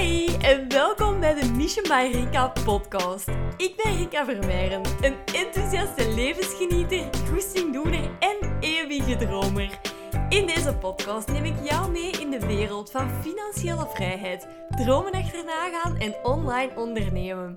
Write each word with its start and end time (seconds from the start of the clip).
Hi 0.00 0.26
en 0.40 0.68
welkom 0.68 1.20
bij 1.20 1.34
de 1.34 1.50
Mission 1.52 1.84
by 1.88 2.10
Rika 2.12 2.52
podcast. 2.64 3.28
Ik 3.56 3.76
ben 3.82 3.96
Rika 3.96 4.24
Vermeijren, 4.24 4.82
een 5.00 5.14
enthousiaste 5.34 6.14
levensgenieter, 6.14 7.08
goestingdoener 7.30 8.10
en 8.18 8.56
eeuwige 8.60 9.16
dromer. 9.16 9.80
In 10.28 10.46
deze 10.46 10.74
podcast 10.74 11.32
neem 11.32 11.44
ik 11.44 11.54
jou 11.62 11.90
mee 11.90 12.10
in 12.10 12.30
de 12.30 12.46
wereld 12.46 12.90
van 12.90 13.10
financiële 13.22 13.86
vrijheid, 13.94 14.46
dromen 14.68 15.12
achterna 15.12 15.68
gaan 15.70 15.96
en 15.96 16.14
online 16.22 16.70
ondernemen. 16.76 17.54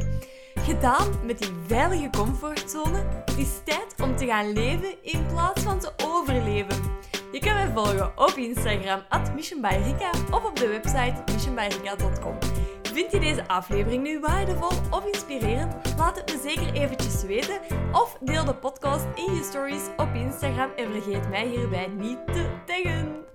Gedaan 0.56 1.26
met 1.26 1.40
die 1.40 1.52
veilige 1.68 2.10
comfortzone, 2.10 3.04
het 3.26 3.38
is 3.38 3.50
tijd 3.66 3.96
om 4.04 4.16
te 4.16 4.26
gaan 4.26 4.54
leven 4.54 4.96
in 5.02 5.26
plaats 5.26 5.62
van 5.62 5.80
te 5.80 5.92
overleven. 6.06 7.02
Je 7.34 7.40
kan 7.40 7.54
mij 7.54 7.72
volgen 7.74 8.18
op 8.18 8.34
Instagram, 8.36 9.02
at 9.10 9.34
missionbyrika, 9.34 10.10
of 10.32 10.46
op 10.46 10.56
de 10.56 10.68
website 10.68 11.24
missionbyrika.com. 11.32 12.38
Vind 12.82 13.12
je 13.12 13.20
deze 13.20 13.48
aflevering 13.48 14.04
nu 14.04 14.20
waardevol 14.20 14.72
of 14.90 15.06
inspirerend? 15.06 15.74
Laat 15.98 16.16
het 16.16 16.32
me 16.32 16.42
zeker 16.50 16.74
eventjes 16.74 17.24
weten. 17.24 17.60
Of 17.92 18.18
deel 18.20 18.46
de 18.46 18.56
podcast 18.56 19.06
in 19.16 19.34
je 19.34 19.44
stories 19.44 19.84
op 19.98 20.14
Instagram 20.14 20.70
en 20.76 20.92
vergeet 20.92 21.30
mij 21.30 21.48
hierbij 21.48 21.88
niet 21.88 22.18
te 22.26 22.46
taggen. 22.66 23.33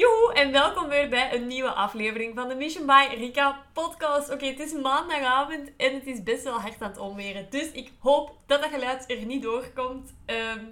Joehoe 0.00 0.32
en 0.34 0.52
welkom 0.52 0.88
weer 0.88 1.08
bij 1.08 1.34
een 1.34 1.46
nieuwe 1.46 1.72
aflevering 1.72 2.34
van 2.34 2.48
de 2.48 2.54
Mission 2.54 2.86
by 2.86 3.06
Rika 3.16 3.66
podcast. 3.72 4.30
Oké, 4.30 4.46
het 4.46 4.60
is 4.60 4.72
maandagavond 4.72 5.70
en 5.76 5.94
het 5.94 6.06
is 6.06 6.22
best 6.22 6.42
wel 6.42 6.60
hard 6.60 6.82
aan 6.82 6.88
het 6.88 6.98
omweren. 6.98 7.46
Dus 7.50 7.70
ik 7.70 7.92
hoop 7.98 8.38
dat 8.46 8.60
dat 8.60 8.70
geluid 8.70 9.10
er 9.10 9.24
niet 9.26 9.42
doorkomt. 9.42 10.14
Ehm, 10.26 10.64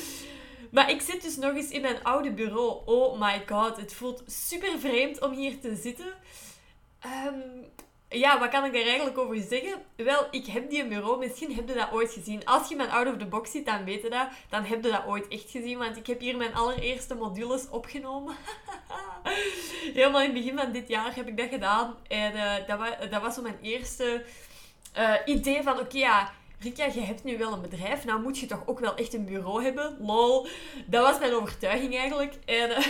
maar 0.74 0.90
ik 0.90 1.00
zit 1.00 1.22
dus 1.22 1.36
nog 1.36 1.54
eens 1.54 1.70
in 1.70 1.80
mijn 1.80 2.04
oude 2.04 2.32
bureau. 2.32 2.82
Oh 2.84 3.20
my 3.20 3.42
god, 3.46 3.76
het 3.76 3.94
voelt 3.94 4.22
super 4.26 4.78
vreemd 4.78 5.20
om 5.20 5.32
hier 5.32 5.60
te 5.60 5.76
zitten. 5.76 6.14
Ehm, 7.00 7.40
ja, 8.12 8.38
wat 8.38 8.48
kan 8.48 8.64
ik 8.64 8.72
daar 8.72 8.82
eigenlijk 8.82 9.18
over 9.18 9.36
zeggen? 9.36 9.82
Wel, 9.96 10.26
ik 10.30 10.46
heb 10.46 10.70
die 10.70 10.86
bureau, 10.86 11.18
misschien 11.18 11.54
heb 11.54 11.68
je 11.68 11.74
dat 11.74 11.92
ooit 11.92 12.12
gezien. 12.12 12.44
Als 12.44 12.68
je 12.68 12.76
mijn 12.76 12.90
out 12.90 13.06
of 13.06 13.16
the 13.16 13.26
box 13.26 13.50
ziet, 13.50 13.66
dan 13.66 13.84
weet 13.84 14.02
je 14.02 14.10
dat. 14.10 14.28
Dan 14.48 14.64
heb 14.64 14.84
je 14.84 14.90
dat 14.90 15.06
ooit 15.06 15.28
echt 15.28 15.50
gezien, 15.50 15.78
want 15.78 15.96
ik 15.96 16.06
heb 16.06 16.20
hier 16.20 16.36
mijn 16.36 16.54
allereerste 16.54 17.14
modules 17.14 17.68
opgenomen. 17.70 18.34
Helemaal 19.94 20.20
in 20.20 20.34
het 20.34 20.34
begin 20.34 20.58
van 20.58 20.72
dit 20.72 20.88
jaar 20.88 21.14
heb 21.14 21.28
ik 21.28 21.36
dat 21.36 21.48
gedaan. 21.48 21.96
En 22.08 22.34
uh, 22.34 22.54
dat, 22.66 22.78
was, 22.78 23.10
dat 23.10 23.22
was 23.22 23.34
zo 23.34 23.42
mijn 23.42 23.58
eerste 23.62 24.24
uh, 24.98 25.14
idee 25.24 25.62
van, 25.62 25.78
oké 25.78 25.98
ja... 25.98 26.32
Rika, 26.62 26.84
je 26.84 27.00
hebt 27.00 27.24
nu 27.24 27.38
wel 27.38 27.52
een 27.52 27.60
bedrijf, 27.60 28.04
nou 28.04 28.22
moet 28.22 28.38
je 28.38 28.46
toch 28.46 28.62
ook 28.66 28.78
wel 28.78 28.94
echt 28.94 29.14
een 29.14 29.24
bureau 29.24 29.64
hebben? 29.64 29.96
Lol. 30.00 30.46
Dat 30.86 31.02
was 31.02 31.18
mijn 31.18 31.34
overtuiging 31.34 31.96
eigenlijk. 31.96 32.34
En 32.44 32.70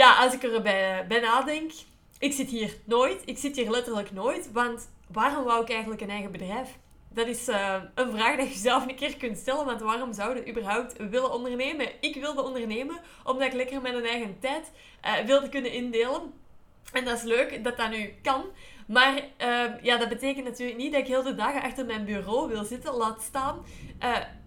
ja, 0.00 0.24
als 0.24 0.34
ik 0.34 0.42
erbij 0.42 1.06
bij 1.08 1.20
nadenk, 1.20 1.70
ik 2.18 2.32
zit 2.32 2.48
hier 2.48 2.76
nooit. 2.84 3.22
Ik 3.24 3.38
zit 3.38 3.56
hier 3.56 3.70
letterlijk 3.70 4.12
nooit. 4.12 4.52
Want 4.52 4.90
waarom 5.12 5.44
wou 5.44 5.62
ik 5.62 5.70
eigenlijk 5.70 6.00
een 6.00 6.10
eigen 6.10 6.32
bedrijf? 6.32 6.78
Dat 7.10 7.26
is 7.26 7.48
uh, 7.48 7.74
een 7.94 8.10
vraag 8.10 8.36
dat 8.36 8.48
je 8.48 8.58
zelf 8.58 8.86
een 8.86 8.94
keer 8.94 9.16
kunt 9.16 9.38
stellen. 9.38 9.64
Want 9.64 9.80
waarom 9.80 10.12
zou 10.12 10.36
je 10.36 10.48
überhaupt 10.48 10.96
willen 11.10 11.32
ondernemen? 11.32 11.88
Ik 12.00 12.14
wilde 12.14 12.42
ondernemen 12.42 13.00
omdat 13.24 13.46
ik 13.46 13.52
lekker 13.52 13.82
mijn 13.82 14.04
eigen 14.04 14.38
tijd 14.40 14.72
uh, 15.04 15.26
wilde 15.26 15.48
kunnen 15.48 15.72
indelen. 15.72 16.32
En 16.92 17.04
dat 17.04 17.16
is 17.16 17.22
leuk 17.22 17.64
dat 17.64 17.76
dat 17.76 17.90
nu 17.90 18.14
kan. 18.22 18.44
Maar 18.86 19.14
uh, 19.16 19.82
ja, 19.82 19.96
dat 19.96 20.08
betekent 20.08 20.44
natuurlijk 20.44 20.78
niet 20.78 20.92
dat 20.92 21.00
ik 21.00 21.06
heel 21.06 21.22
de 21.22 21.34
dagen 21.34 21.62
achter 21.62 21.86
mijn 21.86 22.04
bureau 22.04 22.48
wil 22.48 22.64
zitten. 22.64 22.94
Laat 22.94 23.22
staan 23.22 23.64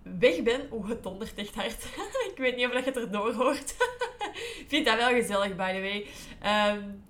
weg 0.04 0.44
ben. 0.44 0.68
Oeh, 0.72 0.90
het 0.90 1.04
dondert 1.04 1.36
echt 1.36 1.56
hard. 1.56 1.84
ik 2.32 2.38
weet 2.38 2.56
niet 2.56 2.66
of 2.66 2.72
je 2.72 2.82
het 2.82 2.98
erdoor 2.98 3.34
hoort. 3.34 3.76
vind 4.68 4.86
dat 4.86 4.98
wel 4.98 5.10
gezellig, 5.10 5.56
by 5.56 5.74
the 5.74 5.80
way. 5.80 6.08
Um, 6.76 7.04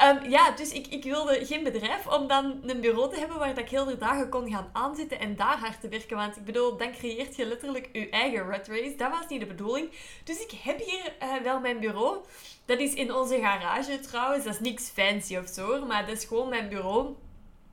Um, 0.00 0.30
ja, 0.30 0.50
dus 0.50 0.72
ik, 0.72 0.86
ik 0.86 1.04
wilde 1.04 1.46
geen 1.46 1.62
bedrijf 1.62 2.06
om 2.06 2.26
dan 2.26 2.60
een 2.66 2.80
bureau 2.80 3.12
te 3.12 3.18
hebben 3.18 3.38
waar 3.38 3.58
ik 3.58 3.68
heel 3.68 3.84
de 3.84 3.98
dagen 3.98 4.28
kon 4.28 4.50
gaan 4.50 4.70
aanzitten 4.72 5.20
en 5.20 5.36
daar 5.36 5.58
hard 5.58 5.80
te 5.80 5.88
werken. 5.88 6.16
Want 6.16 6.36
ik 6.36 6.44
bedoel, 6.44 6.76
dan 6.76 6.92
creëert 6.92 7.36
je 7.36 7.46
letterlijk 7.46 7.88
je 7.92 8.08
eigen 8.10 8.48
rat 8.48 8.68
race. 8.68 8.94
Dat 8.96 9.10
was 9.10 9.28
niet 9.28 9.40
de 9.40 9.46
bedoeling. 9.46 9.90
Dus 10.24 10.40
ik 10.40 10.50
heb 10.62 10.78
hier 10.78 11.14
uh, 11.22 11.42
wel 11.42 11.60
mijn 11.60 11.80
bureau. 11.80 12.18
Dat 12.64 12.78
is 12.78 12.94
in 12.94 13.14
onze 13.14 13.38
garage 13.38 14.00
trouwens. 14.00 14.44
Dat 14.44 14.54
is 14.54 14.60
niks 14.60 14.88
fancy 14.88 15.36
of 15.36 15.48
zo, 15.48 15.86
maar 15.86 16.06
dat 16.06 16.16
is 16.16 16.24
gewoon 16.24 16.48
mijn 16.48 16.68
bureau. 16.68 17.14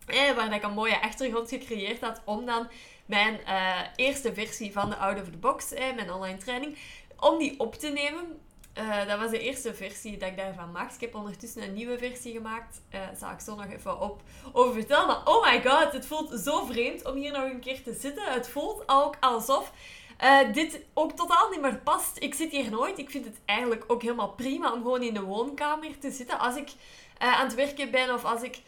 Eh, 0.09 0.35
waar 0.35 0.53
ik 0.53 0.63
een 0.63 0.73
mooie 0.73 1.01
achtergrond 1.01 1.49
gecreëerd 1.49 2.01
had 2.01 2.21
om 2.25 2.45
dan 2.45 2.67
mijn 3.05 3.39
uh, 3.47 3.79
eerste 3.95 4.33
versie 4.33 4.71
van 4.71 4.89
de 4.89 4.95
Out 4.95 5.21
of 5.21 5.29
the 5.29 5.37
Box, 5.37 5.73
eh, 5.73 5.95
mijn 5.95 6.11
online 6.11 6.37
training, 6.37 6.77
om 7.19 7.37
die 7.37 7.59
op 7.59 7.75
te 7.75 7.87
nemen. 7.89 8.39
Uh, 8.79 9.07
dat 9.07 9.19
was 9.19 9.31
de 9.31 9.39
eerste 9.39 9.73
versie 9.73 10.17
dat 10.17 10.29
ik 10.29 10.37
daarvan 10.37 10.71
maakte. 10.71 10.95
Ik 10.95 11.01
heb 11.01 11.15
ondertussen 11.15 11.63
een 11.63 11.73
nieuwe 11.73 11.97
versie 11.97 12.33
gemaakt. 12.33 12.81
Uh, 12.93 12.99
zal 13.19 13.31
ik 13.31 13.39
zo 13.39 13.55
nog 13.55 13.69
even 13.69 14.01
op 14.01 14.21
over 14.51 14.73
vertellen. 14.73 15.07
Maar 15.07 15.21
oh 15.25 15.43
my 15.43 15.61
god, 15.61 15.91
het 15.91 16.05
voelt 16.05 16.39
zo 16.39 16.65
vreemd 16.65 17.05
om 17.05 17.15
hier 17.15 17.31
nog 17.31 17.43
een 17.43 17.59
keer 17.59 17.83
te 17.83 17.93
zitten. 17.93 18.23
Het 18.23 18.49
voelt 18.49 18.83
ook 18.85 19.15
alsof 19.19 19.71
uh, 20.23 20.53
dit 20.53 20.81
ook 20.93 21.11
totaal 21.11 21.49
niet 21.49 21.61
meer 21.61 21.77
past. 21.77 22.17
Ik 22.19 22.33
zit 22.33 22.51
hier 22.51 22.69
nooit. 22.69 22.97
Ik 22.97 23.09
vind 23.09 23.25
het 23.25 23.39
eigenlijk 23.45 23.83
ook 23.87 24.01
helemaal 24.01 24.33
prima 24.33 24.73
om 24.73 24.81
gewoon 24.81 25.03
in 25.03 25.13
de 25.13 25.21
woonkamer 25.21 25.99
te 25.99 26.11
zitten. 26.11 26.39
Als 26.39 26.55
ik 26.55 26.69
aan 27.17 27.45
het 27.45 27.55
werken 27.55 27.91
ben 27.91 28.13
of 28.13 28.25
als 28.25 28.41
ik 28.41 28.61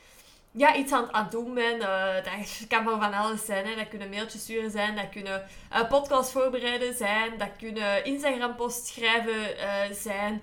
ja, 0.52 0.76
iets 0.76 0.92
aan, 0.92 1.14
aan 1.14 1.24
het 1.24 1.32
doen 1.32 1.54
ben. 1.54 1.78
Uh, 1.78 2.16
dat 2.16 2.68
kan 2.70 2.84
van 2.84 3.02
van 3.02 3.14
alles 3.14 3.46
zijn. 3.46 3.78
Dat 3.78 3.88
kunnen 3.88 4.10
mailtjes 4.10 4.42
sturen 4.42 4.72
zijn, 4.72 4.96
dat 4.96 5.10
kunnen 5.10 5.48
uh, 5.74 5.88
podcasts 5.90 6.32
voorbereiden 6.32 6.94
zijn, 6.94 7.38
dat 7.38 7.50
kunnen 7.58 8.06
Instagram-posts 8.06 8.94
schrijven 8.94 9.56
uh, 9.58 9.96
zijn. 9.96 10.42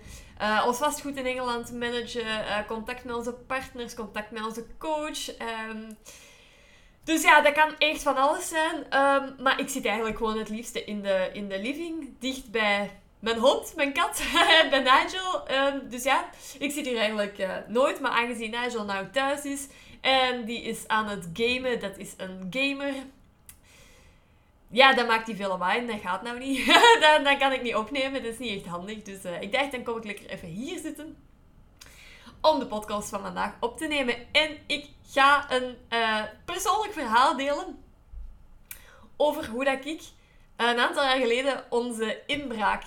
ons 0.66 0.78
vastgoed 0.78 1.16
in 1.16 1.26
Engeland 1.26 1.72
managen, 1.72 2.64
contact 2.66 3.04
met 3.04 3.14
onze 3.14 3.32
partners, 3.32 3.94
contact 3.94 4.30
met 4.30 4.44
onze 4.44 4.66
coach. 4.78 5.28
Um, 5.70 5.96
dus 7.04 7.22
ja, 7.22 7.40
dat 7.40 7.52
kan 7.52 7.74
echt 7.78 8.02
van 8.02 8.16
alles 8.16 8.48
zijn. 8.48 8.76
Um, 8.76 9.34
maar 9.42 9.60
ik 9.60 9.68
zit 9.68 9.84
eigenlijk 9.86 10.16
gewoon 10.16 10.38
het 10.38 10.48
liefste 10.48 10.84
in 10.84 11.02
de, 11.02 11.30
in 11.32 11.48
de 11.48 11.60
living, 11.60 12.14
dicht 12.18 12.50
bij 12.50 12.90
mijn 13.18 13.38
hond, 13.38 13.72
mijn 13.76 13.92
kat, 13.92 14.22
bij 14.70 14.78
Nigel. 14.78 15.50
Um, 15.50 15.88
dus 15.88 16.02
ja, 16.02 16.28
ik 16.58 16.72
zit 16.72 16.86
hier 16.86 16.98
eigenlijk 16.98 17.46
nooit. 17.68 18.00
Maar 18.00 18.10
aangezien 18.10 18.50
Nigel 18.50 18.84
nou 18.84 19.10
thuis 19.10 19.44
is, 19.44 19.66
en 20.00 20.44
die 20.44 20.62
is 20.62 20.88
aan 20.88 21.08
het 21.08 21.28
gamen. 21.32 21.80
Dat 21.80 21.98
is 21.98 22.14
een 22.16 22.46
gamer. 22.50 22.94
Ja, 24.70 24.94
dan 24.94 25.06
maakt 25.06 25.26
hij 25.26 25.36
veel 25.36 25.58
wijn. 25.58 25.86
Dat 25.86 26.00
gaat 26.00 26.22
nou 26.22 26.38
niet. 26.38 26.66
dan, 27.00 27.24
dan 27.24 27.38
kan 27.38 27.52
ik 27.52 27.62
niet 27.62 27.74
opnemen. 27.74 28.22
Dat 28.22 28.32
is 28.32 28.38
niet 28.38 28.56
echt 28.56 28.66
handig. 28.66 29.02
Dus 29.02 29.24
uh, 29.24 29.42
ik 29.42 29.52
dacht, 29.52 29.72
dan 29.72 29.82
kom 29.82 29.96
ik 29.96 30.04
lekker 30.04 30.26
even 30.26 30.48
hier 30.48 30.78
zitten. 30.78 31.16
Om 32.40 32.58
de 32.58 32.66
podcast 32.66 33.08
van 33.08 33.20
vandaag 33.20 33.52
op 33.60 33.78
te 33.78 33.86
nemen. 33.86 34.14
En 34.32 34.58
ik 34.66 34.88
ga 35.10 35.52
een 35.52 35.76
uh, 35.92 36.22
persoonlijk 36.44 36.92
verhaal 36.92 37.36
delen. 37.36 37.82
Over 39.16 39.48
hoe 39.48 39.64
dat 39.64 39.84
ik 39.84 40.02
een 40.56 40.78
aantal 40.78 41.04
jaar 41.04 41.20
geleden 41.20 41.64
onze 41.68 42.22
inbraak 42.26 42.82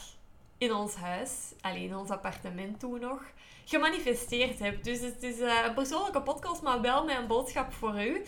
in 0.57 0.73
ons 0.73 0.95
huis, 0.95 1.53
alleen 1.61 1.83
in 1.83 1.95
ons 1.95 2.09
appartement 2.09 2.79
toen 2.79 2.99
nog, 2.99 3.23
gemanifesteerd 3.71 4.59
heb. 4.59 4.83
Dus 4.83 4.99
het 4.99 5.23
is 5.23 5.39
uh, 5.39 5.65
een 5.65 5.73
persoonlijke 5.73 6.21
podcast, 6.21 6.61
maar 6.61 6.81
wel 6.81 7.05
met 7.05 7.17
een 7.17 7.27
boodschap 7.27 7.73
voor 7.73 8.01
u. 8.01 8.25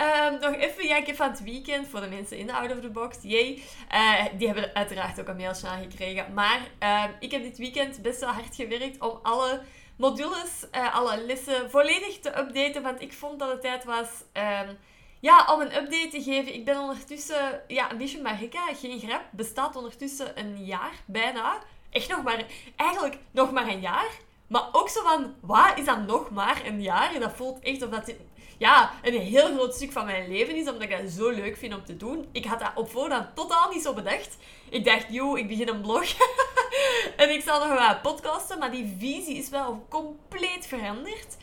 Um, 0.00 0.40
nog 0.40 0.54
even, 0.54 0.86
ja, 0.86 0.96
ik 0.96 1.06
heb 1.06 1.16
van 1.16 1.30
het 1.30 1.42
weekend, 1.42 1.88
voor 1.88 2.00
de 2.00 2.06
mensen 2.06 2.38
in 2.38 2.46
de 2.46 2.52
Out 2.52 2.70
of 2.70 2.80
the 2.80 2.90
Box, 2.90 3.18
jee, 3.22 3.64
uh, 3.92 4.24
die 4.38 4.46
hebben 4.46 4.74
uiteraard 4.74 5.20
ook 5.20 5.28
een 5.28 5.36
mailtje 5.36 5.66
aangekregen. 5.68 6.32
Maar 6.34 6.60
uh, 6.82 7.04
ik 7.20 7.30
heb 7.30 7.42
dit 7.42 7.58
weekend 7.58 8.02
best 8.02 8.20
wel 8.20 8.30
hard 8.30 8.54
gewerkt 8.54 9.00
om 9.00 9.18
alle 9.22 9.62
modules, 9.96 10.66
uh, 10.72 10.94
alle 10.94 11.24
lessen 11.26 11.70
volledig 11.70 12.18
te 12.18 12.38
updaten. 12.38 12.82
Want 12.82 13.00
ik 13.00 13.12
vond 13.12 13.38
dat 13.38 13.50
het 13.50 13.60
tijd 13.60 13.84
was 13.84 14.08
um, 14.32 14.78
ja, 15.20 15.46
om 15.52 15.60
een 15.60 15.76
update 15.76 16.08
te 16.10 16.22
geven. 16.22 16.54
Ik 16.54 16.64
ben 16.64 16.78
ondertussen, 16.78 17.62
ja, 17.68 17.92
Mission 17.92 18.22
Marika, 18.22 18.74
geen 18.74 19.00
grap, 19.00 19.22
bestaat 19.30 19.76
ondertussen 19.76 20.38
een 20.38 20.64
jaar, 20.64 20.94
bijna. 21.06 21.58
Echt 21.90 22.08
nog 22.08 22.22
maar, 22.22 22.44
eigenlijk 22.76 23.16
nog 23.30 23.52
maar 23.52 23.68
een 23.68 23.80
jaar. 23.80 24.10
Maar 24.46 24.68
ook 24.72 24.88
zo 24.88 25.02
van, 25.02 25.34
wat 25.40 25.78
is 25.78 25.84
dat 25.84 26.06
nog 26.06 26.30
maar 26.30 26.62
een 26.66 26.82
jaar? 26.82 27.14
En 27.14 27.20
dat 27.20 27.32
voelt 27.32 27.62
echt 27.62 27.82
of 27.82 27.90
dat 27.90 28.14
ja, 28.58 28.92
een 29.02 29.20
heel 29.20 29.54
groot 29.54 29.74
stuk 29.74 29.92
van 29.92 30.06
mijn 30.06 30.28
leven 30.28 30.56
is, 30.56 30.68
omdat 30.68 30.82
ik 30.82 30.90
dat 30.90 31.10
zo 31.10 31.30
leuk 31.30 31.56
vind 31.56 31.74
om 31.74 31.84
te 31.84 31.96
doen. 31.96 32.28
Ik 32.32 32.44
had 32.44 32.60
dat 32.60 32.72
op 32.74 32.90
voorhand 32.90 33.36
totaal 33.36 33.70
niet 33.70 33.82
zo 33.82 33.94
bedacht. 33.94 34.36
Ik 34.68 34.84
dacht, 34.84 35.06
joh, 35.08 35.38
ik 35.38 35.48
begin 35.48 35.68
een 35.68 35.80
blog. 35.80 36.04
en 37.16 37.30
ik 37.30 37.42
zal 37.42 37.66
nog 37.66 37.78
wel 37.78 38.00
podcasten, 38.00 38.58
maar 38.58 38.70
die 38.70 38.96
visie 38.98 39.36
is 39.36 39.48
wel 39.48 39.86
compleet 39.88 40.66
veranderd. 40.66 41.36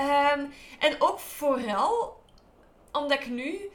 Um, 0.00 0.52
en 0.78 0.96
ook 0.98 1.18
vooral 1.18 2.20
omdat 2.92 3.20
ik 3.20 3.28
nu 3.28 3.70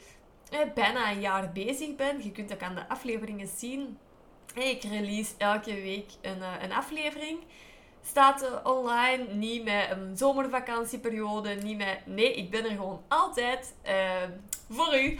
eh, 0.50 0.60
bijna 0.74 1.12
een 1.12 1.20
jaar 1.20 1.52
bezig 1.52 1.96
ben. 1.96 2.24
Je 2.24 2.32
kunt 2.32 2.54
ook 2.54 2.62
aan 2.62 2.76
de 2.76 2.90
afleveringen 2.90 3.48
zien. 3.58 3.98
Ik 4.54 4.84
release 4.84 5.34
elke 5.38 5.74
week 5.74 6.12
een, 6.22 6.38
uh, 6.38 6.54
een 6.62 6.74
aflevering 6.74 7.40
staat 8.10 8.62
online. 8.64 9.34
Niet 9.34 9.64
met 9.64 9.90
een 9.90 10.18
zomervakantieperiode. 10.18 11.50
Niet 11.50 11.78
met... 11.78 12.00
Nee, 12.06 12.34
ik 12.34 12.50
ben 12.50 12.64
er 12.64 12.70
gewoon 12.70 13.02
altijd. 13.08 13.74
Uh, 13.88 13.94
voor 14.70 15.00
u. 15.00 15.18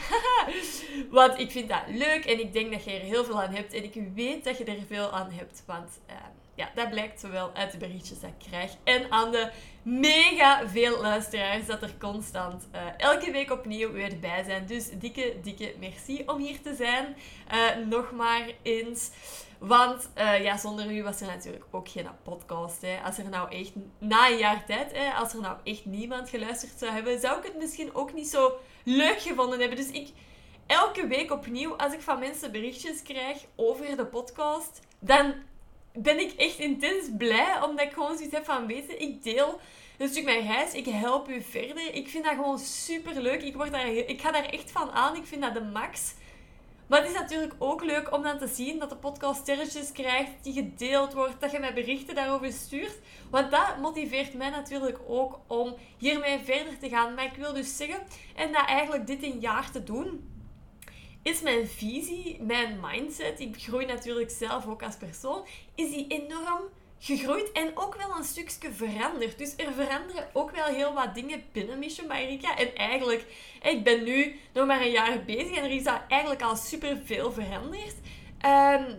want 1.10 1.40
ik 1.40 1.52
vind 1.52 1.70
dat 1.70 1.82
leuk 1.88 2.26
en 2.26 2.40
ik 2.40 2.54
denk 2.54 2.72
dat 2.72 2.84
je 2.84 2.92
er 2.92 3.00
heel 3.00 3.26
veel 3.26 3.42
aan 3.42 3.54
hebt. 3.54 3.74
En 3.74 3.84
ik 3.84 4.02
weet 4.16 4.44
dat 4.44 4.58
je 4.58 4.64
er 4.64 4.86
veel 4.88 5.12
aan 5.12 5.32
hebt. 5.32 5.64
Want 5.66 6.00
uh, 6.10 6.16
ja, 6.58 6.70
dat 6.76 6.90
blijkt 6.90 7.20
zowel 7.20 7.52
uit 7.54 7.72
de 7.72 7.78
berichtjes 7.78 8.20
dat 8.20 8.30
ik 8.30 8.48
krijg 8.50 8.72
en 8.84 9.12
aan 9.12 9.32
de 9.32 9.52
mega 9.82 10.68
veel 10.68 11.02
luisteraars 11.02 11.66
dat 11.66 11.82
er 11.82 11.94
constant 12.00 12.68
uh, 12.76 12.82
elke 12.98 13.32
week 13.32 13.52
opnieuw 13.52 13.92
weer 13.92 14.20
bij 14.20 14.44
zijn. 14.44 14.66
Dus 14.66 14.90
dikke, 14.90 15.36
dikke 15.44 15.74
merci 15.80 16.24
om 16.26 16.38
hier 16.38 16.62
te 16.62 16.76
zijn. 16.76 17.16
Uh, 17.54 17.86
nog 17.86 18.12
maar 18.12 18.52
eens. 18.62 19.12
Want 19.60 20.10
uh, 20.18 20.44
ja, 20.44 20.58
zonder 20.58 20.92
u 20.92 21.04
was 21.04 21.22
er 21.22 21.28
natuurlijk 21.28 21.66
ook 21.72 21.90
geen 21.90 22.08
podcast. 22.24 22.82
Hè. 22.82 23.00
Als 23.04 23.18
er 23.18 23.30
nou 23.30 23.52
echt, 23.52 23.72
na 23.98 24.30
een 24.30 24.38
jaar 24.38 24.66
tijd, 24.66 24.92
hè, 24.92 25.14
als 25.14 25.34
er 25.34 25.42
nou 25.42 25.58
echt 25.64 25.86
niemand 25.86 26.30
geluisterd 26.30 26.72
zou 26.80 26.92
hebben, 26.92 27.20
zou 27.20 27.38
ik 27.38 27.44
het 27.44 27.58
misschien 27.58 27.96
ook 27.96 28.14
niet 28.14 28.28
zo 28.28 28.58
leuk 28.84 29.22
gevonden 29.22 29.60
hebben. 29.60 29.78
Dus 29.78 29.92
ik, 29.92 30.10
elke 30.66 31.08
week 31.08 31.32
opnieuw, 31.32 31.76
als 31.76 31.94
ik 31.94 32.02
van 32.02 32.20
mensen 32.20 32.52
berichtjes 32.52 33.02
krijg 33.02 33.46
over 33.56 33.98
de 33.98 34.06
podcast, 34.06 34.80
dan 35.00 35.34
ben 35.94 36.20
ik 36.20 36.32
echt 36.32 36.60
intens 36.60 37.06
blij, 37.18 37.62
omdat 37.62 37.86
ik 37.86 37.94
gewoon 37.94 38.16
zoiets 38.16 38.36
heb 38.36 38.46
van, 38.46 38.68
weten, 38.68 39.02
ik 39.02 39.24
deel 39.24 39.60
een 39.98 40.10
stuk 40.10 40.24
mijn 40.24 40.48
reis, 40.48 40.74
ik 40.74 40.86
help 40.86 41.30
u 41.30 41.42
verder. 41.42 41.94
Ik 41.94 42.08
vind 42.08 42.24
dat 42.24 42.34
gewoon 42.34 42.60
super 42.60 43.22
leuk. 43.22 43.42
Ik, 43.42 43.56
word 43.56 43.72
daar, 43.72 43.88
ik 43.88 44.22
ga 44.22 44.32
daar 44.32 44.46
echt 44.46 44.72
van 44.72 44.92
aan. 44.92 45.16
Ik 45.16 45.26
vind 45.26 45.42
dat 45.42 45.54
de 45.54 45.62
max. 45.62 46.14
Maar 46.88 47.00
het 47.00 47.10
is 47.10 47.16
natuurlijk 47.16 47.54
ook 47.58 47.84
leuk 47.84 48.14
om 48.14 48.24
dan 48.24 48.38
te 48.38 48.48
zien 48.48 48.80
dat 48.80 48.90
de 48.90 48.96
podcast 48.96 49.40
sterretjes 49.40 49.92
krijgt, 49.92 50.32
die 50.42 50.54
gedeeld 50.54 51.14
wordt, 51.14 51.42
dat 51.42 51.52
je 51.52 51.60
mij 51.60 51.74
berichten 51.74 52.16
daarover 52.16 52.52
stuurt. 52.52 53.00
Want 53.30 53.52
dat 53.52 53.78
motiveert 53.82 54.34
mij 54.34 54.50
natuurlijk 54.50 55.00
ook 55.08 55.40
om 55.48 55.76
hiermee 55.98 56.40
verder 56.40 56.78
te 56.78 56.90
gaan. 56.90 57.14
Maar 57.14 57.26
ik 57.26 57.36
wil 57.38 57.54
dus 57.54 57.78
zeggen, 57.78 58.00
en 58.36 58.52
dat 58.52 58.66
eigenlijk 58.66 59.08
dit 59.08 59.24
een 59.24 59.40
jaar 59.40 59.72
te 59.72 59.84
doen, 59.84 60.36
is 61.22 61.42
mijn 61.42 61.68
visie, 61.68 62.42
mijn 62.42 62.80
mindset, 62.82 63.40
ik 63.40 63.64
groei 63.64 63.86
natuurlijk 63.86 64.32
zelf 64.32 64.68
ook 64.68 64.84
als 64.84 64.96
persoon, 64.96 65.46
is 65.76 65.90
die 65.90 66.08
enorm 66.08 66.64
gegroeid 67.00 67.52
en 67.52 67.72
ook 67.78 67.96
wel 67.96 68.18
een 68.18 68.24
stukje 68.24 68.72
veranderd. 68.72 69.38
Dus 69.38 69.54
er 69.56 69.74
veranderen 69.74 70.28
ook 70.34 70.52
wel 70.52 70.66
heel 70.66 70.94
wat 70.94 71.16
dingen 71.16 71.44
binnen 71.52 71.80
Mission 71.80 72.08
Marika. 72.08 72.58
En 72.58 72.76
eigenlijk, 72.76 73.26
ik 73.62 73.84
ben 73.84 74.04
nu 74.04 74.40
nog 74.54 74.68
maar 74.68 74.82
een 74.82 74.92
jaar 74.92 75.24
bezig 75.24 75.58
en 75.58 75.64
er 75.64 75.72
is 75.72 75.86
eigenlijk 76.08 76.42
al 76.42 76.56
super 76.56 76.98
veel 77.04 77.32
veranderd. 77.32 77.96
Ehm, 78.38 78.92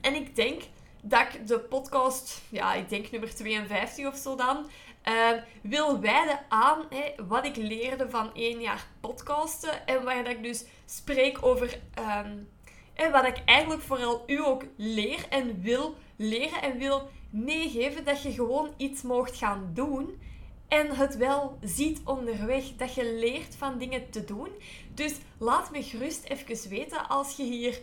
en 0.00 0.14
ik 0.14 0.36
denk 0.36 0.62
dat 1.02 1.20
ik 1.20 1.46
de 1.46 1.60
podcast, 1.60 2.42
ja, 2.48 2.74
ik 2.74 2.88
denk 2.88 3.10
nummer 3.10 3.34
52 3.34 4.06
of 4.06 4.16
zo 4.16 4.36
dan, 4.36 4.70
uh, 5.04 5.30
wil 5.62 6.00
wijden 6.00 6.40
aan 6.48 6.84
wat 7.28 7.44
ik 7.44 7.56
leerde 7.56 8.10
van 8.10 8.34
één 8.34 8.60
jaar 8.60 8.86
podcasten. 9.00 9.86
En 9.86 10.04
waar 10.04 10.24
dat 10.24 10.32
ik 10.32 10.42
dus 10.42 10.64
spreek 10.86 11.38
over 11.40 11.78
um, 11.98 12.48
hè, 12.94 13.10
wat 13.10 13.26
ik 13.26 13.42
eigenlijk 13.44 13.82
vooral 13.82 14.22
u 14.26 14.44
ook 14.44 14.64
leer 14.76 15.26
en 15.28 15.60
wil 15.60 15.96
leren 16.18 16.62
en 16.62 16.78
wil 16.78 17.08
meegeven 17.30 18.04
dat 18.04 18.22
je 18.22 18.32
gewoon 18.32 18.70
iets 18.76 19.02
mocht 19.02 19.36
gaan 19.36 19.70
doen 19.74 20.20
en 20.68 20.96
het 20.96 21.16
wel 21.16 21.58
ziet 21.62 22.00
onderweg. 22.04 22.64
Dat 22.76 22.94
je 22.94 23.14
leert 23.14 23.56
van 23.56 23.78
dingen 23.78 24.10
te 24.10 24.24
doen. 24.24 24.48
Dus 24.94 25.14
laat 25.38 25.70
me 25.70 25.82
gerust 25.82 26.24
even 26.24 26.70
weten 26.70 27.08
als 27.08 27.36
je 27.36 27.42
hier 27.42 27.80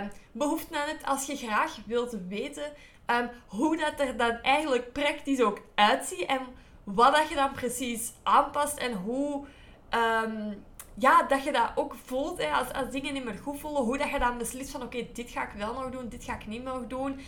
um, 0.00 0.10
behoefte 0.32 0.78
aan 0.78 0.88
hebt, 0.88 1.06
als 1.06 1.26
je 1.26 1.36
graag 1.36 1.78
wilt 1.86 2.16
weten 2.28 2.72
um, 3.06 3.30
hoe 3.46 3.76
dat 3.76 4.00
er 4.00 4.16
dan 4.16 4.30
eigenlijk 4.30 4.92
praktisch 4.92 5.40
ook 5.40 5.60
uitziet 5.74 6.26
en 6.26 6.40
wat 6.84 7.14
dat 7.14 7.28
je 7.28 7.34
dan 7.34 7.52
precies 7.52 8.12
aanpast 8.22 8.78
en 8.78 8.92
hoe 8.92 9.46
um, 9.90 10.64
ja, 10.94 11.22
dat 11.22 11.44
je 11.44 11.52
dat 11.52 11.72
ook 11.74 11.94
voelt 12.04 12.38
hè, 12.38 12.50
als, 12.50 12.72
als 12.72 12.90
dingen 12.90 13.14
niet 13.14 13.24
meer 13.24 13.38
goed 13.42 13.60
voelen. 13.60 13.82
Hoe 13.82 13.98
dat 13.98 14.10
je 14.10 14.18
dan 14.18 14.38
beslist 14.38 14.70
van 14.70 14.82
oké, 14.82 15.06
dit 15.12 15.30
ga 15.30 15.42
ik 15.42 15.52
wel 15.56 15.74
nog 15.74 15.90
doen, 15.90 16.08
dit 16.08 16.24
ga 16.24 16.34
ik 16.34 16.46
niet 16.46 16.64
meer 16.64 16.88
doen 16.88 17.20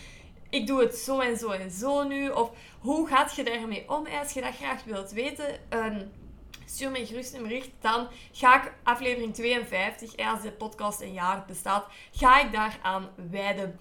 ik 0.56 0.66
doe 0.66 0.80
het 0.80 0.96
zo 0.96 1.20
en 1.20 1.36
zo 1.36 1.50
en 1.50 1.70
zo 1.70 2.02
nu. 2.02 2.30
Of 2.30 2.50
hoe 2.78 3.08
gaat 3.08 3.36
je 3.36 3.44
daarmee 3.44 3.84
om? 3.88 4.06
Als 4.06 4.32
je 4.32 4.40
dat 4.40 4.56
graag 4.56 4.84
wilt 4.84 5.10
weten, 5.10 5.60
um, 5.70 6.12
stuur 6.64 6.90
me 6.90 7.06
gerust 7.06 7.34
een 7.34 7.42
bericht. 7.42 7.70
Dan 7.80 8.08
ga 8.32 8.64
ik 8.64 8.72
aflevering 8.82 9.34
52, 9.34 10.16
als 10.16 10.42
de 10.42 10.52
podcast 10.52 11.00
een 11.00 11.12
jaar 11.12 11.44
bestaat, 11.46 11.86
ga 12.12 12.40
ik 12.40 12.52
daaraan 12.52 13.08
wijden. 13.30 13.78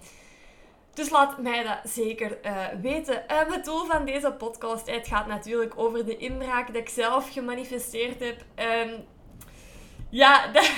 Dus 0.94 1.10
laat 1.10 1.38
mij 1.38 1.62
dat 1.62 1.78
zeker 1.84 2.38
uh, 2.42 2.66
weten. 2.80 3.24
Uh, 3.30 3.52
het 3.52 3.64
doel 3.64 3.84
van 3.84 4.04
deze 4.04 4.32
podcast 4.32 4.86
het 4.90 5.06
gaat 5.06 5.26
natuurlijk 5.26 5.72
over 5.76 6.06
de 6.06 6.16
inbraak 6.16 6.66
dat 6.66 6.76
ik 6.76 6.88
zelf 6.88 7.32
gemanifesteerd 7.32 8.20
heb. 8.20 8.44
Um, 8.56 9.04
ja, 10.10 10.46
dat, 10.52 10.70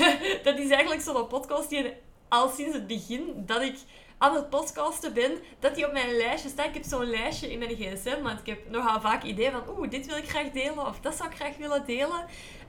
dat 0.42 0.58
is 0.58 0.70
eigenlijk 0.70 1.02
zo'n 1.02 1.26
podcast 1.26 1.68
die 1.68 1.94
al 2.28 2.48
sinds 2.48 2.74
het 2.74 2.86
begin 2.86 3.42
dat 3.46 3.62
ik 3.62 3.78
aan 4.18 4.34
het 4.34 4.50
podcasten 4.50 5.14
ben, 5.14 5.38
dat 5.58 5.74
die 5.74 5.86
op 5.86 5.92
mijn 5.92 6.16
lijstje 6.16 6.48
staat. 6.48 6.66
Ik 6.66 6.74
heb 6.74 6.84
zo'n 6.84 7.10
lijstje 7.10 7.52
in 7.52 7.58
mijn 7.58 7.76
gsm, 7.76 8.22
want 8.22 8.40
ik 8.40 8.46
heb 8.46 8.70
nogal 8.70 9.00
vaak 9.00 9.22
ideeën 9.22 9.52
van 9.52 9.78
oeh, 9.78 9.90
dit 9.90 10.06
wil 10.06 10.16
ik 10.16 10.28
graag 10.28 10.50
delen 10.50 10.86
of 10.86 11.00
dat 11.00 11.14
zou 11.14 11.28
ik 11.28 11.36
graag 11.36 11.56
willen 11.56 11.86
delen. 11.86 12.24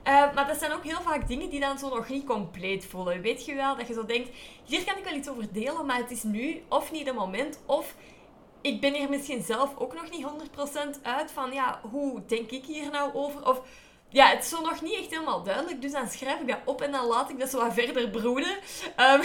Uh, 0.08 0.34
maar 0.34 0.46
dat 0.46 0.58
zijn 0.58 0.72
ook 0.72 0.84
heel 0.84 1.00
vaak 1.00 1.28
dingen 1.28 1.50
die 1.50 1.60
dan 1.60 1.78
zo 1.78 1.88
nog 1.88 2.08
niet 2.08 2.26
compleet 2.26 2.84
voelen. 2.84 3.20
Weet 3.20 3.44
je 3.44 3.54
wel, 3.54 3.76
dat 3.76 3.86
je 3.86 3.94
zo 3.94 4.06
denkt, 4.06 4.28
hier 4.64 4.84
kan 4.84 4.96
ik 4.96 5.04
wel 5.04 5.14
iets 5.14 5.28
over 5.28 5.52
delen, 5.52 5.86
maar 5.86 5.96
het 5.96 6.10
is 6.10 6.22
nu 6.22 6.62
of 6.68 6.92
niet 6.92 7.06
het 7.06 7.14
moment, 7.14 7.60
of 7.66 7.94
ik 8.60 8.80
ben 8.80 8.94
hier 8.94 9.08
misschien 9.08 9.42
zelf 9.42 9.76
ook 9.76 9.94
nog 9.94 10.10
niet 10.10 10.26
100% 10.98 11.02
uit 11.02 11.30
van, 11.30 11.52
ja, 11.52 11.80
hoe 11.90 12.22
denk 12.26 12.50
ik 12.50 12.64
hier 12.64 12.90
nou 12.90 13.14
over? 13.14 13.48
Of 13.48 13.62
ja, 14.12 14.26
het 14.28 14.42
is 14.42 14.48
zo 14.48 14.60
nog 14.60 14.82
niet 14.82 14.98
echt 14.98 15.10
helemaal 15.10 15.42
duidelijk. 15.42 15.82
Dus 15.82 15.92
dan 15.92 16.08
schrijf 16.08 16.40
ik 16.40 16.48
dat 16.48 16.58
op 16.64 16.82
en 16.82 16.92
dan 16.92 17.06
laat 17.06 17.30
ik 17.30 17.38
dat 17.38 17.50
zo 17.50 17.58
wat 17.58 17.74
verder 17.74 18.08
broeden. 18.08 18.56
Um, 18.96 19.20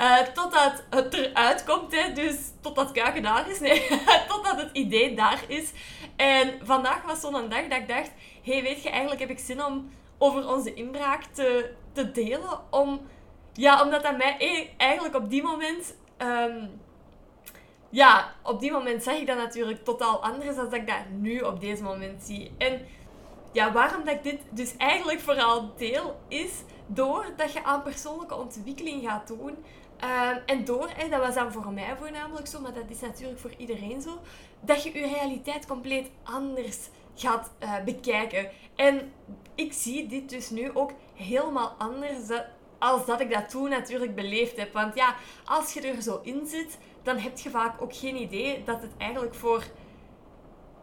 uh, 0.00 0.18
totdat 0.38 0.84
het 0.90 1.14
eruit 1.14 1.64
komt. 1.64 1.92
Hè. 1.96 2.12
Dus 2.12 2.36
totdat 2.60 2.92
kuiken 2.92 3.22
daar 3.22 3.50
is. 3.50 3.60
Nee, 3.60 3.86
totdat 4.28 4.56
het 4.56 4.70
idee 4.72 5.14
daar 5.14 5.44
is. 5.46 5.72
En 6.16 6.60
vandaag 6.62 7.02
was 7.02 7.20
zo'n 7.20 7.48
dag 7.48 7.68
dat 7.68 7.78
ik 7.78 7.88
dacht... 7.88 8.10
hey, 8.42 8.62
weet 8.62 8.82
je, 8.82 8.90
eigenlijk 8.90 9.20
heb 9.20 9.30
ik 9.30 9.38
zin 9.38 9.64
om 9.64 9.90
over 10.18 10.48
onze 10.48 10.74
inbraak 10.74 11.22
te, 11.22 11.70
te 11.92 12.10
delen. 12.10 12.60
Om, 12.70 13.00
ja, 13.52 13.82
omdat 13.82 14.02
dat 14.02 14.16
mij 14.16 14.36
e-, 14.38 14.68
eigenlijk 14.76 15.14
op 15.14 15.30
die 15.30 15.42
moment... 15.42 15.94
Um, 16.18 16.80
ja, 17.90 18.34
op 18.42 18.60
die 18.60 18.72
moment 18.72 19.02
zag 19.02 19.14
ik 19.14 19.26
dat 19.26 19.36
natuurlijk 19.36 19.84
totaal 19.84 20.22
anders 20.22 20.56
dan 20.56 20.64
dat 20.64 20.74
ik 20.74 20.86
dat 20.86 21.08
nu 21.10 21.40
op 21.40 21.60
deze 21.60 21.82
moment 21.82 22.22
zie. 22.22 22.50
En 22.58 22.86
ja, 23.52 23.72
waarom 23.72 24.04
dat 24.04 24.14
ik 24.14 24.22
dit 24.22 24.40
dus 24.50 24.76
eigenlijk 24.76 25.20
vooral 25.20 25.72
deel, 25.76 26.20
is 26.28 26.50
doordat 26.86 27.52
je 27.52 27.64
aan 27.64 27.82
persoonlijke 27.82 28.36
ontwikkeling 28.36 29.08
gaat 29.08 29.26
doen. 29.26 29.56
Uh, 30.04 30.30
en 30.46 30.64
door, 30.64 30.88
hè, 30.96 31.08
dat 31.08 31.20
was 31.20 31.34
dan 31.34 31.52
voor 31.52 31.72
mij 31.72 31.96
voornamelijk 31.98 32.46
zo, 32.46 32.60
maar 32.60 32.74
dat 32.74 32.84
is 32.90 33.00
natuurlijk 33.00 33.38
voor 33.40 33.54
iedereen 33.56 34.02
zo, 34.02 34.18
dat 34.60 34.82
je 34.82 34.92
je 34.92 35.06
realiteit 35.06 35.66
compleet 35.66 36.10
anders 36.22 36.78
gaat 37.14 37.50
uh, 37.62 37.84
bekijken. 37.84 38.50
En 38.76 39.12
ik 39.54 39.72
zie 39.72 40.06
dit 40.06 40.28
dus 40.28 40.50
nu 40.50 40.70
ook 40.74 40.92
helemaal 41.14 41.74
anders 41.78 42.28
als 42.78 43.06
dat 43.06 43.20
ik 43.20 43.32
dat 43.32 43.50
toen 43.50 43.68
natuurlijk 43.68 44.14
beleefd 44.14 44.56
heb. 44.56 44.72
Want 44.72 44.94
ja, 44.94 45.14
als 45.44 45.72
je 45.72 45.80
er 45.80 46.02
zo 46.02 46.20
in 46.22 46.46
zit, 46.46 46.78
dan 47.02 47.18
heb 47.18 47.38
je 47.38 47.50
vaak 47.50 47.82
ook 47.82 47.94
geen 47.94 48.16
idee 48.16 48.62
dat 48.64 48.82
het 48.82 48.92
eigenlijk 48.98 49.34
voor 49.34 49.64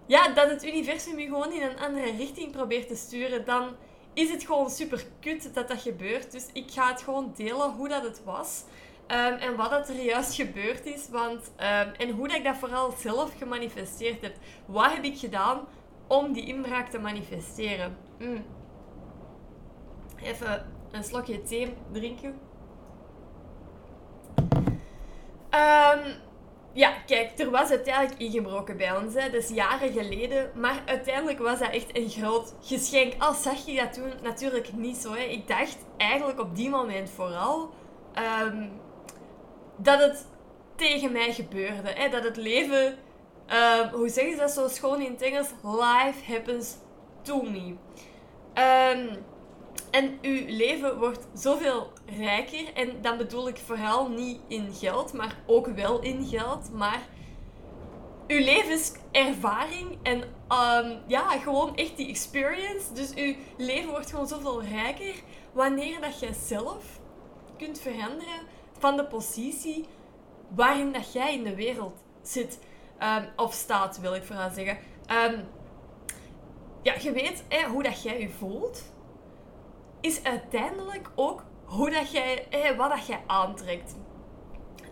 ja, 0.05 0.27
dat 0.27 0.50
het 0.50 0.65
universum 0.65 1.19
je 1.19 1.25
gewoon 1.25 1.51
in 1.51 1.62
een 1.62 1.79
andere 1.79 2.12
richting 2.12 2.51
probeert 2.51 2.88
te 2.88 2.95
sturen, 2.95 3.45
dan 3.45 3.75
is 4.13 4.31
het 4.31 4.43
gewoon 4.43 4.69
super 4.69 5.05
kut 5.19 5.53
dat 5.53 5.67
dat 5.67 5.81
gebeurt. 5.81 6.31
Dus 6.31 6.47
ik 6.53 6.71
ga 6.71 6.91
het 6.91 7.01
gewoon 7.01 7.33
delen 7.35 7.71
hoe 7.71 7.88
dat 7.88 8.03
het 8.03 8.24
was. 8.24 8.63
Um, 9.07 9.33
en 9.33 9.55
wat 9.55 9.69
dat 9.69 9.89
er 9.89 10.01
juist 10.01 10.33
gebeurd 10.33 10.85
is. 10.85 11.09
Want, 11.09 11.51
um, 11.57 11.93
en 11.97 12.09
hoe 12.09 12.27
dat 12.27 12.38
ik 12.38 12.43
dat 12.43 12.57
vooral 12.57 12.91
zelf 12.91 13.38
gemanifesteerd 13.38 14.21
heb. 14.21 14.35
Wat 14.65 14.93
heb 14.93 15.03
ik 15.03 15.17
gedaan 15.17 15.67
om 16.07 16.33
die 16.33 16.45
inbraak 16.45 16.89
te 16.89 17.00
manifesteren? 17.00 17.97
Mm. 18.19 18.45
Even 20.24 20.65
een 20.91 21.03
slokje 21.03 21.43
thee 21.43 21.74
drinken. 21.91 22.39
Um, 25.50 26.24
ja, 26.75 26.94
kijk, 27.05 27.39
er 27.39 27.50
was 27.50 27.70
uiteindelijk 27.70 28.20
ingebroken 28.20 28.77
bij 28.77 28.98
ons. 28.98 29.13
Hè. 29.13 29.29
Dat 29.29 29.44
is 29.44 29.50
jaren 29.50 29.91
geleden. 29.91 30.51
Maar 30.55 30.82
uiteindelijk 30.86 31.39
was 31.39 31.60
dat 31.60 31.70
echt 31.70 31.98
een 31.98 32.10
groot 32.10 32.53
geschenk. 32.62 33.13
Al 33.17 33.34
zag 33.34 33.65
je 33.65 33.75
dat 33.75 33.94
toen 33.94 34.12
natuurlijk 34.24 34.74
niet 34.74 34.98
zo. 34.98 35.13
Hè. 35.13 35.24
Ik 35.24 35.48
dacht 35.48 35.77
eigenlijk 35.98 36.39
op 36.39 36.55
die 36.55 36.70
moment 36.70 37.10
vooral 37.10 37.70
um, 38.44 38.72
dat 39.77 40.00
het 40.00 40.27
tegen 40.75 41.12
mij 41.12 41.34
gebeurde. 41.34 41.89
Hè. 41.89 42.10
Dat 42.10 42.24
het 42.24 42.38
leven, 42.38 42.86
um, 42.86 43.89
hoe 43.91 44.10
zeggen 44.10 44.34
ze 44.34 44.39
dat 44.39 44.51
zo 44.51 44.67
schoon 44.67 45.01
in 45.01 45.12
het 45.12 45.22
Engels? 45.22 45.50
Life 45.63 46.34
happens 46.34 46.75
to 47.22 47.41
me. 47.41 47.75
Um, 48.94 49.24
en 49.95 50.17
uw 50.21 50.45
leven 50.47 50.99
wordt 50.99 51.27
zoveel 51.33 51.91
rijker. 52.17 52.73
En 52.73 53.01
dan 53.01 53.17
bedoel 53.17 53.47
ik 53.47 53.57
vooral 53.57 54.09
niet 54.09 54.39
in 54.47 54.73
geld, 54.73 55.13
maar 55.13 55.37
ook 55.45 55.67
wel 55.67 56.01
in 56.01 56.25
geld. 56.25 56.71
Maar 56.71 57.07
uw 58.27 58.39
levenservaring 58.39 59.97
en 60.03 60.23
ehm, 60.47 60.97
ja, 61.07 61.29
gewoon 61.29 61.75
echt 61.75 61.97
die 61.97 62.09
experience. 62.09 62.93
Dus 62.93 63.13
uw 63.13 63.35
leven 63.57 63.89
wordt 63.89 64.09
gewoon 64.09 64.27
zoveel 64.27 64.63
rijker 64.63 65.13
wanneer 65.51 66.01
dat 66.01 66.19
jij 66.19 66.33
zelf 66.33 66.99
kunt 67.57 67.79
veranderen 67.79 68.41
van 68.77 68.97
de 68.97 69.05
positie 69.05 69.85
waarin 70.55 70.91
dat 70.91 71.13
jij 71.13 71.33
in 71.33 71.43
de 71.43 71.55
wereld 71.55 72.03
zit. 72.21 72.59
Um, 72.99 73.27
of 73.35 73.53
staat, 73.53 73.99
wil 73.99 74.15
ik 74.15 74.23
vooral 74.23 74.49
zeggen. 74.49 74.77
Um, 75.11 75.47
ja, 76.81 76.93
je 77.01 77.11
weet 77.11 77.43
hè, 77.47 77.67
hoe 77.67 77.83
dat 77.83 78.03
jij 78.03 78.19
je 78.19 78.29
voelt, 78.29 78.93
is 80.05 80.24
uiteindelijk 80.24 81.09
ook 81.15 81.43
hoe 81.65 81.89
dat 81.91 82.12
jij, 82.12 82.47
wat 82.77 82.89
dat 82.89 83.07
jij 83.07 83.24
aantrekt. 83.27 83.95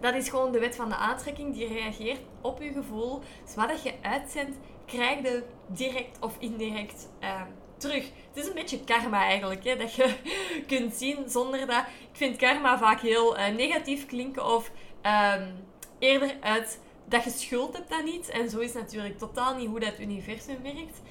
Dat 0.01 0.13
is 0.13 0.29
gewoon 0.29 0.51
de 0.51 0.59
wet 0.59 0.75
van 0.75 0.89
de 0.89 0.95
aantrekking 0.95 1.53
die 1.53 1.67
reageert 1.67 2.19
op 2.41 2.61
je 2.61 2.71
gevoel. 2.71 3.21
Dus 3.45 3.55
wat 3.55 3.67
dat 3.67 3.83
je 3.83 3.93
uitzendt, 4.01 4.57
krijg 4.85 5.21
je 5.21 5.43
direct 5.67 6.17
of 6.19 6.35
indirect 6.39 7.09
uh, 7.21 7.41
terug. 7.77 8.03
Het 8.03 8.43
is 8.43 8.47
een 8.47 8.53
beetje 8.53 8.83
karma 8.83 9.23
eigenlijk, 9.23 9.63
hè, 9.63 9.77
dat 9.77 9.93
je 9.93 10.15
kunt 10.67 10.93
zien 10.93 11.29
zonder 11.29 11.67
dat... 11.67 11.83
Ik 12.11 12.19
vind 12.19 12.37
karma 12.37 12.77
vaak 12.77 12.99
heel 12.99 13.37
uh, 13.37 13.47
negatief 13.47 14.05
klinken 14.05 14.45
of 14.45 14.71
um, 15.03 15.65
eerder 15.99 16.35
uit 16.41 16.79
dat 17.05 17.23
je 17.23 17.29
schuld 17.29 17.77
hebt 17.77 17.91
aan 17.91 18.07
iets. 18.07 18.29
En 18.29 18.49
zo 18.49 18.59
is 18.59 18.73
natuurlijk 18.73 19.17
totaal 19.17 19.55
niet 19.55 19.69
hoe 19.69 19.79
dat 19.79 19.99
universum 19.99 20.61
werkt. 20.63 21.01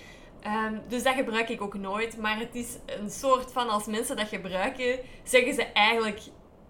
Um, 0.47 0.81
dus 0.89 1.03
dat 1.03 1.15
gebruik 1.15 1.49
ik 1.49 1.61
ook 1.61 1.75
nooit. 1.75 2.17
Maar 2.17 2.39
het 2.39 2.55
is 2.55 2.77
een 2.87 3.11
soort 3.11 3.53
van, 3.53 3.69
als 3.69 3.87
mensen 3.87 4.17
dat 4.17 4.29
gebruiken, 4.29 4.99
zeggen 5.25 5.55
ze 5.55 5.63
eigenlijk 5.63 6.21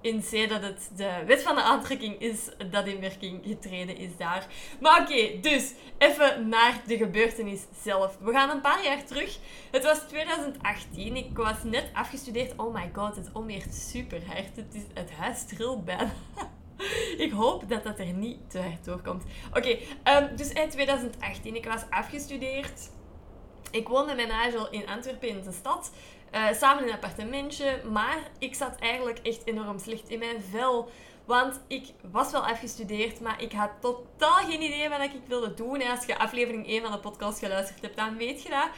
in 0.03 0.21
C 0.21 0.49
dat 0.49 0.63
het 0.63 0.91
de 0.97 1.23
wet 1.27 1.43
van 1.43 1.55
de 1.55 1.63
aantrekking 1.63 2.21
is 2.21 2.49
dat 2.71 2.87
in 2.87 3.01
werking 3.01 3.41
getreden 3.47 3.97
is 3.97 4.17
daar. 4.17 4.47
Maar 4.81 5.01
oké, 5.01 5.41
dus 5.41 5.73
even 5.99 6.49
naar 6.49 6.83
de 6.87 6.97
gebeurtenis 6.97 7.61
zelf. 7.83 8.19
We 8.21 8.33
gaan 8.33 8.51
een 8.51 8.61
paar 8.61 8.85
jaar 8.85 9.05
terug. 9.05 9.39
Het 9.71 9.85
was 9.85 9.99
2018. 9.99 11.17
Ik 11.17 11.37
was 11.37 11.63
net 11.65 11.91
afgestudeerd. 11.93 12.53
Oh 12.57 12.75
my 12.75 12.91
god, 12.93 13.17
het 13.17 13.31
onweert 13.33 13.75
super 13.75 14.27
hard. 14.27 14.57
Het, 14.57 14.75
is, 14.75 14.83
het 14.95 15.11
huis 15.13 15.47
trilt 15.47 15.85
bijna. 15.85 16.13
ik 17.17 17.33
hoop 17.33 17.69
dat 17.69 17.85
dat 17.85 17.99
er 17.99 18.13
niet 18.13 18.51
te 18.51 18.59
hard 18.59 18.85
doorkomt. 18.85 19.25
Oké, 19.55 19.79
um, 20.05 20.37
dus 20.37 20.53
in 20.53 20.69
2018. 20.69 21.57
Ik 21.57 21.65
was 21.65 21.83
afgestudeerd. 21.91 22.91
Ik 23.73 23.89
woonde 23.89 24.15
met 24.15 24.29
Nigel 24.29 24.71
in 24.71 24.89
Antwerpen 24.89 25.29
in 25.29 25.43
de 25.43 25.53
stad. 25.53 25.91
Uh, 26.35 26.53
samen 26.53 26.83
in 26.83 26.89
een 26.89 26.95
appartementje. 26.95 27.81
Maar 27.91 28.19
ik 28.39 28.55
zat 28.55 28.79
eigenlijk 28.79 29.19
echt 29.19 29.43
enorm 29.45 29.79
slecht 29.79 30.09
in 30.09 30.19
mijn 30.19 30.43
vel. 30.51 30.91
Want 31.25 31.61
ik 31.67 31.85
was 32.11 32.33
wel 32.33 32.47
afgestudeerd, 32.47 33.21
maar 33.21 33.43
ik 33.43 33.53
had 33.53 33.71
totaal 33.81 34.37
geen 34.37 34.63
idee 34.63 34.89
wat 34.89 35.01
ik 35.01 35.11
wilde 35.27 35.55
doen. 35.55 35.81
En 35.81 35.91
als 35.91 36.05
je 36.05 36.19
aflevering 36.19 36.67
1 36.67 36.83
van 36.83 36.93
de 36.93 36.99
podcast 36.99 37.39
geluisterd 37.39 37.83
hebt, 37.83 37.97
dan 37.97 38.17
weet 38.17 38.43
je 38.43 38.49
dat. 38.49 38.69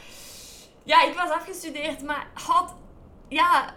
Ja, 0.83 1.03
ik 1.03 1.13
was 1.13 1.29
afgestudeerd, 1.29 2.03
maar 2.03 2.27
had... 2.33 2.73
Ja, 3.27 3.75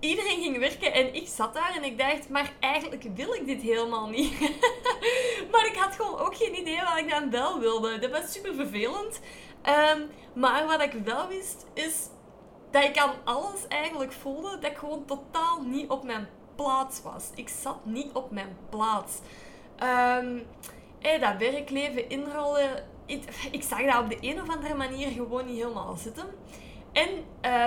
iedereen 0.00 0.42
ging 0.42 0.58
werken 0.58 0.92
en 0.92 1.14
ik 1.14 1.28
zat 1.28 1.54
daar 1.54 1.76
en 1.76 1.84
ik 1.84 1.98
dacht, 1.98 2.28
maar 2.28 2.52
eigenlijk 2.60 3.04
wil 3.14 3.34
ik 3.34 3.46
dit 3.46 3.62
helemaal 3.62 4.08
niet. 4.08 4.40
maar 5.52 5.66
ik 5.66 5.76
had 5.76 5.94
gewoon 5.94 6.18
ook 6.18 6.36
geen 6.36 6.58
idee 6.60 6.80
wat 6.84 6.98
ik 6.98 7.10
dan 7.10 7.30
wel 7.30 7.60
wilde. 7.60 7.98
Dat 7.98 8.10
was 8.10 8.32
super 8.32 8.54
vervelend. 8.54 9.20
Um, 9.66 10.08
maar 10.32 10.66
wat 10.66 10.82
ik 10.82 10.92
wel 10.92 11.28
wist, 11.28 11.66
is 11.74 12.08
dat 12.70 12.84
ik 12.84 12.98
aan 12.98 13.14
alles 13.24 13.68
eigenlijk 13.68 14.12
voelde 14.12 14.58
dat 14.58 14.70
ik 14.70 14.76
gewoon 14.76 15.04
totaal 15.04 15.62
niet 15.62 15.90
op 15.90 16.04
mijn 16.04 16.28
plaats 16.54 17.02
was. 17.02 17.30
Ik 17.34 17.48
zat 17.48 17.84
niet 17.84 18.12
op 18.12 18.30
mijn 18.30 18.56
plaats. 18.68 19.18
Hey, 20.98 21.18
dat 21.18 21.36
werkleven 21.38 22.08
inrollen, 22.08 22.84
ik, 23.50 23.62
zag 23.62 23.84
dat 23.84 24.02
op 24.02 24.08
de 24.08 24.16
een 24.20 24.40
of 24.40 24.48
andere 24.48 24.74
manier 24.74 25.10
gewoon 25.10 25.46
niet 25.46 25.62
helemaal 25.62 25.96
zitten. 25.96 26.26
En 26.92 27.08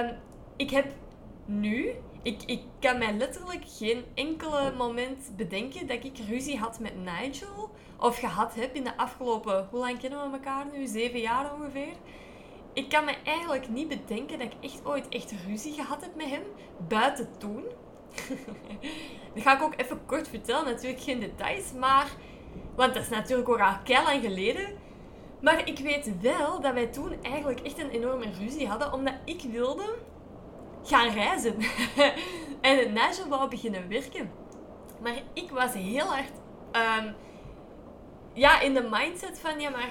um, 0.05 0.17
ik 0.55 0.69
heb 0.69 0.93
nu, 1.45 1.95
ik, 2.21 2.43
ik 2.45 2.62
kan 2.79 2.98
mij 2.98 3.13
letterlijk 3.13 3.63
geen 3.67 4.05
enkele 4.13 4.74
moment 4.77 5.31
bedenken 5.38 5.88
dat 5.88 6.03
ik 6.03 6.17
ruzie 6.29 6.57
had 6.57 6.79
met 6.79 6.93
Nigel. 6.95 7.71
Of 8.01 8.17
gehad 8.17 8.55
heb 8.55 8.75
in 8.75 8.84
de 8.84 8.98
afgelopen, 8.98 9.67
hoe 9.70 9.79
lang 9.79 10.00
kennen 10.00 10.31
we 10.31 10.38
elkaar 10.38 10.65
nu? 10.72 10.88
Zeven 10.88 11.20
jaar 11.20 11.53
ongeveer 11.53 11.93
ik 12.74 12.89
kan 12.89 13.05
me 13.05 13.15
eigenlijk 13.24 13.70
niet 13.70 13.88
bedenken 13.88 14.39
dat 14.39 14.48
ik 14.48 14.53
echt 14.62 14.86
ooit 14.86 15.10
echt 15.10 15.34
ruzie 15.48 15.74
gehad 15.74 16.01
heb 16.01 16.15
met 16.15 16.29
hem. 16.29 16.43
Buiten 16.88 17.29
toen. 17.38 17.63
dat 19.34 19.43
ga 19.43 19.55
ik 19.55 19.62
ook 19.62 19.74
even 19.77 20.05
kort 20.05 20.27
vertellen. 20.27 20.65
Natuurlijk 20.65 21.01
geen 21.01 21.20
details, 21.20 21.74
maar... 21.74 22.12
Want 22.75 22.93
dat 22.93 23.03
is 23.03 23.10
natuurlijk 23.10 23.50
ook 23.50 23.60
al 23.60 23.77
keihard 23.84 24.08
lang 24.08 24.24
geleden. 24.24 24.77
Maar 25.41 25.67
ik 25.67 25.79
weet 25.79 26.22
wel 26.22 26.62
dat 26.62 26.74
wij 26.74 26.88
toen 26.88 27.15
eigenlijk 27.22 27.60
echt 27.60 27.79
een 27.79 27.89
enorme 27.89 28.25
ruzie 28.39 28.67
hadden. 28.67 28.93
Omdat 28.93 29.13
ik 29.25 29.41
wilde 29.51 29.96
gaan 30.84 31.10
reizen. 31.10 31.55
en 32.62 32.93
Nigel 32.93 33.27
wou 33.27 33.50
beginnen 33.50 33.89
werken. 33.89 34.31
Maar 35.01 35.22
ik 35.34 35.50
was 35.51 35.74
heel 35.74 36.05
hard... 36.05 36.31
Um, 37.05 37.15
ja, 38.33 38.59
in 38.59 38.73
de 38.73 38.88
mindset 38.91 39.39
van... 39.39 39.59
Ja, 39.59 39.69
maar 39.69 39.89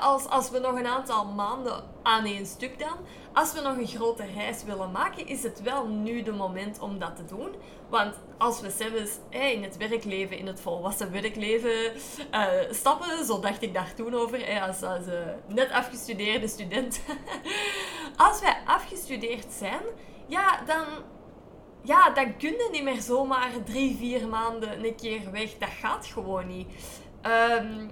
als, 0.00 0.28
als 0.28 0.50
we 0.50 0.58
nog 0.58 0.78
een 0.78 0.86
aantal 0.86 1.24
maanden 1.24 1.84
aan 2.02 2.24
één 2.24 2.46
stuk 2.46 2.78
dan, 2.78 2.96
als 3.32 3.52
we 3.52 3.60
nog 3.60 3.76
een 3.76 3.86
grote 3.86 4.24
reis 4.34 4.64
willen 4.64 4.90
maken, 4.90 5.26
is 5.26 5.42
het 5.42 5.62
wel 5.62 5.86
nu 5.86 6.22
de 6.22 6.32
moment 6.32 6.78
om 6.78 6.98
dat 6.98 7.16
te 7.16 7.24
doen. 7.24 7.54
Want 7.88 8.14
als 8.38 8.60
we 8.60 8.70
zelfs 8.70 9.18
in 9.28 9.62
het 9.62 9.76
werkleven, 9.76 10.38
in 10.38 10.46
het 10.46 10.60
volwassen 10.60 11.12
werkleven 11.12 11.92
uh, 12.34 12.48
stappen, 12.70 13.24
zo 13.24 13.40
dacht 13.40 13.62
ik 13.62 13.74
daar 13.74 13.94
toen 13.94 14.14
over, 14.14 14.60
als, 14.60 14.82
als 14.82 15.06
uh, 15.06 15.14
net 15.46 15.70
afgestudeerde 15.70 16.48
student. 16.48 17.00
als 18.16 18.40
wij 18.40 18.56
afgestudeerd 18.66 19.52
zijn, 19.52 19.82
ja, 20.26 20.62
dan, 20.66 20.84
ja, 21.82 22.10
dan 22.10 22.36
kun 22.36 22.50
je 22.50 22.68
niet 22.72 22.82
meer 22.82 23.00
zomaar 23.00 23.50
drie, 23.64 23.96
vier 23.96 24.28
maanden 24.28 24.84
een 24.84 24.94
keer 24.94 25.30
weg. 25.30 25.58
Dat 25.58 25.68
gaat 25.80 26.06
gewoon 26.06 26.46
niet. 26.46 26.66
Um, 27.26 27.90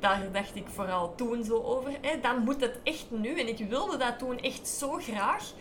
daar 0.00 0.32
dacht 0.32 0.56
ik 0.56 0.66
vooral 0.68 1.14
toen 1.14 1.44
zo 1.44 1.62
over. 1.62 1.90
dan 2.22 2.44
moet 2.44 2.60
het 2.60 2.78
echt 2.82 3.06
nu. 3.10 3.40
En 3.40 3.48
ik 3.48 3.68
wilde 3.68 3.96
dat 3.96 4.18
toen 4.18 4.38
echt 4.38 4.68
zo 4.68 4.92
graag. 4.92 5.52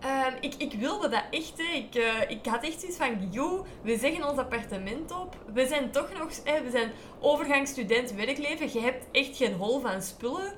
Ehm, 0.00 0.32
ik, 0.40 0.54
ik 0.54 0.72
wilde 0.72 1.08
dat 1.08 1.24
echt. 1.30 1.58
Ik, 1.58 1.94
uh, 1.94 2.30
ik 2.30 2.46
had 2.46 2.64
echt 2.64 2.80
zoiets 2.80 2.98
van, 2.98 3.28
joh, 3.30 3.66
we 3.82 3.96
zeggen 3.98 4.28
ons 4.28 4.38
appartement 4.38 5.10
op. 5.12 5.36
We 5.52 5.66
zijn 5.66 5.90
toch 5.90 6.12
nog, 6.18 6.28
we 6.44 6.70
zijn 6.70 6.92
overgangsstudent 7.20 8.12
werkleven. 8.12 8.72
Je 8.72 8.80
hebt 8.80 9.04
echt 9.12 9.36
geen 9.36 9.54
hol 9.54 9.80
van 9.80 10.02
spullen. 10.02 10.52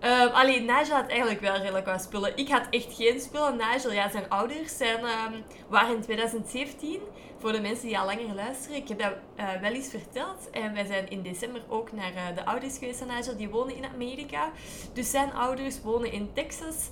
Um, 0.00 0.28
alleen 0.28 0.64
Nigel 0.64 0.94
had 0.94 1.08
eigenlijk 1.08 1.40
wel 1.40 1.56
redelijk 1.56 1.86
wat 1.86 2.02
spullen. 2.02 2.36
Ik 2.36 2.48
had 2.48 2.66
echt 2.70 2.94
geen 2.94 3.20
spullen. 3.20 3.56
Nigel, 3.56 3.92
ja, 3.92 4.10
zijn 4.10 4.28
ouders 4.28 4.76
zijn, 4.76 5.00
waren 5.68 5.94
in 5.94 6.02
2017 6.02 7.00
voor 7.38 7.52
de 7.52 7.60
mensen 7.60 7.86
die 7.86 7.98
al 7.98 8.06
langer 8.06 8.34
luisteren, 8.34 8.76
ik 8.76 8.88
heb 8.88 8.98
dat 8.98 9.12
uh, 9.38 9.60
wel 9.60 9.72
eens 9.72 9.88
verteld. 9.88 10.50
En 10.50 10.74
wij 10.74 10.84
zijn 10.84 11.10
in 11.10 11.22
december 11.22 11.62
ook 11.68 11.92
naar 11.92 12.12
uh, 12.12 12.34
de 12.34 12.44
ouders 12.44 12.78
geweest 12.78 12.98
van 12.98 13.08
Nigel. 13.08 13.36
Die 13.36 13.48
wonen 13.48 13.76
in 13.76 13.84
Amerika. 13.84 14.50
Dus 14.92 15.10
zijn 15.10 15.32
ouders 15.32 15.80
wonen 15.80 16.12
in 16.12 16.32
Texas. 16.32 16.88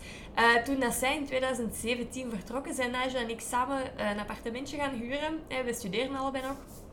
Toen 0.64 0.80
dat 0.80 0.94
zij 0.94 1.16
in 1.16 1.26
2017 1.26 2.30
vertrokken, 2.30 2.74
zijn 2.74 2.90
Nigel 2.90 3.20
en 3.20 3.30
ik 3.30 3.40
samen 3.40 3.82
een 3.96 4.18
appartementje 4.18 4.76
gaan 4.76 4.94
huren. 4.94 5.40
En 5.48 5.64
we 5.64 5.72
studeren 5.72 6.16
allebei 6.16 6.46
nog. 6.46 6.83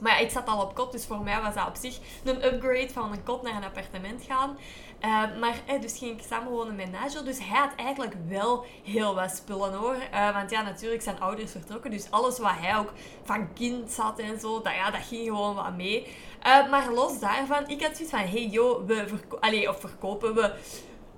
Maar 0.00 0.12
ja, 0.12 0.18
ik 0.18 0.30
zat 0.30 0.46
al 0.46 0.62
op 0.62 0.74
kot, 0.74 0.92
dus 0.92 1.06
voor 1.06 1.20
mij 1.20 1.40
was 1.40 1.54
dat 1.54 1.66
op 1.66 1.76
zich 1.76 1.98
een 2.24 2.44
upgrade 2.44 2.90
van 2.92 3.12
een 3.12 3.24
kot 3.24 3.42
naar 3.42 3.56
een 3.56 3.64
appartement 3.64 4.24
gaan. 4.28 4.56
Uh, 5.04 5.38
maar 5.40 5.62
dus 5.80 5.98
ging 5.98 6.18
ik 6.18 6.26
samenwonen 6.28 6.76
met 6.76 6.92
Nigel. 6.92 7.24
Dus 7.24 7.38
hij 7.38 7.58
had 7.58 7.74
eigenlijk 7.76 8.14
wel 8.28 8.64
heel 8.84 9.14
wat 9.14 9.36
spullen 9.36 9.72
hoor. 9.72 9.96
Uh, 10.14 10.32
want 10.34 10.50
ja, 10.50 10.62
natuurlijk 10.62 11.02
zijn 11.02 11.20
ouders 11.20 11.50
vertrokken. 11.50 11.90
Dus 11.90 12.10
alles 12.10 12.38
wat 12.38 12.52
hij 12.54 12.78
ook 12.78 12.92
van 13.22 13.52
kind 13.52 13.96
had 13.96 14.18
en 14.18 14.40
zo, 14.40 14.62
dat, 14.62 14.74
ja, 14.74 14.90
dat 14.90 15.00
ging 15.08 15.26
gewoon 15.26 15.54
wat 15.54 15.76
mee. 15.76 16.06
Uh, 16.46 16.70
maar 16.70 16.92
los 16.92 17.18
daarvan, 17.18 17.68
ik 17.68 17.82
had 17.82 17.96
zoiets 17.96 18.14
van: 18.14 18.26
hey 18.26 18.46
joh, 18.46 18.86
we 18.86 19.04
verko 19.08 19.68
of 19.68 19.80
verkopen 19.80 20.34
we. 20.34 20.52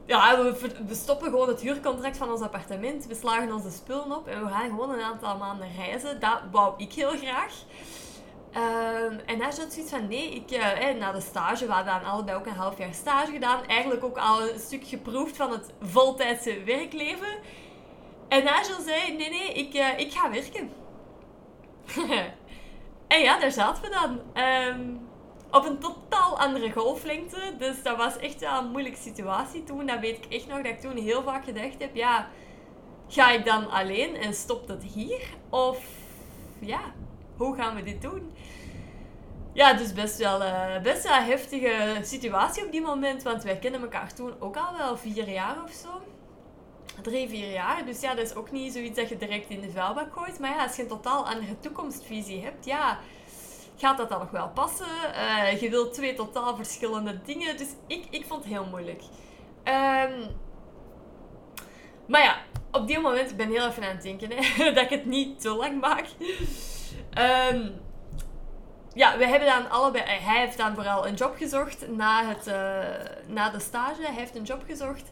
Ja, 0.06 0.42
we, 0.42 0.70
we, 0.86 0.94
stoppen 0.94 1.30
gewoon 1.30 1.48
het 1.48 1.60
huurcontract 1.60 2.16
van 2.16 2.30
ons 2.30 2.40
appartement. 2.40 3.06
We 3.06 3.14
slagen 3.14 3.52
onze 3.52 3.70
spullen 3.70 4.16
op 4.16 4.26
en 4.26 4.44
we 4.44 4.50
gaan 4.50 4.68
gewoon 4.68 4.90
een 4.90 5.02
aantal 5.02 5.36
maanden 5.36 5.68
reizen. 5.76 6.20
Dat 6.20 6.40
wou 6.50 6.74
ik 6.76 6.92
heel 6.92 7.10
graag. 7.10 7.54
Um, 8.56 9.18
en 9.26 9.38
daar 9.38 9.52
zat 9.52 9.72
zoiets 9.72 9.92
van, 9.92 10.08
nee, 10.08 10.34
ik, 10.34 10.50
uh, 10.50 10.98
na 10.98 11.12
de 11.12 11.20
stage, 11.20 11.66
we 11.66 11.72
hadden 11.72 12.04
allebei 12.04 12.36
ook 12.36 12.46
een 12.46 12.52
half 12.52 12.78
jaar 12.78 12.94
stage 12.94 13.32
gedaan. 13.32 13.66
Eigenlijk 13.66 14.04
ook 14.04 14.18
al 14.18 14.42
een 14.42 14.58
stuk 14.58 14.86
geproefd 14.86 15.36
van 15.36 15.50
het 15.50 15.72
voltijdse 15.80 16.62
werkleven. 16.62 17.38
En 18.28 18.44
Nigel 18.44 18.80
zei, 18.80 19.16
nee, 19.16 19.30
nee, 19.30 19.52
ik, 19.52 19.74
uh, 19.74 19.98
ik 19.98 20.12
ga 20.12 20.30
werken. 20.30 20.72
en 23.14 23.20
ja, 23.20 23.38
daar 23.38 23.52
zaten 23.52 23.82
we 23.82 23.90
dan. 23.90 24.44
Um, 24.44 25.08
op 25.50 25.64
een 25.64 25.78
totaal 25.78 26.38
andere 26.38 26.72
golflengte. 26.72 27.54
Dus 27.58 27.82
dat 27.82 27.96
was 27.96 28.16
echt 28.16 28.40
wel 28.40 28.58
een 28.58 28.70
moeilijke 28.70 28.98
situatie 28.98 29.64
toen. 29.64 29.86
Dat 29.86 30.00
weet 30.00 30.24
ik 30.24 30.32
echt 30.32 30.46
nog, 30.46 30.56
dat 30.56 30.66
ik 30.66 30.80
toen 30.80 30.96
heel 30.96 31.22
vaak 31.22 31.44
gedacht 31.44 31.78
heb, 31.78 31.94
ja, 31.94 32.28
ga 33.08 33.30
ik 33.30 33.44
dan 33.44 33.70
alleen 33.70 34.16
en 34.16 34.34
stopt 34.34 34.68
het 34.68 34.82
hier? 34.82 35.20
Of, 35.48 35.84
ja, 36.58 36.80
hoe 37.46 37.56
gaan 37.56 37.74
we 37.74 37.82
dit 37.82 38.02
doen? 38.02 38.32
ja, 39.52 39.72
dus 39.72 39.92
best 39.92 40.18
wel, 40.18 40.42
uh, 40.42 40.80
best 40.82 41.02
wel 41.02 41.16
een 41.16 41.24
heftige 41.24 41.98
situatie 42.02 42.64
op 42.64 42.72
die 42.72 42.80
moment. 42.80 43.22
Want 43.22 43.42
wij 43.42 43.58
kennen 43.58 43.80
elkaar 43.80 44.14
toen 44.14 44.32
ook 44.38 44.56
al 44.56 44.76
wel 44.76 44.96
vier 44.96 45.28
jaar 45.28 45.62
of 45.64 45.72
zo. 45.72 45.88
Drie, 47.02 47.28
vier 47.28 47.52
jaar. 47.52 47.84
Dus 47.84 48.00
ja, 48.00 48.14
dat 48.14 48.24
is 48.24 48.34
ook 48.34 48.50
niet 48.50 48.72
zoiets 48.72 48.96
dat 48.96 49.08
je 49.08 49.16
direct 49.16 49.50
in 49.50 49.60
de 49.60 49.70
vuilbak 49.70 50.12
gooit. 50.12 50.38
Maar 50.38 50.50
ja, 50.50 50.62
als 50.62 50.76
je 50.76 50.82
een 50.82 50.88
totaal 50.88 51.28
andere 51.28 51.60
toekomstvisie 51.60 52.42
hebt, 52.42 52.64
ja, 52.64 52.98
gaat 53.76 53.96
dat 53.96 54.08
dan 54.08 54.18
nog 54.18 54.30
wel 54.30 54.48
passen? 54.48 54.86
Uh, 55.14 55.60
je 55.60 55.70
wilt 55.70 55.94
twee 55.94 56.14
totaal 56.14 56.56
verschillende 56.56 57.20
dingen. 57.24 57.56
Dus 57.56 57.68
ik, 57.86 58.06
ik 58.10 58.24
vond 58.26 58.44
het 58.44 58.52
heel 58.52 58.66
moeilijk. 58.66 59.02
Um, 59.64 60.26
maar 62.06 62.22
ja, 62.22 62.36
op 62.72 62.86
die 62.86 62.98
moment, 62.98 63.30
ik 63.30 63.36
ben 63.36 63.50
heel 63.50 63.66
even 63.66 63.82
aan 63.82 63.94
het 63.94 64.02
denken, 64.02 64.30
hè, 64.32 64.64
dat 64.74 64.84
ik 64.84 64.90
het 64.90 65.04
niet 65.04 65.40
te 65.40 65.48
lang 65.48 65.80
maak. 65.80 66.06
Um, 67.52 67.80
ja, 68.92 69.18
we 69.18 69.26
hebben 69.26 69.48
dan 69.48 69.70
allebei... 69.70 70.04
Hij 70.04 70.40
heeft 70.40 70.56
dan 70.56 70.74
vooral 70.74 71.06
een 71.06 71.14
job 71.14 71.36
gezocht 71.36 71.88
na, 71.88 72.24
het, 72.24 72.46
uh, 72.46 72.54
na 73.26 73.50
de 73.50 73.60
stage. 73.60 74.02
Hij 74.02 74.14
heeft 74.14 74.36
een 74.36 74.42
job 74.42 74.62
gezocht 74.66 75.10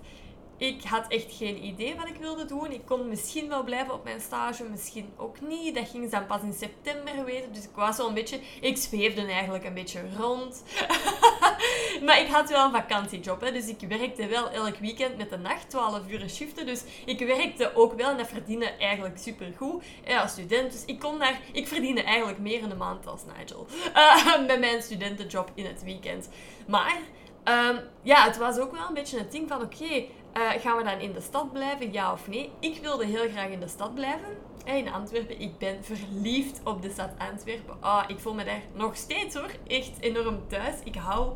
ik 0.59 0.85
had 0.85 1.09
echt 1.09 1.27
geen 1.35 1.65
idee 1.65 1.97
wat 1.97 2.09
ik 2.09 2.17
wilde 2.17 2.45
doen. 2.45 2.73
Ik 2.73 2.87
kon 2.87 3.09
misschien 3.09 3.49
wel 3.49 3.63
blijven 3.63 3.95
op 3.95 4.05
mijn 4.05 4.21
stage, 4.21 4.65
misschien 4.65 5.11
ook 5.17 5.41
niet. 5.41 5.75
Dat 5.75 5.89
ging 5.89 6.05
ze 6.05 6.11
dan 6.11 6.27
pas 6.27 6.43
in 6.43 6.53
september 6.53 7.25
weten. 7.25 7.53
Dus 7.53 7.65
ik 7.65 7.75
was 7.75 7.97
wel 7.97 8.09
een 8.09 8.15
beetje... 8.15 8.41
Ik 8.61 8.77
zweefde 8.77 9.27
eigenlijk 9.27 9.65
een 9.65 9.75
beetje 9.75 10.03
rond. 10.17 10.63
maar 12.07 12.21
ik 12.21 12.29
had 12.29 12.51
wel 12.51 12.65
een 12.65 12.73
vakantiejob. 12.73 13.41
Hè. 13.41 13.53
Dus 13.53 13.67
ik 13.67 13.81
werkte 13.81 14.27
wel 14.27 14.51
elk 14.51 14.77
weekend 14.77 15.17
met 15.17 15.31
de 15.31 15.39
nacht, 15.39 15.71
12 15.71 16.01
uur 16.09 16.29
shiften. 16.29 16.67
Dus 16.67 16.83
ik 17.05 17.19
werkte 17.19 17.75
ook 17.75 17.93
wel 17.93 18.11
en 18.11 18.17
dat 18.17 18.29
verdiende 18.29 18.67
eigenlijk 18.67 19.19
supergoed 19.19 19.85
ja, 20.07 20.21
als 20.21 20.31
student. 20.31 20.73
Dus 20.73 20.85
ik 20.85 20.99
kon 20.99 21.19
daar... 21.19 21.41
Ik 21.53 21.69
verdiende 21.69 22.03
eigenlijk 22.03 22.39
meer 22.39 22.61
in 22.61 22.69
de 22.69 22.75
maand 22.75 23.07
als 23.07 23.23
Nigel. 23.37 23.67
Uh, 23.97 24.47
met 24.47 24.61
mijn 24.61 24.83
studentenjob 24.83 25.51
in 25.55 25.67
het 25.67 25.83
weekend. 25.83 26.29
Maar... 26.67 27.01
Um, 27.49 27.81
ja, 28.03 28.25
het 28.25 28.37
was 28.37 28.59
ook 28.59 28.73
wel 28.73 28.89
een 28.89 28.95
beetje 28.95 29.19
het 29.19 29.33
ding 29.33 29.49
van, 29.49 29.63
oké, 29.63 29.85
uh, 29.85 30.51
gaan 30.61 30.77
we 30.77 30.85
dan 30.85 31.01
in 31.01 31.13
de 31.13 31.21
stad 31.21 31.53
blijven, 31.53 31.93
ja 31.93 32.13
of 32.13 32.29
nee? 32.29 32.51
Ik 32.61 32.79
wilde 32.83 33.05
heel 33.05 33.29
graag 33.31 33.49
in 33.49 33.61
de 33.61 33.69
stad 33.69 33.95
blijven. 33.95 34.47
In 34.65 34.93
Antwerpen. 34.93 35.41
Ik 35.41 35.59
ben 35.59 35.85
verliefd 35.85 36.61
op 36.65 36.83
de 36.83 36.91
stad 36.91 37.11
Antwerpen. 37.19 37.77
Oh, 37.83 38.03
ik 38.07 38.19
voel 38.19 38.35
me 38.35 38.45
daar 38.45 38.63
nog 38.75 38.97
steeds 38.97 39.35
hoor. 39.35 39.51
Echt 39.67 39.91
enorm 40.01 40.49
thuis. 40.49 40.75
Ik 40.85 40.95
hou 40.95 41.33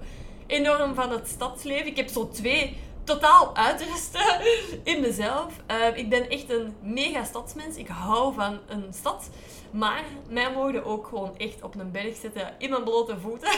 enorm 0.46 0.94
van 0.94 1.10
het 1.10 1.28
stadsleven. 1.28 1.86
Ik 1.86 1.96
heb 1.96 2.08
zo 2.08 2.28
twee 2.28 2.76
totaal 3.04 3.56
uitrusten 3.56 4.40
in 4.92 5.00
mezelf. 5.00 5.56
Uh, 5.70 5.96
ik 5.96 6.08
ben 6.08 6.28
echt 6.28 6.50
een 6.50 6.74
mega 6.80 7.24
stadsmens. 7.24 7.76
Ik 7.76 7.88
hou 7.88 8.34
van 8.34 8.58
een 8.66 8.86
stad. 8.90 9.30
Maar 9.72 10.04
mij 10.28 10.52
mogen 10.52 10.84
ook 10.84 11.06
gewoon 11.06 11.36
echt 11.36 11.62
op 11.62 11.74
een 11.74 11.90
berg 11.90 12.16
zitten 12.16 12.54
in 12.58 12.70
mijn 12.70 12.84
blote 12.84 13.18
voeten. 13.18 13.50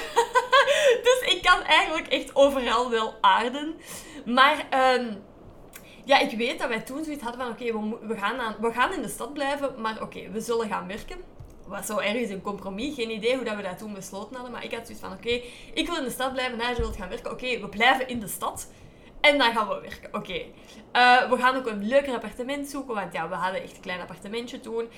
dus 1.07 1.23
ik 1.27 1.43
kan 1.43 1.63
eigenlijk 1.63 2.07
echt 2.07 2.37
overal 2.37 2.91
wel 2.91 3.15
aarden. 3.21 3.75
Maar 4.25 4.67
um, 4.99 5.23
ja, 6.05 6.19
ik 6.19 6.37
weet 6.37 6.59
dat 6.59 6.69
wij 6.69 6.81
toen 6.81 7.05
zoiets 7.05 7.23
hadden 7.23 7.41
van 7.41 7.51
oké, 7.51 7.97
we, 8.07 8.17
gaan 8.17 8.57
we 8.61 8.73
gaan 8.73 8.93
in 8.93 9.03
de 9.03 9.09
stad 9.09 9.33
blijven, 9.33 9.81
maar 9.81 10.03
oké, 10.03 10.31
we 10.31 10.41
zullen 10.41 10.69
gaan 10.69 10.87
werken. 10.87 11.19
Was 11.67 11.87
zo 11.87 11.99
ergens 11.99 12.31
een 12.31 12.43
compromis. 12.43 12.95
Geen 12.95 13.11
idee 13.11 13.35
hoe 13.37 13.45
dat 13.45 13.57
we 13.57 13.63
dat 13.63 13.79
toen 13.79 13.95
besloten 13.95 14.35
hadden. 14.35 14.53
Maar 14.53 14.65
ik 14.65 14.75
had 14.75 14.87
zoiets 14.87 15.05
van 15.05 15.13
oké, 15.13 15.41
ik 15.75 15.87
wil 15.87 15.97
in 15.97 16.05
de 16.05 16.11
stad 16.11 16.33
blijven, 16.33 16.61
hij 16.61 16.77
wil 16.77 16.93
gaan 16.93 17.09
werken. 17.09 17.31
Oké, 17.31 17.61
we 17.61 17.69
blijven 17.69 18.09
in 18.09 18.21
de 18.21 18.29
stad. 18.29 18.69
En 19.21 19.39
dan 19.39 19.53
gaan 19.53 19.69
we 19.69 19.81
werken. 19.81 20.15
Oké. 20.15 20.33
Uh, 20.93 21.31
we 21.31 21.37
gaan 21.37 21.57
ook 21.57 21.67
een 21.67 21.87
leuker 21.87 22.15
appartement 22.15 22.69
zoeken. 22.69 22.95
Want 22.95 23.13
ja, 23.13 23.29
we 23.29 23.35
hadden 23.35 23.63
echt 23.63 23.77
een 23.77 23.83
klein 23.83 24.01
appartementje 24.01 24.61
toen. 24.61 24.89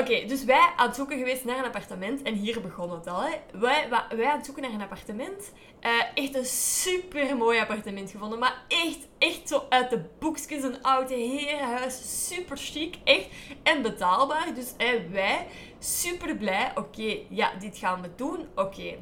Oké, 0.00 0.24
dus 0.26 0.44
wij 0.44 0.72
aan 0.76 0.86
het 0.86 0.96
zoeken 0.96 1.18
geweest 1.18 1.44
naar 1.44 1.58
een 1.58 1.64
appartement. 1.64 2.22
En 2.22 2.34
hier 2.34 2.60
begon 2.60 2.90
het 2.90 3.06
al. 3.06 3.22
Hè. 3.22 3.58
Wij, 3.58 3.88
wij 3.88 4.26
aan 4.26 4.36
het 4.36 4.44
zoeken 4.44 4.62
naar 4.62 4.72
een 4.72 4.82
appartement. 4.82 5.52
Uh, 5.80 5.90
echt 6.14 6.34
een 6.34 6.44
super 6.44 7.36
mooi 7.36 7.60
appartement 7.60 8.10
gevonden. 8.10 8.38
Maar 8.38 8.64
echt, 8.68 8.98
echt 9.18 9.48
zo 9.48 9.66
uit 9.68 9.90
de 9.90 10.04
boekjes. 10.18 10.62
Een 10.62 10.82
oud 10.82 11.08
herenhuis. 11.08 12.26
Super 12.28 12.56
chic. 12.56 12.96
Echt. 13.04 13.26
En 13.62 13.82
betaalbaar. 13.82 14.54
Dus 14.54 14.74
wij 15.10 15.46
super 15.78 16.36
blij. 16.36 16.72
Oké, 16.74 17.18
ja, 17.28 17.52
dit 17.58 17.78
gaan 17.78 18.02
we 18.02 18.08
doen. 18.16 18.46
Oké. 18.54 18.98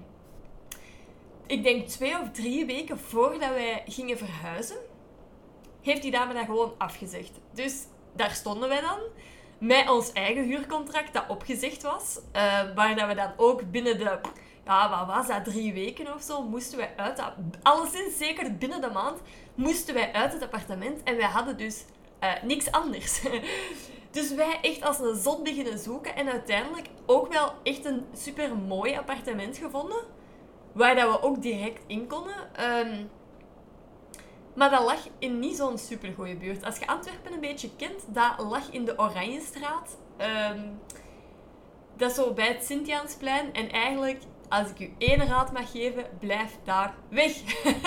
Ik 1.47 1.63
denk 1.63 1.89
twee 1.89 2.21
of 2.21 2.31
drie 2.31 2.67
weken 2.67 2.99
voordat 2.99 3.51
wij 3.51 3.83
gingen 3.87 4.19
verhuizen. 4.19 4.77
Heeft 5.83 6.03
die 6.03 6.11
dame 6.11 6.35
dat 6.35 6.45
gewoon 6.45 6.75
afgezegd. 6.79 7.33
Dus 7.53 7.85
daar 8.17 8.31
stonden 8.31 8.69
wij 8.69 8.81
dan 8.81 8.99
met 9.59 9.91
ons 9.91 10.13
eigen 10.13 10.45
huurcontract 10.45 11.13
dat 11.13 11.25
opgezegd 11.29 11.83
was. 11.83 12.19
Uh, 12.37 12.75
waar 12.75 12.97
dat 12.97 13.09
we 13.09 13.15
dan 13.15 13.33
ook 13.37 13.71
binnen 13.71 13.99
de, 13.99 14.19
ja, 14.65 14.91
wat 14.91 15.17
was 15.17 15.27
dat, 15.27 15.45
drie 15.45 15.73
weken 15.73 16.15
of 16.15 16.23
zo, 16.23 16.43
moesten 16.43 16.79
wij 16.79 16.93
uit 16.97 17.17
dat, 17.17 17.33
alleszins 17.63 18.19
zeker 18.19 18.57
binnen 18.57 18.81
de 18.81 18.91
maand, 18.91 19.21
moesten 19.55 19.95
wij 19.95 20.13
uit 20.13 20.33
het 20.33 20.43
appartement. 20.43 21.03
En 21.03 21.17
wij 21.17 21.29
hadden 21.29 21.57
dus 21.57 21.85
uh, 22.23 22.43
niks 22.43 22.71
anders. 22.71 23.23
dus 24.11 24.35
wij 24.35 24.59
echt 24.63 24.83
als 24.83 24.99
een 24.99 25.17
zot 25.17 25.43
beginnen 25.43 25.79
zoeken. 25.79 26.17
En 26.17 26.29
uiteindelijk 26.29 26.87
ook 27.07 27.33
wel 27.33 27.53
echt 27.63 27.85
een 27.85 28.07
super 28.17 28.57
mooi 28.57 28.97
appartement 28.97 29.57
gevonden. 29.57 30.03
Waar 30.73 30.95
dat 30.95 31.11
we 31.11 31.23
ook 31.23 31.43
direct 31.43 31.83
in 31.87 32.07
konden. 32.07 32.37
Um, 32.61 33.11
maar 34.55 34.71
dat 34.71 34.85
lag 34.85 35.09
in 35.19 35.39
niet 35.39 35.57
zo'n 35.57 35.79
supergoeie 35.79 36.37
buurt. 36.37 36.65
Als 36.65 36.79
je 36.79 36.87
Antwerpen 36.87 37.33
een 37.33 37.41
beetje 37.41 37.71
kent, 37.77 38.05
dat 38.09 38.35
lag 38.39 38.71
in 38.71 38.85
de 38.85 38.99
Oranjestraat. 38.99 39.97
Um, 40.53 40.81
dat 41.97 42.11
is 42.11 42.17
zo 42.17 42.33
bij 42.33 42.49
het 42.49 42.65
Sint-Jansplein. 42.65 43.55
En 43.55 43.71
eigenlijk, 43.71 44.23
als 44.49 44.71
ik 44.71 44.79
u 44.79 44.95
één 44.99 45.27
raad 45.27 45.53
mag 45.53 45.71
geven, 45.71 46.05
blijf 46.19 46.59
daar 46.65 46.95
weg. 47.09 47.33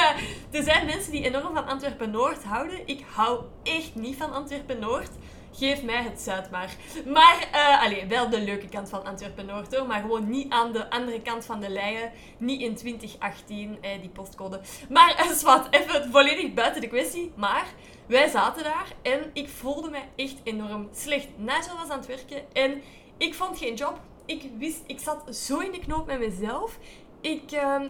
er 0.51 0.63
zijn 0.63 0.86
mensen 0.86 1.12
die 1.12 1.23
enorm 1.23 1.53
van 1.53 1.67
Antwerpen-Noord 1.67 2.43
houden. 2.43 2.88
Ik 2.88 3.03
hou 3.13 3.43
echt 3.63 3.95
niet 3.95 4.15
van 4.15 4.34
Antwerpen-Noord 4.34 5.10
geef 5.51 5.83
mij 5.83 6.03
het 6.03 6.21
zuid 6.21 6.51
maar. 6.51 6.75
Maar, 7.05 7.49
uh, 7.91 8.07
wel 8.07 8.29
de 8.29 8.41
leuke 8.41 8.69
kant 8.69 8.89
van 8.89 9.05
Antwerpen-Noord 9.05 9.75
hoor, 9.75 9.88
maar 9.88 10.01
gewoon 10.01 10.29
niet 10.29 10.51
aan 10.51 10.71
de 10.71 10.89
andere 10.89 11.21
kant 11.21 11.45
van 11.45 11.60
de 11.60 11.69
leien. 11.69 12.12
Niet 12.38 12.62
in 12.62 12.75
2018, 12.75 13.77
eh, 13.81 13.99
die 14.01 14.10
postcode. 14.10 14.62
Maar, 14.89 15.25
uh, 15.25 15.31
zwart, 15.31 15.67
even 15.73 16.12
volledig 16.12 16.53
buiten 16.53 16.81
de 16.81 16.88
kwestie. 16.88 17.31
Maar, 17.36 17.65
wij 18.05 18.27
zaten 18.27 18.63
daar 18.63 18.88
en 19.01 19.29
ik 19.33 19.49
voelde 19.49 19.89
me 19.89 19.99
echt 20.15 20.38
enorm 20.43 20.89
slecht. 20.93 21.27
Nigel 21.38 21.77
was 21.77 21.89
aan 21.89 21.97
het 21.97 22.07
werken 22.07 22.53
en 22.53 22.81
ik 23.17 23.33
vond 23.33 23.57
geen 23.57 23.75
job. 23.75 23.99
Ik 24.25 24.49
wist, 24.57 24.81
ik 24.86 24.99
zat 24.99 25.36
zo 25.36 25.60
in 25.60 25.71
de 25.71 25.79
knoop 25.79 26.05
met 26.05 26.19
mezelf. 26.19 26.77
Ik... 27.21 27.51
Uh, 27.51 27.81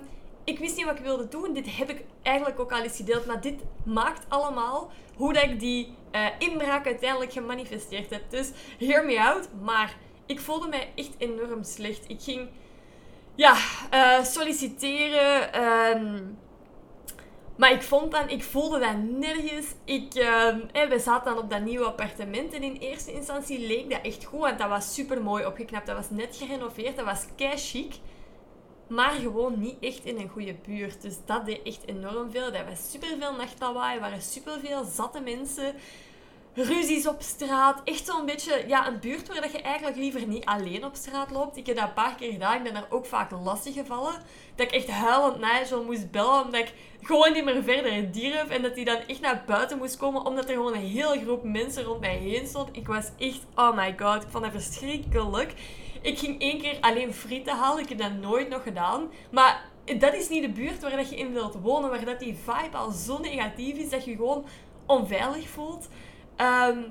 ik 0.48 0.60
wist 0.60 0.76
niet 0.76 0.86
wat 0.86 0.98
ik 0.98 1.04
wilde 1.04 1.28
doen. 1.28 1.54
Dit 1.54 1.78
heb 1.78 1.90
ik 1.90 2.04
eigenlijk 2.22 2.60
ook 2.60 2.72
al 2.72 2.82
eens 2.82 2.96
gedeeld. 2.96 3.26
Maar 3.26 3.42
dit 3.42 3.62
maakt 3.84 4.26
allemaal 4.28 4.92
hoe 5.16 5.34
dat 5.34 5.44
ik 5.44 5.60
die 5.60 5.96
uh, 6.12 6.26
inbraak 6.40 6.86
uiteindelijk 6.86 7.32
gemanifesteerd 7.32 8.10
heb. 8.10 8.22
Dus 8.30 8.52
hear 8.80 9.06
me 9.06 9.22
out. 9.22 9.50
Maar 9.62 9.96
ik 10.26 10.40
voelde 10.40 10.68
mij 10.68 10.92
echt 10.96 11.14
enorm 11.18 11.64
slecht. 11.64 12.10
Ik 12.10 12.22
ging 12.22 12.50
ja, 13.36 13.56
uh, 13.94 14.24
solliciteren. 14.24 15.54
Ehm, 15.54 16.24
maar 17.58 17.72
ik 17.72 17.82
vond 17.82 18.12
dan, 18.12 18.30
ik 18.30 18.44
voelde 18.44 18.80
dat 18.80 18.98
nergens. 18.98 19.68
Ik, 19.84 20.16
uh, 20.16 20.90
we 20.90 21.00
zaten 21.00 21.34
dan 21.34 21.44
op 21.44 21.50
dat 21.50 21.62
nieuwe 21.62 21.86
appartement 21.86 22.54
en 22.54 22.64
in 22.64 22.76
eerste 22.76 23.14
instantie 23.14 23.68
leek 23.68 23.90
dat 23.90 24.00
echt 24.02 24.24
goed, 24.24 24.40
want 24.40 24.60
dat 24.60 24.70
was 24.70 24.94
super 24.94 25.22
mooi 25.22 25.46
opgeknapt. 25.46 25.88
Dat 25.88 25.96
was 25.96 26.10
net 26.10 26.36
gerenoveerd, 26.36 26.96
dat 26.96 27.06
was 27.06 27.26
kei 27.36 27.58
chic. 27.58 27.94
Maar 28.88 29.12
gewoon 29.12 29.60
niet 29.60 29.76
echt 29.80 30.06
in 30.06 30.18
een 30.18 30.30
goede 30.30 30.56
buurt. 30.66 31.02
Dus 31.02 31.16
dat 31.26 31.46
deed 31.46 31.64
echt 31.64 31.82
enorm 31.86 32.32
veel. 32.32 32.54
Er 32.54 32.66
was 32.66 32.92
superveel 32.92 33.34
nachtlawaai. 33.34 33.96
Er 33.96 34.02
waren 34.02 34.22
superveel 34.22 34.84
zatte 34.84 35.20
mensen. 35.20 35.74
Ruzies 36.54 37.08
op 37.08 37.22
straat. 37.22 37.82
Echt 37.84 38.06
zo'n 38.06 38.26
beetje 38.26 38.64
ja, 38.68 38.88
een 38.88 39.00
buurt 39.00 39.28
waar 39.28 39.52
je 39.52 39.62
eigenlijk 39.62 39.98
liever 39.98 40.28
niet 40.28 40.46
alleen 40.46 40.86
op 40.86 40.96
straat 40.96 41.32
loopt. 41.32 41.58
Ik 41.58 41.66
heb 41.66 41.76
dat 41.76 41.88
een 41.88 41.94
paar 41.94 42.16
keer 42.16 42.32
gedaan. 42.32 42.58
Ik 42.58 42.64
ben 42.64 42.74
daar 42.74 42.88
ook 42.90 43.06
vaak 43.06 43.32
lastig 43.32 43.74
gevallen. 43.74 44.14
Dat 44.56 44.68
ik 44.68 44.72
echt 44.72 44.88
huilend 44.88 45.40
Nigel 45.40 45.84
moest 45.84 46.12
bellen. 46.12 46.44
Omdat 46.44 46.62
ik 46.62 46.74
gewoon 47.02 47.34
niet 47.34 47.46
meer 47.46 47.64
verder 47.64 48.12
durf. 48.12 48.50
En 48.50 48.62
dat 48.62 48.76
hij 48.76 48.84
dan 48.84 48.98
echt 49.08 49.22
naar 49.22 49.44
buiten 49.46 49.78
moest 49.78 49.98
komen. 49.98 50.26
Omdat 50.26 50.50
er 50.50 50.56
gewoon 50.56 50.74
een 50.74 50.80
hele 50.80 51.20
groep 51.22 51.44
mensen 51.44 51.84
rond 51.84 52.00
mij 52.00 52.16
heen 52.16 52.48
stond. 52.48 52.70
Ik 52.72 52.88
was 52.88 53.10
echt, 53.18 53.40
oh 53.56 53.76
my 53.76 53.96
god. 54.00 54.24
Ik 54.24 54.30
vond 54.30 54.44
dat 54.44 54.64
verschrikkelijk. 54.64 55.54
Ik 56.02 56.20
ging 56.20 56.42
één 56.42 56.62
keer 56.62 56.78
alleen 56.82 57.14
frieten 57.14 57.56
halen. 57.56 57.84
Ik 57.84 57.90
heb 57.90 57.98
dat 57.98 58.14
nooit 58.14 58.50
nog 58.50 58.64
gedaan. 58.64 59.12
Maar 59.32 59.70
dat 60.00 60.14
is 60.14 60.30
niet 60.30 60.42
de 60.42 60.52
buurt 60.52 60.82
waar 60.82 60.96
dat 60.96 61.10
je 61.10 61.18
in 61.18 61.34
wilt 61.34 61.56
wonen. 61.62 61.90
Waar 61.90 62.06
dat 62.06 62.20
die 62.20 62.38
vibe 62.44 62.78
al 62.78 62.92
zo 62.92 63.18
negatief 63.18 63.78
is 63.78 63.90
dat 63.90 64.06
je 64.06 64.16
gewoon 64.16 64.46
onveilig 64.86 65.50
voelt. 65.50 65.88
Um, 66.38 66.86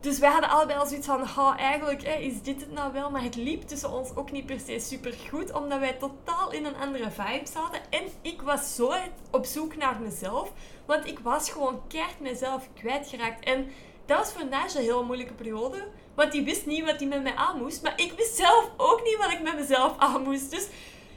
dus 0.00 0.18
wij 0.18 0.30
hadden 0.30 0.50
allebei 0.50 0.78
al 0.78 0.86
zoiets 0.86 1.06
van, 1.06 1.22
oh, 1.22 1.54
eigenlijk 1.58 2.04
hè, 2.04 2.14
is 2.14 2.42
dit 2.42 2.60
het 2.60 2.72
nou 2.72 2.92
wel. 2.92 3.10
Maar 3.10 3.22
het 3.22 3.36
liep 3.36 3.62
tussen 3.62 3.92
ons 3.92 4.16
ook 4.16 4.30
niet 4.32 4.46
per 4.46 4.60
se 4.60 4.78
super 4.78 5.14
goed. 5.30 5.52
Omdat 5.52 5.78
wij 5.78 5.92
totaal 5.92 6.52
in 6.52 6.64
een 6.64 6.76
andere 6.76 7.10
vibe 7.10 7.46
zaten. 7.52 7.80
En 7.90 8.02
ik 8.22 8.42
was 8.42 8.74
zo 8.74 8.92
op 9.30 9.44
zoek 9.44 9.76
naar 9.76 10.00
mezelf. 10.00 10.52
Want 10.86 11.06
ik 11.06 11.18
was 11.18 11.50
gewoon 11.50 11.80
keihard 11.88 12.20
mezelf 12.20 12.68
kwijtgeraakt. 12.74 13.44
En 13.44 13.70
dat 14.06 14.18
was 14.18 14.32
voor 14.32 14.44
Nigel 14.44 14.78
een 14.78 14.84
heel 14.84 15.04
moeilijke 15.04 15.32
periode. 15.32 15.88
Want 16.14 16.32
die 16.32 16.44
wist 16.44 16.66
niet 16.66 16.84
wat 16.84 16.98
hij 16.98 17.06
met 17.06 17.22
mij 17.22 17.34
aan 17.34 17.58
moest. 17.58 17.82
Maar 17.82 18.00
ik 18.00 18.12
wist 18.12 18.36
zelf 18.36 18.70
ook 18.76 19.02
niet 19.04 19.16
wat 19.16 19.32
ik 19.32 19.42
met 19.42 19.54
mezelf 19.54 19.98
aan 19.98 20.22
moest. 20.22 20.50
Dus 20.50 20.68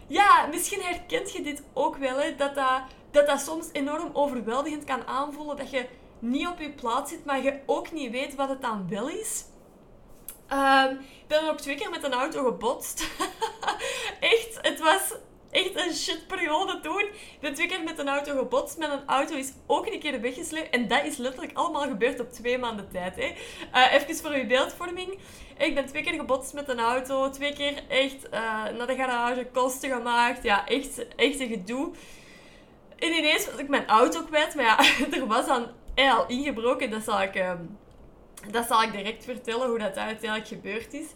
ja, 0.07 0.45
misschien 0.45 0.81
herkent 0.81 1.31
je 1.31 1.41
dit 1.41 1.63
ook 1.73 1.97
wel, 1.97 2.17
hè, 2.17 2.35
dat, 2.35 2.55
dat, 2.55 3.27
dat 3.27 3.41
soms 3.41 3.69
enorm 3.71 4.09
overweldigend 4.13 4.83
kan 4.83 5.07
aanvoelen. 5.07 5.57
Dat 5.57 5.69
je 5.69 5.85
niet 6.19 6.47
op 6.47 6.59
je 6.59 6.69
plaats 6.69 7.11
zit, 7.11 7.25
maar 7.25 7.43
je 7.43 7.59
ook 7.65 7.91
niet 7.91 8.11
weet 8.11 8.35
wat 8.35 8.49
het 8.49 8.61
dan 8.61 8.89
wel 8.89 9.09
is. 9.09 9.45
Ehm, 10.47 10.91
ik 10.91 11.27
ben 11.27 11.49
ook 11.49 11.57
twee 11.57 11.75
keer 11.75 11.89
met 11.89 12.03
een 12.03 12.13
auto 12.13 12.43
gebotst. 12.43 13.09
echt, 14.19 14.57
het 14.61 14.79
was 14.79 15.13
echt 15.51 15.75
een 15.75 15.93
shitperiode 15.93 16.79
toen. 16.79 17.09
Twee 17.53 17.67
keer 17.67 17.83
met 17.83 17.99
een 17.99 18.09
auto 18.09 18.37
gebotst. 18.37 18.77
Mijn 18.77 18.91
auto 19.05 19.35
is 19.35 19.51
ook 19.65 19.87
een 19.87 19.99
keer 19.99 20.21
weggesleept. 20.21 20.69
En 20.69 20.87
dat 20.87 21.05
is 21.05 21.17
letterlijk 21.17 21.57
allemaal 21.57 21.81
gebeurd 21.81 22.19
op 22.19 22.31
twee 22.31 22.57
maanden 22.57 22.89
tijd. 22.91 23.15
Hè. 23.15 23.33
Uh, 23.75 23.93
even 23.93 24.15
voor 24.15 24.31
uw 24.31 24.47
beeldvorming. 24.47 25.19
Ik 25.57 25.75
ben 25.75 25.85
twee 25.85 26.03
keer 26.03 26.13
gebotst 26.13 26.53
met 26.53 26.69
een 26.69 26.79
auto. 26.79 27.29
Twee 27.29 27.53
keer 27.53 27.83
echt 27.87 28.25
uh, 28.25 28.31
naar 28.77 28.87
de 28.87 28.95
garage 28.95 29.47
kosten 29.53 29.89
gemaakt. 29.89 30.43
Ja, 30.43 30.67
echt, 30.67 31.15
echt 31.15 31.39
een 31.39 31.47
gedoe. 31.47 31.91
En 32.95 33.09
ineens 33.09 33.45
was 33.45 33.59
ik 33.59 33.67
mijn 33.67 33.87
auto 33.87 34.23
kwijt. 34.23 34.55
Maar 34.55 34.65
ja, 34.65 34.79
er 35.17 35.27
was 35.27 35.45
dan 35.45 35.67
al 35.95 36.27
ingebroken. 36.27 36.91
Dat 36.91 37.03
zal 37.03 37.21
ik... 37.21 37.35
Uh, 37.35 37.51
dat 38.51 38.67
zal 38.67 38.83
ik 38.83 38.91
direct 38.91 39.23
vertellen 39.23 39.69
hoe 39.69 39.79
dat 39.79 39.97
uiteindelijk 39.97 40.47
gebeurd 40.47 40.93
is. 40.93 41.07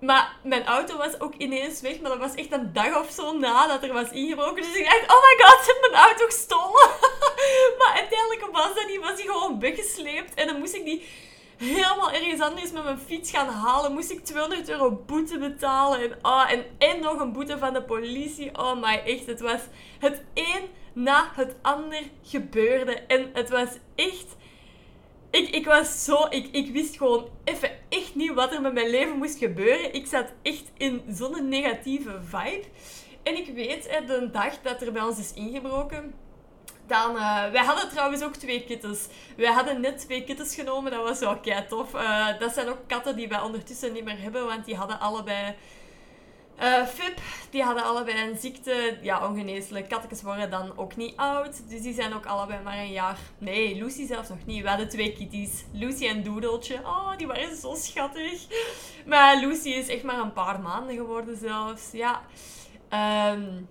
Maar 0.00 0.36
mijn 0.42 0.66
auto 0.66 0.96
was 0.96 1.20
ook 1.20 1.34
ineens 1.34 1.80
weg, 1.80 2.00
maar 2.00 2.10
dat 2.10 2.20
was 2.20 2.34
echt 2.34 2.52
een 2.52 2.72
dag 2.72 2.98
of 2.98 3.10
zo 3.10 3.38
nadat 3.38 3.82
er 3.82 3.92
was 3.92 4.10
ingebroken. 4.10 4.62
Dus 4.62 4.76
ik 4.76 4.84
dacht, 4.84 5.02
oh 5.02 5.22
my 5.22 5.44
god, 5.44 5.64
ze 5.64 5.72
hebben 5.72 5.90
mijn 5.90 6.04
auto 6.04 6.24
gestolen. 6.24 6.90
maar 7.78 7.92
uiteindelijk 7.94 8.48
was 8.52 8.74
dat 8.74 8.86
niet, 8.86 9.00
was 9.00 9.22
hij 9.22 9.32
gewoon 9.32 9.60
weggesleept. 9.60 10.34
En 10.34 10.46
dan 10.46 10.58
moest 10.58 10.74
ik 10.74 10.84
die 10.84 11.06
helemaal 11.56 12.12
ergens 12.12 12.40
anders 12.40 12.72
met 12.72 12.84
mijn 12.84 12.98
fiets 12.98 13.30
gaan 13.30 13.48
halen. 13.48 13.92
Moest 13.92 14.10
ik 14.10 14.24
200 14.24 14.68
euro 14.68 15.02
boete 15.06 15.38
betalen. 15.38 16.00
En, 16.00 16.18
oh, 16.22 16.50
en, 16.50 16.64
en 16.78 17.00
nog 17.00 17.20
een 17.20 17.32
boete 17.32 17.58
van 17.58 17.72
de 17.72 17.82
politie. 17.82 18.58
Oh 18.58 18.80
my, 18.80 19.02
echt, 19.04 19.26
het 19.26 19.40
was 19.40 19.60
het 19.98 20.22
een 20.34 20.68
na 20.92 21.30
het 21.34 21.54
ander 21.62 22.02
gebeurde. 22.22 22.92
En 22.92 23.30
het 23.32 23.50
was 23.50 23.68
echt 23.94 24.36
ik, 25.30 25.48
ik 25.48 25.66
was 25.66 26.04
zo... 26.04 26.26
Ik, 26.30 26.48
ik 26.52 26.72
wist 26.72 26.96
gewoon 26.96 27.28
even 27.44 27.70
echt 27.88 28.14
niet 28.14 28.32
wat 28.32 28.52
er 28.52 28.60
met 28.60 28.72
mijn 28.72 28.90
leven 28.90 29.16
moest 29.16 29.38
gebeuren. 29.38 29.94
Ik 29.94 30.06
zat 30.06 30.32
echt 30.42 30.64
in 30.76 31.02
zo'n 31.08 31.48
negatieve 31.48 32.18
vibe. 32.22 32.64
En 33.22 33.36
ik 33.36 33.54
weet, 33.54 34.00
de 34.06 34.28
dag 34.32 34.60
dat 34.62 34.82
er 34.82 34.92
bij 34.92 35.02
ons 35.02 35.18
is 35.18 35.32
ingebroken... 35.32 36.14
Dan, 36.86 37.16
uh, 37.16 37.50
wij 37.50 37.64
hadden 37.64 37.88
trouwens 37.90 38.22
ook 38.22 38.36
twee 38.36 38.64
kittens. 38.64 39.06
Wij 39.36 39.52
hadden 39.52 39.80
net 39.80 39.98
twee 39.98 40.24
kittens 40.24 40.54
genomen, 40.54 40.90
dat 40.90 41.02
was 41.02 41.18
wel 41.18 41.38
kei 41.38 41.66
tof. 41.66 41.94
Uh, 41.94 42.38
dat 42.38 42.54
zijn 42.54 42.68
ook 42.68 42.78
katten 42.86 43.16
die 43.16 43.28
wij 43.28 43.40
ondertussen 43.40 43.92
niet 43.92 44.04
meer 44.04 44.20
hebben, 44.20 44.46
want 44.46 44.64
die 44.64 44.76
hadden 44.76 45.00
allebei 45.00 45.54
uh, 46.60 46.86
Fip, 46.86 47.20
die 47.50 47.62
hadden 47.62 47.84
allebei 47.84 48.28
een 48.28 48.38
ziekte. 48.38 48.98
Ja, 49.02 49.28
ongeneeslijk. 49.28 49.88
Kattekes 49.88 50.22
worden 50.22 50.50
dan 50.50 50.78
ook 50.78 50.96
niet 50.96 51.16
oud. 51.16 51.68
Dus 51.68 51.82
die 51.82 51.94
zijn 51.94 52.14
ook 52.14 52.26
allebei 52.26 52.62
maar 52.62 52.78
een 52.78 52.92
jaar. 52.92 53.18
Nee, 53.38 53.74
Lucy 53.74 54.06
zelfs 54.06 54.28
nog 54.28 54.46
niet. 54.46 54.62
We 54.62 54.68
hadden 54.68 54.88
twee 54.88 55.12
kitties. 55.12 55.64
Lucy 55.72 56.06
en 56.06 56.22
Doedeltje. 56.22 56.80
Oh, 56.84 57.16
die 57.16 57.26
waren 57.26 57.56
zo 57.56 57.74
schattig. 57.74 58.46
Maar 59.06 59.36
Lucy 59.36 59.68
is 59.68 59.88
echt 59.88 60.02
maar 60.02 60.18
een 60.18 60.32
paar 60.32 60.60
maanden 60.60 60.96
geworden 60.96 61.38
zelfs. 61.38 61.90
Ja. 61.92 62.22
Um, 63.32 63.68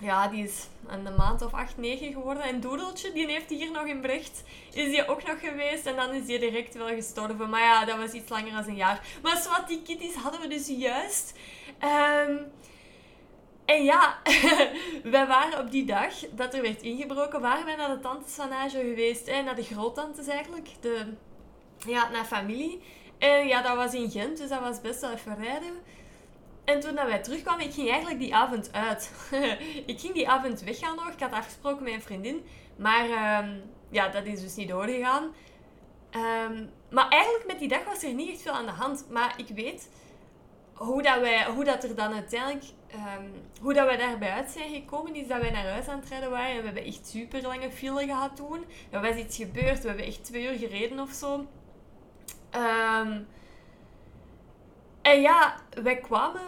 ja, 0.00 0.28
die 0.28 0.44
is 0.44 0.68
een 0.86 1.14
maand 1.16 1.42
of 1.42 1.52
acht, 1.52 1.76
negen 1.76 2.12
geworden. 2.12 2.42
En 2.42 2.60
Doedeltje, 2.60 3.12
die 3.12 3.26
heeft 3.26 3.48
hier 3.48 3.70
nog 3.70 3.86
in 3.86 4.00
Brecht, 4.00 4.42
is 4.72 4.90
die 4.90 5.08
ook 5.08 5.26
nog 5.26 5.40
geweest. 5.40 5.86
En 5.86 5.96
dan 5.96 6.12
is 6.12 6.26
die 6.26 6.38
direct 6.38 6.74
wel 6.74 6.88
gestorven. 6.88 7.50
Maar 7.50 7.60
ja, 7.60 7.84
dat 7.84 7.98
was 7.98 8.12
iets 8.12 8.30
langer 8.30 8.52
dan 8.52 8.68
een 8.68 8.76
jaar. 8.76 9.06
Maar 9.22 9.36
zwart, 9.36 9.68
die 9.68 9.82
kitties 9.82 10.14
hadden 10.14 10.40
we 10.40 10.48
dus 10.48 10.66
juist. 10.66 11.34
Um, 11.84 12.52
en 13.64 13.84
ja, 13.84 14.18
wij 15.02 15.26
waren 15.26 15.58
op 15.58 15.70
die 15.70 15.84
dag 15.84 16.14
dat 16.30 16.54
er 16.54 16.62
werd 16.62 16.82
ingebroken, 16.82 17.40
waren 17.40 17.64
wij 17.64 17.76
naar 17.76 17.94
de 17.94 18.00
tantes 18.00 18.32
van 18.32 18.48
Nage 18.48 18.78
geweest. 18.78 19.30
Hè, 19.30 19.42
naar 19.42 19.54
de 19.54 19.62
groottantes 19.62 20.26
eigenlijk. 20.26 20.68
De, 20.80 21.06
ja, 21.86 22.08
naar 22.10 22.24
familie. 22.24 22.82
En 23.18 23.46
ja, 23.46 23.62
dat 23.62 23.76
was 23.76 23.94
in 23.94 24.10
Gent, 24.10 24.38
dus 24.38 24.48
dat 24.48 24.60
was 24.60 24.80
best 24.80 25.00
wel 25.00 25.12
even 25.12 25.36
rijden. 25.36 25.72
En 26.64 26.80
toen 26.80 26.94
dat 26.94 27.06
wij 27.06 27.22
terugkwamen, 27.22 27.64
ik 27.64 27.72
ging 27.72 27.90
eigenlijk 27.90 28.20
die 28.20 28.34
avond 28.34 28.72
uit. 28.72 29.12
ik 29.86 30.00
ging 30.00 30.14
die 30.14 30.28
avond 30.28 30.62
weggaan 30.62 30.96
nog. 30.96 31.08
Ik 31.08 31.20
had 31.20 31.32
afgesproken 31.32 31.82
met 31.82 31.92
een 31.92 32.02
vriendin. 32.02 32.44
Maar 32.76 33.38
um, 33.44 33.62
ja, 33.90 34.08
dat 34.08 34.24
is 34.24 34.40
dus 34.40 34.54
niet 34.54 34.68
doorgegaan. 34.68 35.22
Um, 36.44 36.70
maar 36.90 37.08
eigenlijk 37.08 37.46
met 37.46 37.58
die 37.58 37.68
dag 37.68 37.84
was 37.84 38.02
er 38.02 38.12
niet 38.12 38.30
echt 38.30 38.42
veel 38.42 38.52
aan 38.52 38.66
de 38.66 38.72
hand. 38.72 39.06
Maar 39.10 39.34
ik 39.36 39.48
weet 39.48 39.88
hoe, 40.84 41.02
dat 41.02 41.20
wij, 41.20 41.44
hoe 41.44 41.64
dat 41.64 41.84
er 41.84 41.94
dan 41.94 42.12
uiteindelijk... 42.12 42.64
Um, 42.94 43.30
hoe 43.60 43.74
dat 43.74 43.86
wij 43.86 43.96
daarbij 43.96 44.30
uit 44.30 44.50
zijn 44.50 44.74
gekomen, 44.74 45.14
is 45.14 45.28
dat 45.28 45.40
wij 45.40 45.50
naar 45.50 45.66
huis 45.66 45.88
aan 45.88 46.00
het 46.00 46.08
rijden 46.08 46.30
waren. 46.30 46.50
En 46.50 46.58
we 46.58 46.64
hebben 46.64 46.84
echt 46.84 47.06
super 47.06 47.42
lange 47.42 47.70
file 47.70 48.04
gehad 48.04 48.36
toen. 48.36 48.64
Er 48.90 49.00
was 49.00 49.16
iets 49.16 49.36
gebeurd. 49.36 49.82
We 49.82 49.88
hebben 49.88 50.06
echt 50.06 50.24
twee 50.24 50.46
uur 50.46 50.58
gereden 50.58 51.00
of 51.00 51.10
zo. 51.10 51.34
Um, 52.54 53.26
en 55.02 55.20
ja, 55.20 55.56
wij 55.82 55.96
kwamen 55.96 56.40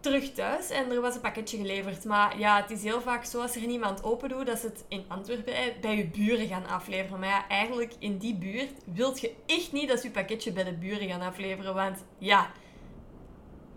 terug 0.00 0.32
thuis 0.32 0.70
en 0.70 0.90
er 0.90 1.00
was 1.00 1.14
een 1.14 1.20
pakketje 1.20 1.56
geleverd. 1.56 2.04
Maar 2.04 2.38
ja, 2.38 2.60
het 2.60 2.70
is 2.70 2.82
heel 2.82 3.00
vaak 3.00 3.24
zo 3.24 3.40
als 3.40 3.56
er 3.56 3.66
niemand 3.66 4.04
open 4.04 4.28
doet, 4.28 4.46
dat 4.46 4.58
ze 4.58 4.66
het 4.66 4.84
in 4.88 5.04
Antwerpen 5.08 5.54
bij 5.80 5.96
je 5.96 6.06
buren 6.06 6.46
gaan 6.46 6.66
afleveren. 6.66 7.18
Maar 7.18 7.28
ja, 7.28 7.48
eigenlijk 7.48 7.94
in 7.98 8.18
die 8.18 8.34
buurt 8.34 8.70
wilt 8.84 9.20
je 9.20 9.34
echt 9.46 9.72
niet 9.72 9.88
dat 9.88 10.00
ze 10.00 10.06
je 10.06 10.12
pakketje 10.12 10.52
bij 10.52 10.64
de 10.64 10.72
buren 10.72 11.08
gaan 11.08 11.22
afleveren. 11.22 11.74
Want 11.74 12.04
ja, 12.18 12.50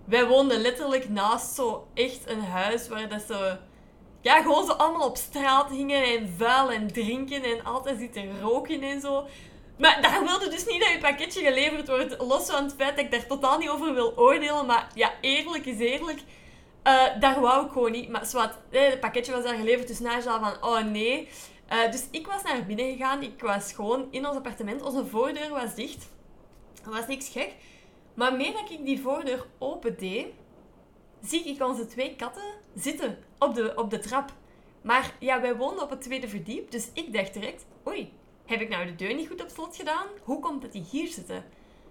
wij 0.06 0.28
woonden 0.28 0.62
letterlijk 0.62 1.10
naast 1.10 1.56
zo 1.56 1.88
echt 1.94 2.30
een 2.30 2.44
huis 2.44 2.88
waar 2.88 3.10
dat 3.10 3.22
ze... 3.28 3.58
Ja, 4.22 4.42
gewoon 4.42 4.66
zo 4.66 4.72
allemaal 4.72 5.08
op 5.08 5.18
straat 5.18 5.70
hingen 5.70 6.04
en 6.04 6.34
vuil 6.38 6.72
en 6.72 6.92
drinken 6.92 7.44
en 7.44 7.64
altijd 7.64 8.00
zitten 8.00 8.42
roken 8.42 8.82
en 8.82 9.02
zo. 9.02 9.26
Maar 9.78 10.02
daar 10.02 10.24
wilde 10.24 10.50
dus 10.50 10.66
niet 10.66 10.80
dat 10.80 10.90
je 10.90 10.98
pakketje 10.98 11.42
geleverd 11.42 11.88
wordt. 11.88 12.16
Los 12.22 12.50
van 12.50 12.64
het 12.64 12.74
feit 12.78 12.96
dat 12.96 13.06
ik 13.06 13.12
daar 13.12 13.26
totaal 13.26 13.58
niet 13.58 13.70
over 13.70 13.94
wil 13.94 14.18
oordelen. 14.18 14.66
Maar 14.66 14.88
ja, 14.94 15.12
eerlijk 15.22 15.66
is 15.66 15.80
eerlijk. 15.80 16.20
Uh, 16.88 17.20
daar 17.20 17.40
wou 17.42 17.66
ik 17.66 17.72
gewoon 17.72 17.92
niet. 17.92 18.10
Maar 18.10 18.26
zwart, 18.26 18.56
het 18.70 19.00
pakketje 19.00 19.32
was 19.32 19.44
daar 19.44 19.56
geleverd. 19.56 19.88
Dus 19.88 20.00
na 20.00 20.16
al 20.16 20.40
van, 20.40 20.64
oh 20.64 20.84
nee. 20.84 21.30
Uh, 21.72 21.92
dus 21.92 22.08
ik 22.12 22.28
was 22.28 22.44
naar 22.44 22.66
binnen 22.66 22.92
gegaan. 22.92 23.24
Ik 23.24 23.42
was 23.42 23.74
gewoon 23.74 24.08
in 24.12 24.28
ons 24.28 24.36
appartement. 24.36 24.82
Onze 24.82 25.06
voordeur 25.06 25.50
was 25.50 25.76
dicht. 25.76 26.10
Er 26.86 26.92
was 26.92 27.08
niks 27.08 27.30
gek. 27.30 27.54
Maar 28.14 28.36
meer 28.36 28.54
dat 28.54 28.70
ik 28.70 28.86
die 28.86 29.02
voordeur 29.02 29.46
open 29.58 29.98
deed, 29.98 30.26
zie 31.22 31.44
ik 31.44 31.64
onze 31.64 31.86
twee 31.86 32.16
katten 32.16 32.54
zitten 32.76 33.18
op 33.40 33.56
de, 33.56 33.74
op 33.76 33.90
de 33.90 34.00
trap. 34.00 34.34
Maar 34.82 35.16
ja, 35.20 35.42
wij 35.42 35.56
woonden 35.56 35.84
op 35.84 35.90
het 35.90 36.02
tweede 36.02 36.28
verdiep. 36.28 36.72
Dus 36.72 36.90
ik 36.94 37.14
dacht 37.14 37.34
direct, 37.34 37.66
oei, 37.88 38.14
heb 38.46 38.62
ik 38.62 38.70
nou 38.70 38.86
de 38.86 38.96
deur 38.96 39.14
niet 39.14 39.28
goed 39.28 39.42
op 39.42 39.50
slot 39.50 39.76
gedaan? 39.76 40.08
Hoe 40.24 40.40
komt 40.40 40.62
dat 40.62 40.72
die 40.72 40.86
hier 40.90 41.08
zitten? 41.08 41.46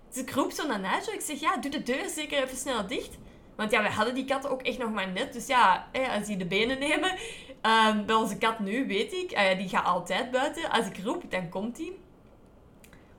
Dus 0.08 0.22
ik 0.22 0.30
roep 0.30 0.50
zo 0.50 0.66
naar 0.66 0.80
Nigel. 0.80 1.12
Ik 1.12 1.20
zeg, 1.20 1.40
ja, 1.40 1.56
doe 1.56 1.70
de 1.70 1.82
deur 1.82 2.08
zeker 2.08 2.42
even 2.42 2.56
snel 2.56 2.86
dicht. 2.86 3.18
Want 3.56 3.70
ja, 3.70 3.82
we 3.82 3.88
hadden 3.88 4.14
die 4.14 4.24
katten 4.24 4.50
ook 4.50 4.62
echt 4.62 4.78
nog 4.78 4.92
maar 4.92 5.08
net. 5.08 5.32
Dus 5.32 5.46
ja, 5.46 5.88
als 6.16 6.26
die 6.26 6.36
de 6.36 6.46
benen 6.46 6.78
nemen... 6.78 7.18
Um, 7.66 8.06
bij 8.06 8.14
onze 8.14 8.38
kat 8.38 8.58
nu, 8.58 8.86
weet 8.86 9.12
ik, 9.12 9.32
uh, 9.32 9.58
die 9.58 9.68
gaat 9.68 9.84
altijd 9.84 10.30
buiten. 10.30 10.70
Als 10.70 10.86
ik 10.86 10.98
roep, 11.04 11.30
dan 11.30 11.48
komt 11.48 11.76
die. 11.76 11.98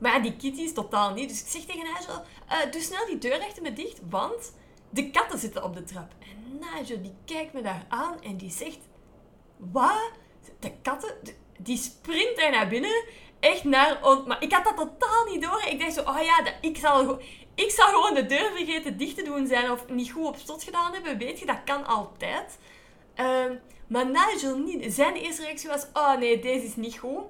Maar 0.02 0.22
die 0.22 0.36
kitty 0.36 0.60
is 0.60 0.72
totaal 0.72 1.12
niet. 1.12 1.28
Dus 1.28 1.40
ik 1.40 1.48
zeg 1.48 1.62
tegen 1.62 1.82
Nigel, 1.82 2.24
uh, 2.48 2.72
doe 2.72 2.80
snel 2.80 3.06
die 3.06 3.18
deur 3.18 3.40
achter 3.40 3.62
me 3.62 3.72
dicht, 3.72 4.00
want 4.10 4.52
de 4.90 5.10
katten 5.10 5.38
zitten 5.38 5.64
op 5.64 5.74
de 5.74 5.84
trap. 5.84 6.12
En 6.18 6.58
Nigel, 6.58 7.02
die 7.02 7.14
kijkt 7.24 7.52
me 7.52 7.62
daar 7.62 7.86
aan 7.88 8.22
en 8.22 8.36
die 8.36 8.50
zegt, 8.50 8.78
wat? 9.56 10.10
De 10.58 10.72
katten? 10.82 11.14
Die 11.58 11.76
sprint 11.76 12.36
daar 12.36 12.50
naar 12.50 12.68
binnen 12.68 13.04
echt 13.40 13.64
naar... 13.64 13.98
Maar 14.26 14.42
ik 14.42 14.52
had 14.52 14.64
dat 14.64 14.76
totaal 14.76 15.24
niet 15.24 15.42
door. 15.42 15.62
Ik 15.68 15.80
dacht 15.80 15.94
zo, 15.94 16.00
oh 16.00 16.22
ja, 16.22 16.42
dat, 16.42 16.54
ik, 16.60 16.76
zal, 16.76 17.20
ik 17.54 17.70
zal 17.70 17.86
gewoon 17.86 18.14
de 18.14 18.26
deur 18.26 18.50
vergeten 18.50 18.96
dicht 18.96 19.16
te 19.16 19.22
doen 19.22 19.46
zijn 19.46 19.70
of 19.70 19.88
niet 19.88 20.10
goed 20.10 20.26
op 20.26 20.36
slot 20.36 20.62
gedaan 20.62 20.92
hebben. 20.92 21.18
Weet 21.18 21.38
je, 21.38 21.46
dat 21.46 21.64
kan 21.64 21.86
altijd. 21.86 22.58
Uh, 23.20 23.44
maar 23.86 24.06
Nigel 24.06 24.58
niet. 24.58 24.94
Zijn 24.94 25.14
eerste 25.14 25.42
reactie 25.42 25.68
was, 25.68 25.86
oh 25.92 26.16
nee, 26.16 26.38
deze 26.38 26.66
is 26.66 26.76
niet 26.76 26.98
goed. 26.98 27.24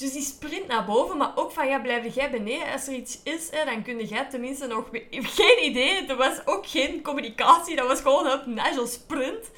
Dus 0.00 0.12
die 0.12 0.22
sprint 0.22 0.66
naar 0.66 0.84
boven, 0.84 1.16
maar 1.16 1.32
ook 1.34 1.52
van, 1.52 1.68
ja, 1.68 1.78
blijf 1.78 2.14
jij 2.14 2.30
beneden. 2.30 2.72
Als 2.72 2.86
er 2.86 2.94
iets 2.94 3.22
is, 3.22 3.50
hè, 3.50 3.64
dan 3.64 3.82
kun 3.82 4.04
jij 4.04 4.28
tenminste 4.28 4.66
nog... 4.66 4.88
Geen 5.10 5.64
idee, 5.64 6.06
er 6.06 6.16
was 6.16 6.46
ook 6.46 6.66
geen 6.66 7.02
communicatie. 7.02 7.76
Dat 7.76 7.86
was 7.86 8.00
gewoon 8.00 8.32
op 8.32 8.46
Nigel 8.46 8.86
sprint. 8.86 9.50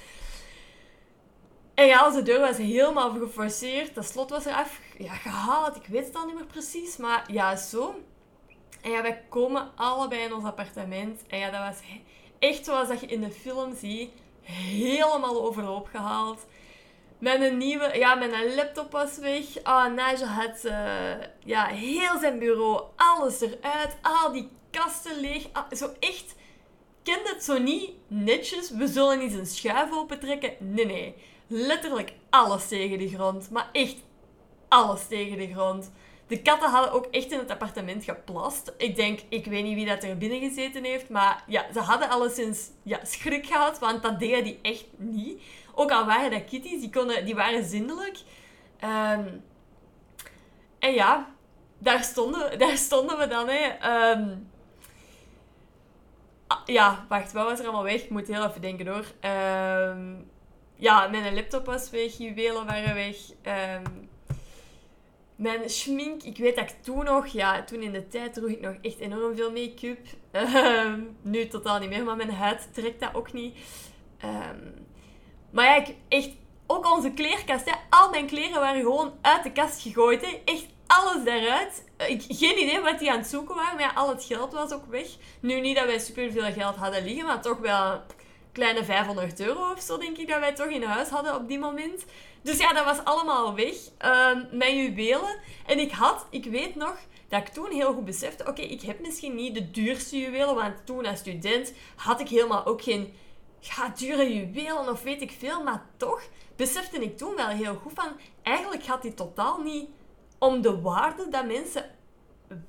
En 1.75 1.87
ja, 1.87 2.07
onze 2.07 2.23
deur 2.23 2.41
was 2.41 2.57
helemaal 2.57 3.11
geforceerd. 3.11 3.95
Dat 3.95 4.05
slot 4.05 4.31
was 4.31 4.45
eraf 4.45 4.81
ja, 4.99 5.15
gehaald. 5.15 5.77
Ik 5.77 5.87
weet 5.87 6.07
het 6.07 6.17
al 6.17 6.27
niet 6.27 6.35
meer 6.35 6.47
precies. 6.47 6.97
Maar 6.97 7.25
ja, 7.33 7.57
zo. 7.57 7.95
En 8.81 8.91
ja, 8.91 9.03
wij 9.03 9.23
komen 9.29 9.71
allebei 9.77 10.23
in 10.23 10.35
ons 10.35 10.45
appartement. 10.45 11.23
En 11.29 11.39
ja, 11.39 11.51
dat 11.51 11.61
was 11.61 11.79
echt 12.39 12.65
zoals 12.65 12.89
dat 12.89 13.01
je 13.01 13.07
in 13.07 13.21
de 13.21 13.31
film 13.31 13.77
ziet. 13.77 14.11
Helemaal 14.43 15.43
overhoop 15.43 15.87
gehaald. 15.87 16.47
Mijn 17.23 17.57
nieuwe... 17.57 17.99
Ja, 17.99 18.15
mijn 18.15 18.55
laptop 18.55 18.93
was 18.93 19.19
weg. 19.19 19.45
Oh, 19.65 19.87
Nigel 19.87 20.27
had 20.27 20.65
uh, 20.65 20.73
ja, 21.45 21.67
heel 21.67 22.19
zijn 22.21 22.39
bureau. 22.39 22.83
Alles 22.97 23.41
eruit. 23.41 23.97
Al 24.03 24.33
die 24.33 24.49
kasten 24.71 25.21
leeg. 25.21 25.47
Ah, 25.53 25.73
zo 25.73 25.91
echt 26.01 26.35
ken 27.03 27.21
het 27.25 27.45
zo 27.45 27.59
niet 27.59 27.91
netjes. 28.07 28.71
We 28.71 28.87
zullen 28.87 29.21
eens 29.21 29.33
een 29.33 29.47
schuif 29.47 29.93
opentrekken. 29.93 30.53
Nee, 30.59 30.87
nee. 30.87 31.15
Letterlijk 31.47 32.13
alles 32.31 32.69
tegen 32.69 32.99
de 32.99 33.09
grond. 33.09 33.51
Maar 33.51 33.69
echt 33.73 33.97
alles 34.69 35.07
tegen 35.07 35.39
de 35.39 35.53
grond. 35.53 35.91
De 36.27 36.43
katten 36.43 36.71
hadden 36.71 36.93
ook 36.93 37.07
echt 37.07 37.33
in 37.33 37.39
het 37.39 37.51
appartement 37.51 38.05
geplast. 38.05 38.73
Ik 38.77 38.97
denk, 38.97 39.21
ik 39.29 39.45
weet 39.45 39.65
niet 39.65 39.75
wie 39.75 39.87
dat 39.87 40.03
er 40.03 40.19
binnen 40.19 40.41
gezeten 40.41 40.85
heeft, 40.85 41.09
maar 41.09 41.45
ja, 41.47 41.67
ze 41.73 41.81
hadden 41.81 42.09
alleszins 42.09 42.71
ja, 42.83 43.01
schrik 43.05 43.47
gehad, 43.47 43.79
want 43.79 44.03
dat 44.03 44.19
deden 44.19 44.45
die 44.45 44.59
echt 44.63 44.85
niet. 44.97 45.43
Ook 45.75 45.91
al 45.91 46.07
waren 46.07 46.31
dat 46.31 46.45
kitties, 46.45 46.81
die, 46.81 46.91
konden, 46.91 47.25
die 47.25 47.35
waren 47.35 47.65
zindelijk. 47.65 48.19
Ehm, 48.79 49.29
en 50.79 50.93
ja, 50.93 51.35
daar 51.79 52.05
stonden, 52.05 52.59
daar 52.59 52.77
stonden 52.77 53.19
we 53.19 53.27
dan. 53.27 53.49
Hè. 53.49 53.67
Ehm, 53.81 54.37
ah, 56.47 56.61
ja, 56.65 57.07
wacht, 57.09 57.33
wat 57.33 57.45
was 57.45 57.59
er 57.59 57.65
allemaal 57.65 57.83
weg? 57.83 58.03
Ik 58.03 58.11
moet 58.11 58.27
heel 58.27 58.47
even 58.47 58.61
denken 58.61 58.87
hoor. 58.87 59.05
Ehm, 59.21 60.15
ja, 60.75 61.09
mijn 61.09 61.35
laptop 61.35 61.67
was 61.67 61.91
weg, 61.91 62.19
juwelen 62.19 62.67
waren 62.67 62.95
weg. 62.95 63.17
Mijn 65.37 65.71
schmink, 65.71 66.23
ik 66.23 66.37
weet 66.37 66.57
dat 66.57 66.71
ik 66.71 66.83
toen 66.83 67.05
nog, 67.05 67.27
ja, 67.27 67.65
toen 67.65 67.83
in 67.83 67.93
de 67.93 68.09
tijd 68.09 68.35
droeg 68.35 68.51
ik 68.51 68.61
nog 68.61 68.75
echt 68.83 68.99
enorm 68.99 69.37
veel 69.37 69.53
make-up. 69.53 69.99
Nu 71.23 71.49
totaal 71.49 71.79
niet 71.79 71.89
meer, 71.89 72.05
maar 72.05 72.17
mijn 72.17 72.31
huid 72.31 72.69
trekt 72.73 73.01
dat 73.01 73.15
ook 73.15 73.33
niet. 73.33 73.57
Ehm, 75.53 75.67
maar 75.67 75.89
echt, 76.09 76.31
ook 76.67 76.93
onze 76.93 77.11
kleerkast, 77.11 77.65
hè, 77.65 77.73
al 77.91 78.11
mijn 78.11 78.27
kleren 78.27 78.61
waren 78.61 78.83
gewoon 78.83 79.13
uit 79.21 79.43
de 79.43 79.53
kast 79.53 79.83
gegooid. 79.83 80.21
Hè. 80.21 80.41
Echt 80.45 80.67
alles 80.87 81.25
daaruit. 81.25 81.85
Ik, 82.09 82.25
geen 82.29 82.63
idee 82.63 82.81
wat 82.81 82.99
die 82.99 83.11
aan 83.11 83.19
het 83.19 83.27
zoeken 83.27 83.55
waren, 83.55 83.79
maar 83.79 83.93
al 83.95 84.09
het 84.09 84.25
geld 84.25 84.53
was 84.53 84.73
ook 84.73 84.87
weg. 84.87 85.07
Nu 85.41 85.61
niet 85.61 85.77
dat 85.77 85.87
wij 85.87 85.99
superveel 85.99 86.53
geld 86.53 86.77
hadden 86.77 87.05
liggen, 87.05 87.27
maar 87.27 87.43
toch 87.43 87.59
wel 87.59 88.01
kleine 88.53 88.85
500 88.85 89.41
euro 89.41 89.73
of 89.73 89.81
zo, 89.81 89.99
denk 89.99 90.19
ik, 90.19 90.29
dat 90.29 90.41
wij 90.41 90.55
toch 90.55 90.67
in 90.67 90.83
huis 90.83 91.09
hadden 91.09 91.35
op 91.35 91.49
die 91.49 91.59
moment. 91.59 92.05
Dus 92.43 92.59
ja, 92.59 92.73
dat 92.73 92.85
was 92.85 93.05
allemaal 93.05 93.55
weg. 93.55 93.75
Uh, 94.05 94.31
mijn 94.53 94.77
juwelen. 94.77 95.39
En 95.67 95.79
ik 95.79 95.91
had, 95.91 96.27
ik 96.31 96.45
weet 96.45 96.75
nog, 96.75 96.97
dat 97.29 97.41
ik 97.41 97.49
toen 97.49 97.71
heel 97.71 97.93
goed 97.93 98.05
besefte, 98.05 98.47
oké, 98.47 98.63
ik 98.63 98.83
heb 98.83 99.01
misschien 99.01 99.35
niet 99.35 99.55
de 99.55 99.71
duurste 99.71 100.19
juwelen, 100.19 100.55
want 100.55 100.87
toen 100.87 101.07
als 101.07 101.19
student 101.19 101.73
had 101.97 102.21
ik 102.21 102.29
helemaal 102.29 102.67
ook 102.67 102.83
geen 102.83 103.15
ja, 103.63 103.89
dure 103.89 104.35
juwelen 104.35 104.89
of 104.89 105.03
weet 105.03 105.23
ik 105.23 105.31
veel, 105.31 105.63
maar 105.63 105.87
toch 105.97 106.23
besefte 106.57 106.99
ik 106.99 107.17
toen 107.17 107.35
wel 107.35 107.49
heel 107.49 107.75
goed 107.75 107.93
van, 107.95 108.09
eigenlijk 108.43 108.85
gaat 108.85 109.03
die 109.03 109.15
totaal 109.15 109.61
niet 109.63 109.89
om 110.39 110.61
de 110.63 110.81
waarde 110.81 111.29
dat 111.29 111.47
mensen 111.47 111.91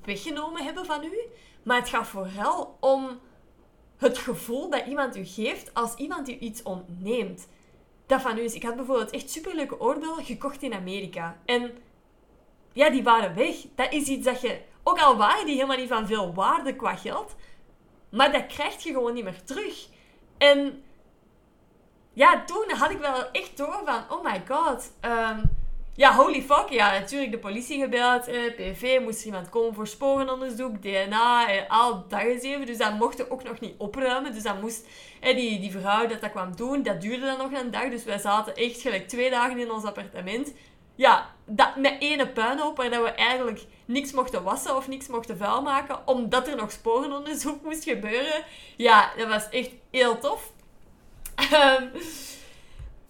weggenomen 0.04 0.64
hebben 0.64 0.86
van 0.86 1.04
u, 1.04 1.18
maar 1.62 1.76
het 1.76 1.88
gaat 1.88 2.06
vooral 2.06 2.76
om 2.80 3.20
het 3.96 4.18
gevoel 4.18 4.70
dat 4.70 4.86
iemand 4.86 5.16
u 5.16 5.24
geeft 5.24 5.74
als 5.74 5.94
iemand 5.94 6.28
u 6.28 6.38
iets 6.38 6.62
ontneemt 6.62 7.48
dat 8.06 8.22
van 8.22 8.38
u 8.38 8.40
is. 8.40 8.54
Ik 8.54 8.62
had 8.62 8.76
bijvoorbeeld 8.76 9.10
echt 9.10 9.30
superleuke 9.30 9.80
oorbellen 9.80 10.24
gekocht 10.24 10.62
in 10.62 10.74
Amerika. 10.74 11.40
En 11.44 11.78
ja, 12.72 12.90
die 12.90 13.02
waren 13.02 13.34
weg. 13.34 13.56
Dat 13.74 13.92
is 13.92 14.08
iets 14.08 14.24
dat 14.24 14.40
je... 14.40 14.60
Ook 14.82 15.00
al 15.00 15.16
waren 15.16 15.46
die 15.46 15.54
helemaal 15.54 15.76
niet 15.76 15.88
van 15.88 16.06
veel 16.06 16.34
waarde 16.34 16.76
qua 16.76 16.96
geld, 16.96 17.34
maar 18.08 18.32
dat 18.32 18.46
krijg 18.46 18.82
je 18.82 18.92
gewoon 18.92 19.14
niet 19.14 19.24
meer 19.24 19.44
terug. 19.44 19.88
En 20.38 20.83
ja, 22.14 22.44
toen 22.44 22.70
had 22.70 22.90
ik 22.90 22.98
wel 22.98 23.30
echt 23.32 23.56
door 23.56 23.80
van, 23.84 24.04
oh 24.08 24.24
my 24.24 24.42
god. 24.48 24.92
Um, 25.00 25.62
ja, 25.96 26.14
holy 26.14 26.42
fuck. 26.42 26.68
Ja, 26.68 26.98
natuurlijk 26.98 27.32
de 27.32 27.38
politie 27.38 27.80
gebeld. 27.80 28.28
Eh, 28.28 28.54
PV, 28.54 29.00
moest 29.02 29.24
iemand 29.24 29.48
komen 29.48 29.74
voor 29.74 29.86
sporenonderzoek, 29.86 30.82
DNA, 30.82 31.48
eh, 31.48 31.62
al 31.68 32.04
dat 32.08 32.20
gegeven. 32.20 32.66
Dus 32.66 32.78
dat 32.78 32.98
mochten 32.98 33.30
ook 33.30 33.42
nog 33.42 33.60
niet 33.60 33.74
opruimen. 33.78 34.32
Dus 34.32 34.42
dat 34.42 34.60
moest, 34.60 34.86
eh, 35.20 35.36
die, 35.36 35.60
die 35.60 35.70
vrouw 35.70 36.06
dat 36.06 36.20
dat 36.20 36.30
kwam 36.30 36.56
doen, 36.56 36.82
dat 36.82 37.00
duurde 37.00 37.26
dan 37.26 37.38
nog 37.38 37.60
een 37.60 37.70
dag. 37.70 37.90
Dus 37.90 38.04
wij 38.04 38.18
zaten 38.18 38.54
echt 38.54 38.80
gelijk 38.80 39.08
twee 39.08 39.30
dagen 39.30 39.58
in 39.58 39.70
ons 39.70 39.84
appartement. 39.84 40.52
Ja, 40.94 41.30
dat, 41.46 41.76
met 41.76 41.96
ene 41.98 42.28
puinhoop 42.28 42.76
waar 42.76 42.90
dat 42.90 43.02
we 43.02 43.10
eigenlijk 43.10 43.66
niks 43.84 44.12
mochten 44.12 44.42
wassen 44.42 44.76
of 44.76 44.88
niks 44.88 45.06
mochten 45.06 45.36
vuil 45.36 45.62
maken, 45.62 46.06
omdat 46.06 46.48
er 46.48 46.56
nog 46.56 46.70
sporenonderzoek 46.70 47.62
moest 47.62 47.84
gebeuren. 47.84 48.44
Ja, 48.76 49.12
dat 49.16 49.28
was 49.28 49.48
echt 49.48 49.70
heel 49.90 50.18
tof. 50.18 50.52
Um, 51.38 51.90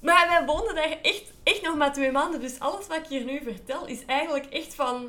maar 0.01 0.29
wij 0.29 0.45
woonden 0.47 0.75
daar 0.75 0.99
echt, 1.03 1.33
echt 1.43 1.63
nog 1.63 1.77
maar 1.77 1.93
twee 1.93 2.11
maanden. 2.11 2.41
Dus 2.41 2.61
alles 2.61 2.87
wat 2.87 2.97
ik 2.97 3.07
hier 3.07 3.25
nu 3.25 3.41
vertel 3.43 3.87
is 3.87 4.05
eigenlijk 4.05 4.47
echt 4.47 4.75
van, 4.75 5.09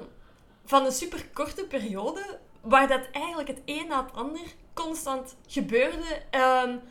van 0.65 0.86
een 0.86 0.91
super 0.91 1.30
korte 1.34 1.65
periode. 1.65 2.39
Waar 2.62 2.88
dat 2.88 3.08
eigenlijk 3.12 3.47
het 3.47 3.62
een 3.65 3.88
na 3.88 4.04
het 4.04 4.13
ander 4.13 4.41
constant 4.73 5.36
gebeurde. 5.47 6.21
Um, 6.65 6.82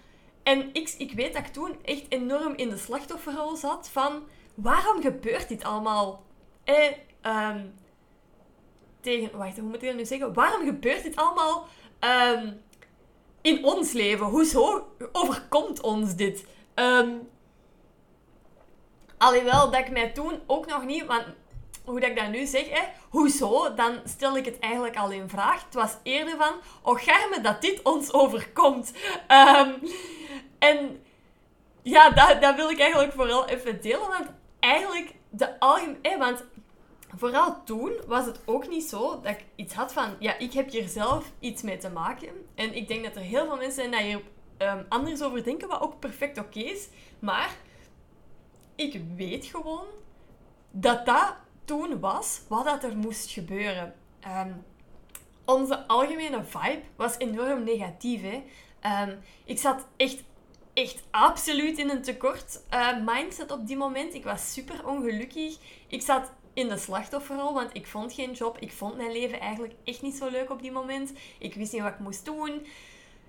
en 0.43 0.71
ik, 0.73 0.95
ik 0.99 1.13
weet 1.13 1.33
dat 1.33 1.47
ik 1.47 1.53
toen 1.53 1.77
echt 1.85 2.05
enorm 2.09 2.55
in 2.55 2.69
de 2.69 2.79
slachtofferrol 2.79 3.57
zat 3.57 3.89
van... 3.93 4.23
Waarom 4.55 5.03
gebeurt 5.03 5.49
dit 5.49 5.65
allemaal? 5.65 6.25
Eh, 6.65 7.55
tegen... 9.01 9.39
Wacht, 9.39 9.59
hoe 9.59 9.67
moet 9.67 9.83
ik 9.83 9.89
dat 9.89 9.97
nu 9.97 10.05
zeggen? 10.05 10.33
Waarom 10.33 10.65
gebeurt 10.65 11.03
dit 11.03 11.17
allemaal 11.17 11.67
um, 12.01 12.63
in 13.45 13.65
ons 13.65 13.93
leven? 13.93 14.27
Hoezo 14.27 14.87
overkomt 15.13 15.81
ons 15.81 16.15
dit? 16.15 16.45
Um, 16.75 17.29
Alhoewel 19.19 19.71
dat 19.71 19.81
ik 19.81 19.91
mij 19.91 20.11
toen 20.11 20.41
ook 20.47 20.67
nog 20.67 20.85
niet, 20.85 21.07
want 21.07 21.25
hoe 21.85 22.01
dat 22.01 22.09
ik 22.09 22.17
dat 22.17 22.29
nu 22.29 22.47
zeg, 22.47 22.69
hè, 22.71 22.83
hoezo, 23.09 23.75
dan 23.75 24.01
stel 24.05 24.37
ik 24.37 24.45
het 24.45 24.59
eigenlijk 24.59 24.97
al 24.97 25.11
in 25.11 25.29
vraag. 25.29 25.65
Het 25.65 25.75
was 25.75 25.97
eerder 26.03 26.37
van, 26.37 26.53
oh 26.83 27.01
garme 27.01 27.41
dat 27.41 27.61
dit 27.61 27.83
ons 27.83 28.13
overkomt. 28.13 28.93
Um, 29.29 29.83
en 30.59 31.03
ja, 31.83 32.11
dat, 32.11 32.43
dat 32.43 32.55
wil 32.55 32.71
ik 32.71 32.79
eigenlijk 32.79 33.13
vooral 33.13 33.49
even 33.49 33.81
delen, 33.81 34.09
want 34.09 34.27
eigenlijk 34.61 35.15
de 35.31 35.61
algemeen... 35.61 36.19
Want 36.19 36.45
vooral 37.17 37.65
toen 37.65 37.93
was 38.07 38.27
het 38.27 38.41
ook 38.45 38.69
niet 38.69 38.85
zo 38.85 39.21
dat 39.21 39.33
ik 39.33 39.45
iets 39.55 39.75
had 39.75 39.93
van, 39.93 40.17
ja, 40.19 40.39
ik 40.39 40.53
heb 40.53 40.71
hier 40.71 40.89
zelf 40.89 41.33
iets 41.39 41.63
mee 41.63 41.77
te 41.77 41.91
maken. 41.91 42.29
En 42.55 42.75
ik 42.75 42.89
denk 42.89 43.05
dat 43.05 43.17
er 43.17 43.23
heel 43.23 43.47
veel 43.47 43.57
mensen 43.57 43.91
daar 43.91 44.01
hier 44.01 44.23
um, 44.59 44.87
anders 44.89 45.23
over 45.23 45.45
denken, 45.45 45.69
wat 45.69 45.81
ook 45.81 45.99
perfect 45.99 46.39
oké 46.39 46.61
is. 46.61 46.89
Maar 47.19 47.57
ik 48.75 49.01
weet 49.17 49.45
gewoon 49.45 49.87
dat 50.71 51.07
dat 51.07 51.37
toen 51.65 52.01
was 52.01 52.41
wat 52.49 52.65
dat 52.65 52.85
er 52.85 52.97
moest 52.97 53.31
gebeuren. 53.31 53.95
Ehm, 54.21 54.53
onze 55.45 55.87
algemene 55.87 56.45
vibe 56.45 56.83
was 56.97 57.19
enorm 57.19 57.65
negatief. 57.65 58.21
Hè? 58.23 58.43
Um, 59.07 59.19
ik 59.45 59.59
zat 59.59 59.87
echt, 59.97 60.23
echt 60.75 61.03
absoluut 61.11 61.79
in 61.79 61.91
een 61.91 62.03
tekort 62.03 62.61
uh, 62.71 63.05
mindset 63.05 63.51
op 63.51 63.67
die 63.67 63.77
moment. 63.77 64.15
Ik 64.15 64.25
was 64.25 64.53
super 64.53 64.87
ongelukkig. 64.87 65.57
Ik 65.89 66.03
zat 66.03 66.33
in 66.55 66.69
de 66.69 66.79
slachtofferrol, 66.79 67.55
want 67.55 67.71
ik 67.73 67.87
vond 67.87 68.13
geen 68.13 68.33
job. 68.33 68.59
Ik 68.59 68.73
vond 68.73 68.97
mijn 68.97 69.13
leven 69.13 69.41
eigenlijk 69.41 69.75
echt 69.85 70.03
niet 70.03 70.17
zo 70.17 70.29
leuk 70.29 70.51
op 70.51 70.63
die 70.63 70.73
moment. 70.73 71.13
Ik 71.39 71.55
wist 71.55 71.73
niet 71.73 71.83
wat 71.83 71.93
ik 71.93 71.99
moest 71.99 72.25
doen. 72.25 72.67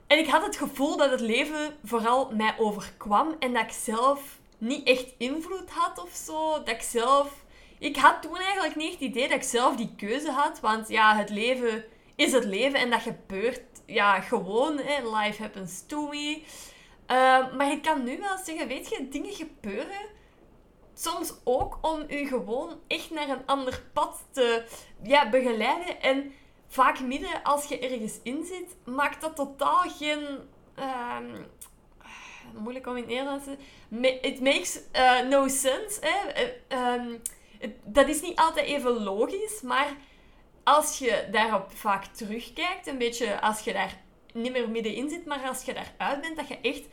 En 0.08 0.18
ik 0.18 0.28
had 0.28 0.46
het 0.46 0.58
gevoel 0.58 0.98
dat 0.98 1.12
het 1.12 1.20
leven 1.20 1.78
vooral 1.84 2.32
mij 2.32 2.56
overkwam 2.58 3.36
en 3.40 3.54
dat 3.54 3.64
ik 3.64 3.72
zelf 3.72 4.40
niet 4.58 4.88
echt 4.88 5.14
invloed 5.18 5.70
had 5.70 6.04
of 6.04 6.14
zo. 6.14 6.52
Dat 6.52 6.70
ik 6.70 6.82
zelf... 6.82 7.44
Ik 7.80 7.96
had 7.96 8.22
toen 8.22 8.38
eigenlijk 8.38 8.76
niet 8.76 8.92
het 8.92 9.02
idee 9.02 9.28
dat 9.28 9.38
ik 9.38 9.44
zelf 9.44 9.76
die 9.76 9.94
keuze 9.98 10.32
had. 10.32 10.60
Want 10.60 10.88
ja, 10.88 11.16
het 11.16 11.30
leven 11.30 11.86
is 12.16 12.32
het 12.32 12.46
leven 12.46 12.80
en 12.80 12.90
dat 12.90 13.02
gebeurt 13.02 13.62
ja, 13.86 14.20
gewoon. 14.20 14.78
Hè. 14.78 15.18
Life 15.18 15.42
happens 15.42 15.84
to 15.88 16.08
me. 16.08 16.42
Uh, 17.12 17.56
maar 17.56 17.72
ik 17.72 17.82
kan 17.82 18.04
nu 18.04 18.20
wel 18.20 18.38
zeggen, 18.44 18.68
weet 18.68 18.90
je, 18.90 19.08
dingen 19.10 19.34
gebeuren 19.34 20.14
soms 20.96 21.34
ook 21.44 21.78
om 21.82 22.04
u 22.10 22.28
gewoon 22.28 22.80
echt 22.88 23.10
naar 23.12 23.30
een 23.30 23.46
ander 23.46 23.84
pad 23.94 24.26
te 24.32 24.66
ja, 25.04 25.30
begeleiden. 25.30 26.02
En 26.02 26.34
vaak 26.68 27.00
midden 27.00 27.44
als 27.44 27.66
je 27.66 27.80
ergens 27.80 28.20
in 28.24 28.46
zit, 28.46 28.76
maakt 28.96 29.22
dat 29.22 29.36
totaal 29.36 29.84
geen... 29.98 30.40
Uh, 30.80 31.18
moeilijk 32.54 32.88
om 32.88 32.96
in 32.96 33.02
het 33.02 33.12
Nederlands 33.12 33.46
te 33.46 33.58
It 34.22 34.40
makes 34.40 34.80
uh, 34.96 35.22
no 35.30 35.48
sense. 35.48 36.00
Hè? 36.02 36.30
Eh, 36.30 36.48
ehm, 36.68 37.18
dat 37.84 38.08
is 38.08 38.22
niet 38.22 38.36
altijd 38.40 38.66
even 38.66 39.04
logisch, 39.04 39.62
maar 39.62 39.94
als 40.64 41.00
je 41.00 41.28
daarop 41.32 41.72
vaak 41.72 42.06
terugkijkt, 42.06 42.88
een 42.88 42.98
beetje 42.98 43.42
als 43.42 43.60
je 43.60 43.74
daar 43.74 43.98
niet 44.34 44.52
meer 44.52 44.70
middenin 44.70 45.10
zit, 45.10 45.26
maar 45.26 45.48
als 45.48 45.64
je 45.64 45.74
daaruit 45.74 46.22
bent, 46.22 46.36
dat 46.36 46.48
je 46.48 46.58
echt 46.62 46.84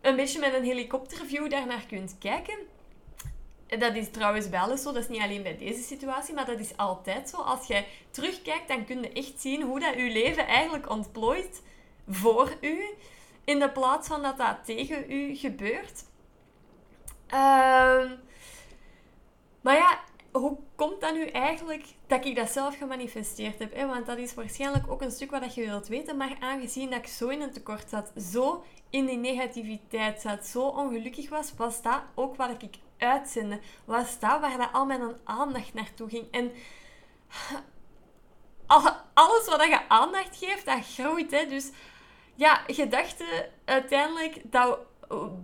een 0.00 0.16
beetje 0.16 0.38
met 0.38 0.54
een 0.54 0.64
helikopterview 0.64 1.50
daarnaar 1.50 1.84
kunt 1.88 2.16
kijken. 2.18 2.58
Dat 3.66 3.94
is 3.94 4.10
trouwens 4.10 4.48
bij 4.48 4.60
alles 4.60 4.82
zo, 4.82 4.92
dat 4.92 5.02
is 5.02 5.08
niet 5.08 5.20
alleen 5.20 5.42
bij 5.42 5.56
deze 5.56 5.82
situatie, 5.82 6.34
maar 6.34 6.46
dat 6.46 6.58
is 6.58 6.76
altijd 6.76 7.28
zo. 7.28 7.36
Als 7.36 7.66
je 7.66 7.84
terugkijkt, 8.10 8.68
dan 8.68 8.84
kun 8.84 9.02
je 9.02 9.12
echt 9.12 9.40
zien 9.40 9.62
hoe 9.62 9.80
dat 9.80 9.94
je 9.94 10.10
leven 10.10 10.46
eigenlijk 10.46 10.90
ontplooit 10.90 11.62
voor 12.08 12.56
u, 12.60 12.84
in 13.44 13.58
de 13.58 13.70
plaats 13.70 14.08
van 14.08 14.22
dat 14.22 14.36
dat 14.36 14.64
tegen 14.64 15.10
u 15.10 15.36
gebeurt. 15.36 16.04
Um, 17.34 18.20
maar 19.60 19.74
ja, 19.74 20.00
hoe 20.32 20.56
komt 20.74 21.00
dat 21.00 21.14
nu 21.14 21.26
eigenlijk 21.26 21.84
dat 22.06 22.24
ik 22.24 22.36
dat 22.36 22.50
zelf 22.50 22.76
gemanifesteerd 22.76 23.58
heb? 23.58 23.74
Hè? 23.74 23.86
Want 23.86 24.06
dat 24.06 24.18
is 24.18 24.34
waarschijnlijk 24.34 24.90
ook 24.90 25.02
een 25.02 25.10
stuk 25.10 25.30
wat 25.30 25.54
je 25.54 25.64
wilt 25.64 25.88
weten. 25.88 26.16
Maar 26.16 26.36
aangezien 26.40 26.90
dat 26.90 26.98
ik 26.98 27.06
zo 27.06 27.28
in 27.28 27.40
een 27.40 27.52
tekort 27.52 27.88
zat, 27.88 28.12
zo 28.32 28.64
in 28.90 29.06
die 29.06 29.16
negativiteit 29.16 30.20
zat, 30.20 30.46
zo 30.46 30.66
ongelukkig 30.66 31.28
was, 31.28 31.52
was 31.56 31.82
dat 31.82 32.02
ook 32.14 32.36
wat 32.36 32.62
ik 32.62 32.76
uitzende. 32.98 33.60
Was 33.84 34.18
dat 34.18 34.40
waar 34.40 34.58
dat 34.58 34.72
al 34.72 34.86
mijn 34.86 35.02
aandacht 35.24 35.74
naartoe 35.74 36.08
ging. 36.08 36.30
En 36.30 36.52
alles 39.14 39.46
wat 39.46 39.64
je 39.64 39.88
aandacht 39.88 40.36
geeft, 40.36 40.66
dat 40.66 40.86
groeit. 40.86 41.30
Hè? 41.30 41.46
Dus 41.46 41.70
ja, 42.34 42.62
gedachten 42.66 43.50
uiteindelijk, 43.64 44.40
dat 44.44 44.78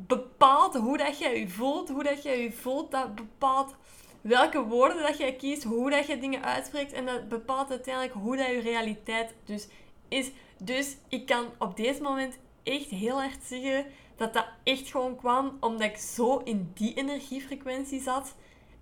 bepaalt 0.06 0.74
hoe 0.74 0.96
dat 0.96 1.18
je 1.18 1.28
je 1.28 1.48
voelt. 1.48 1.88
Hoe 1.88 2.02
dat 2.02 2.22
je 2.22 2.30
je 2.30 2.52
voelt, 2.52 2.90
dat 2.90 3.14
bepaalt 3.14 3.74
welke 4.20 4.62
woorden 4.62 5.02
dat 5.02 5.18
jij 5.18 5.34
kiest, 5.34 5.62
hoe 5.62 5.90
dat 5.90 6.06
je 6.06 6.18
dingen 6.18 6.42
uitspreekt. 6.42 6.92
En 6.92 7.06
dat 7.06 7.28
bepaalt 7.28 7.70
uiteindelijk 7.70 8.14
hoe 8.14 8.36
dat 8.36 8.46
je 8.46 8.60
realiteit 8.60 9.34
dus 9.44 9.68
is. 10.08 10.30
Dus 10.58 10.96
ik 11.08 11.26
kan 11.26 11.46
op 11.58 11.76
deze 11.76 12.02
moment 12.02 12.38
echt 12.62 12.88
heel 12.88 13.22
erg 13.22 13.34
zeggen 13.42 13.86
dat 14.22 14.32
dat 14.32 14.46
echt 14.62 14.90
gewoon 14.90 15.16
kwam 15.16 15.56
omdat 15.60 15.88
ik 15.88 15.96
zo 15.96 16.36
in 16.36 16.70
die 16.74 16.94
energiefrequentie 16.94 18.00
zat. 18.00 18.34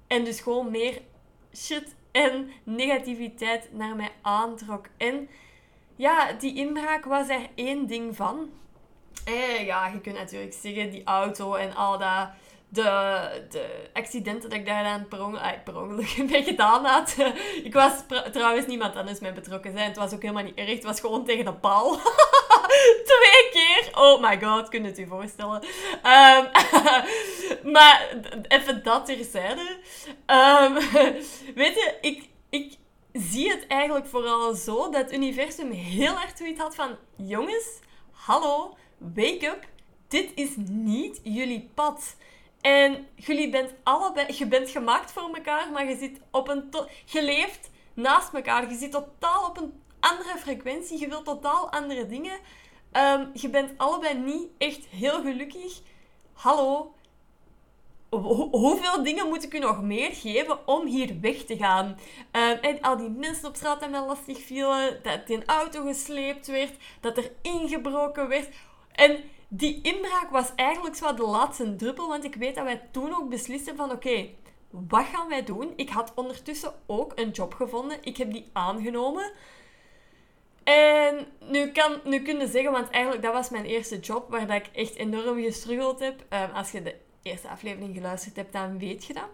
En 0.06 0.24
dus 0.24 0.40
gewoon 0.40 0.70
meer 0.70 1.02
shit 1.54 1.94
en 2.12 2.50
negativiteit 2.62 3.72
naar 3.72 3.96
mij 3.96 4.12
aantrok. 4.22 4.86
En 4.96 5.28
ja, 5.96 6.32
die 6.32 6.54
inbraak 6.54 7.04
was 7.04 7.28
er 7.28 7.48
één 7.54 7.86
ding 7.86 8.16
van. 8.16 8.50
Eh, 9.24 9.66
ja, 9.66 9.86
je 9.86 10.00
kunt 10.00 10.16
natuurlijk 10.16 10.52
zeggen, 10.52 10.90
die 10.90 11.04
auto 11.04 11.54
en 11.54 11.74
al 11.74 11.98
dat 11.98 12.28
de, 12.72 13.46
de 13.48 13.90
accidenten 13.92 14.50
dat 14.50 14.58
ik 14.58 14.66
daar 14.66 14.84
aan 14.84 15.08
per 15.08 15.24
ongeluk, 15.24 15.64
per 15.64 15.80
ongeluk 15.80 16.16
mee 16.30 16.42
gedaan 16.42 16.84
had. 16.84 17.16
ik 17.68 17.72
was 17.72 17.92
trouwens 18.32 18.66
niemand 18.66 18.96
anders 18.96 19.20
mee 19.20 19.32
betrokken 19.32 19.72
zijn. 19.72 19.88
Het 19.88 19.96
was 19.96 20.12
ook 20.12 20.22
helemaal 20.22 20.42
niet 20.42 20.54
erg. 20.54 20.70
Het 20.70 20.84
was 20.84 21.00
gewoon 21.00 21.24
tegen 21.24 21.44
de 21.44 21.54
paal. 21.54 21.96
Twee 23.10 23.48
keer. 23.52 23.88
Oh 23.92 24.20
my 24.20 24.40
god, 24.40 24.68
kunt 24.68 24.86
het 24.86 24.98
u 24.98 25.06
voorstellen. 25.06 25.62
Um, 25.62 26.48
maar 27.72 28.16
even 28.48 28.82
dat 28.82 29.06
terzijde. 29.06 29.76
Um, 30.26 30.74
weet 31.54 31.74
je, 31.74 31.94
ik, 32.00 32.28
ik 32.50 32.76
zie 33.12 33.50
het 33.50 33.66
eigenlijk 33.66 34.06
vooral 34.06 34.54
zo 34.54 34.90
dat 34.90 35.02
het 35.02 35.12
universum 35.12 35.70
heel 35.70 36.20
erg 36.20 36.32
zoiets 36.36 36.60
had 36.60 36.74
van... 36.74 36.96
Jongens, 37.16 37.66
hallo, 38.10 38.76
wake 38.98 39.46
up. 39.46 39.68
Dit 40.08 40.32
is 40.34 40.50
niet 40.68 41.20
jullie 41.22 41.70
pad. 41.74 42.16
En 42.60 43.06
jullie 43.14 43.50
bent 43.50 43.74
allebei, 43.82 44.26
je 44.36 44.46
bent 44.46 44.70
gemaakt 44.70 45.12
voor 45.12 45.34
elkaar, 45.34 45.70
maar 45.72 45.88
je 45.88 45.96
zit 45.96 46.20
op 46.30 46.48
een, 46.48 46.70
je 47.04 47.22
leeft 47.22 47.70
naast 47.94 48.34
elkaar. 48.34 48.70
Je 48.70 48.76
zit 48.76 48.90
totaal 48.90 49.46
op 49.46 49.58
een 49.58 49.82
andere 50.00 50.38
frequentie. 50.38 51.00
Je 51.00 51.08
wilt 51.08 51.24
totaal 51.24 51.70
andere 51.70 52.06
dingen. 52.06 52.38
Um, 52.92 53.30
je 53.34 53.48
bent 53.48 53.72
allebei 53.76 54.18
niet 54.18 54.48
echt 54.58 54.86
heel 54.86 55.22
gelukkig. 55.22 55.80
Hallo, 56.32 56.94
hoeveel 58.50 59.02
dingen 59.02 59.28
moet 59.28 59.44
ik 59.44 59.54
u 59.54 59.58
nog 59.58 59.82
meer 59.82 60.12
geven 60.12 60.68
om 60.68 60.86
hier 60.86 61.20
weg 61.20 61.44
te 61.44 61.56
gaan? 61.56 61.86
Um, 61.86 62.58
en 62.60 62.80
al 62.80 62.96
die 62.96 63.08
mensen 63.08 63.48
op 63.48 63.56
straat 63.56 63.80
die 63.80 63.88
mij 63.88 64.00
lastig 64.00 64.38
vielen, 64.38 65.00
dat 65.02 65.28
in 65.28 65.46
auto 65.46 65.84
gesleept 65.84 66.46
werd, 66.46 66.72
dat 67.00 67.16
er 67.16 67.32
ingebroken 67.42 68.28
werd. 68.28 68.48
En 68.92 69.18
die 69.52 69.80
inbraak 69.82 70.30
was 70.30 70.54
eigenlijk 70.56 70.96
zo 70.96 71.14
de 71.14 71.26
laatste 71.26 71.76
druppel, 71.76 72.08
want 72.08 72.24
ik 72.24 72.34
weet 72.34 72.54
dat 72.54 72.64
wij 72.64 72.88
toen 72.90 73.14
ook 73.14 73.28
beslisten 73.28 73.76
van 73.76 73.90
oké, 73.90 74.28
wat 74.70 75.04
gaan 75.04 75.28
wij 75.28 75.44
doen? 75.44 75.72
Ik 75.76 75.88
had 75.88 76.12
ondertussen 76.14 76.74
ook 76.86 77.12
een 77.14 77.30
job 77.30 77.54
gevonden. 77.54 77.98
Ik 78.02 78.16
heb 78.16 78.32
die 78.32 78.50
aangenomen. 78.52 79.32
En 80.64 81.26
nu, 81.40 81.72
kan, 81.72 82.00
nu 82.04 82.22
kun 82.22 82.38
je 82.38 82.46
zeggen, 82.46 82.72
want 82.72 82.90
eigenlijk 82.90 83.24
dat 83.24 83.32
was 83.32 83.50
mijn 83.50 83.64
eerste 83.64 83.98
job 83.98 84.30
waar 84.30 84.46
dat 84.46 84.56
ik 84.56 84.70
echt 84.72 84.94
enorm 84.94 85.42
gestruggeld 85.42 86.00
heb. 86.00 86.24
Um, 86.30 86.50
als 86.54 86.70
je 86.70 86.82
de 86.82 86.96
eerste 87.22 87.48
aflevering 87.48 87.94
geluisterd 87.94 88.36
hebt, 88.36 88.52
dan 88.52 88.78
weet 88.78 89.04
je 89.04 89.14
dat. 89.14 89.28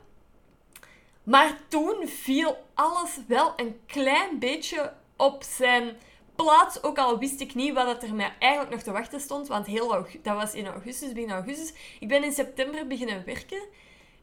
Maar 1.22 1.58
toen 1.68 2.08
viel 2.08 2.56
alles 2.74 3.18
wel 3.28 3.52
een 3.56 3.80
klein 3.86 4.38
beetje 4.38 4.92
op 5.16 5.42
zijn 5.42 5.96
plaats, 6.36 6.82
ook 6.82 6.98
al 6.98 7.18
wist 7.18 7.40
ik 7.40 7.54
niet 7.54 7.74
wat 7.74 8.02
er 8.02 8.14
mij 8.14 8.34
eigenlijk 8.38 8.72
nog 8.72 8.82
te 8.82 8.92
wachten 8.92 9.20
stond. 9.20 9.48
Want 9.48 9.66
heel 9.66 10.06
dat 10.22 10.36
was 10.36 10.54
in 10.54 10.66
augustus, 10.66 11.12
begin 11.12 11.30
augustus. 11.30 11.72
Ik 12.00 12.08
ben 12.08 12.24
in 12.24 12.32
september 12.32 12.86
beginnen 12.86 13.24
werken. 13.24 13.62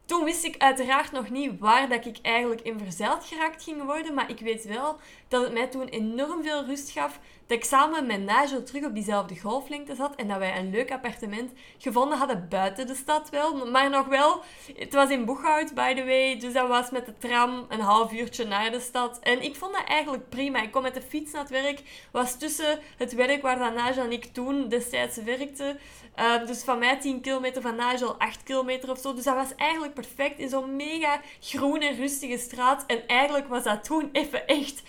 Toen 0.06 0.24
wist 0.24 0.44
ik 0.44 0.58
uiteraard 0.58 1.12
nog 1.12 1.30
niet 1.30 1.58
waar 1.58 1.88
dat 1.88 2.06
ik 2.06 2.18
eigenlijk 2.22 2.60
in 2.60 2.78
verzeild 2.78 3.24
geraakt 3.24 3.62
ging 3.62 3.84
worden. 3.84 4.14
Maar 4.14 4.30
ik 4.30 4.40
weet 4.40 4.64
wel 4.64 4.98
dat 5.34 5.42
het 5.42 5.52
mij 5.52 5.66
toen 5.66 5.88
enorm 5.88 6.42
veel 6.42 6.64
rust 6.64 6.90
gaf 6.90 7.18
dat 7.46 7.58
ik 7.58 7.64
samen 7.64 8.06
met 8.06 8.20
Nigel 8.20 8.62
terug 8.62 8.84
op 8.84 8.94
diezelfde 8.94 9.40
golflengte 9.40 9.94
zat 9.94 10.14
en 10.14 10.28
dat 10.28 10.38
wij 10.38 10.58
een 10.58 10.70
leuk 10.70 10.92
appartement 10.92 11.52
gevonden 11.78 12.18
hadden 12.18 12.46
buiten 12.48 12.86
de 12.86 12.94
stad 12.94 13.30
wel, 13.30 13.70
maar 13.70 13.90
nog 13.90 14.06
wel. 14.06 14.42
Het 14.76 14.94
was 14.94 15.10
in 15.10 15.24
Boeghout, 15.24 15.74
by 15.74 15.94
the 15.94 16.04
way, 16.04 16.38
dus 16.38 16.52
dat 16.52 16.68
was 16.68 16.90
met 16.90 17.06
de 17.06 17.18
tram 17.18 17.66
een 17.68 17.80
half 17.80 18.12
uurtje 18.12 18.44
naar 18.44 18.70
de 18.70 18.80
stad. 18.80 19.18
En 19.18 19.42
ik 19.42 19.56
vond 19.56 19.72
dat 19.72 19.84
eigenlijk 19.84 20.28
prima. 20.28 20.62
Ik 20.62 20.70
kon 20.70 20.82
met 20.82 20.94
de 20.94 21.02
fiets 21.02 21.32
naar 21.32 21.42
het 21.42 21.50
werk, 21.50 21.82
was 22.12 22.38
tussen 22.38 22.78
het 22.96 23.14
werk 23.14 23.42
waar 23.42 23.72
Nigel 23.72 24.04
en 24.04 24.12
ik 24.12 24.24
toen 24.24 24.68
destijds 24.68 25.16
werkten. 25.16 25.78
Uh, 26.18 26.46
dus 26.46 26.62
van 26.62 26.78
mij 26.78 27.00
10 27.00 27.20
kilometer, 27.20 27.62
van 27.62 27.76
Nigel 27.76 28.14
8 28.18 28.42
kilometer 28.42 28.90
of 28.90 28.98
zo. 28.98 29.14
Dus 29.14 29.24
dat 29.24 29.34
was 29.34 29.54
eigenlijk 29.56 29.94
perfect 29.94 30.38
in 30.38 30.48
zo'n 30.48 30.76
mega 30.76 31.20
groene, 31.40 31.94
rustige 31.94 32.38
straat. 32.38 32.84
En 32.86 33.06
eigenlijk 33.06 33.48
was 33.48 33.62
dat 33.62 33.84
toen 33.84 34.08
even 34.12 34.46
echt 34.46 34.82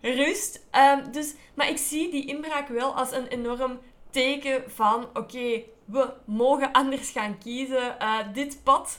rust. 0.00 0.66
Um, 0.72 1.12
dus, 1.12 1.34
maar 1.54 1.68
ik 1.68 1.78
zie 1.78 2.10
die 2.10 2.26
inbraak 2.26 2.68
wel 2.68 2.96
als 2.96 3.12
een 3.12 3.26
enorm 3.26 3.78
teken 4.10 4.62
van: 4.66 5.08
oké, 5.14 5.62
we 5.84 6.12
mogen 6.24 6.72
anders 6.72 7.10
gaan 7.10 7.38
kiezen. 7.38 7.96
Uh, 8.02 8.18
dit 8.32 8.60
pad 8.62 8.98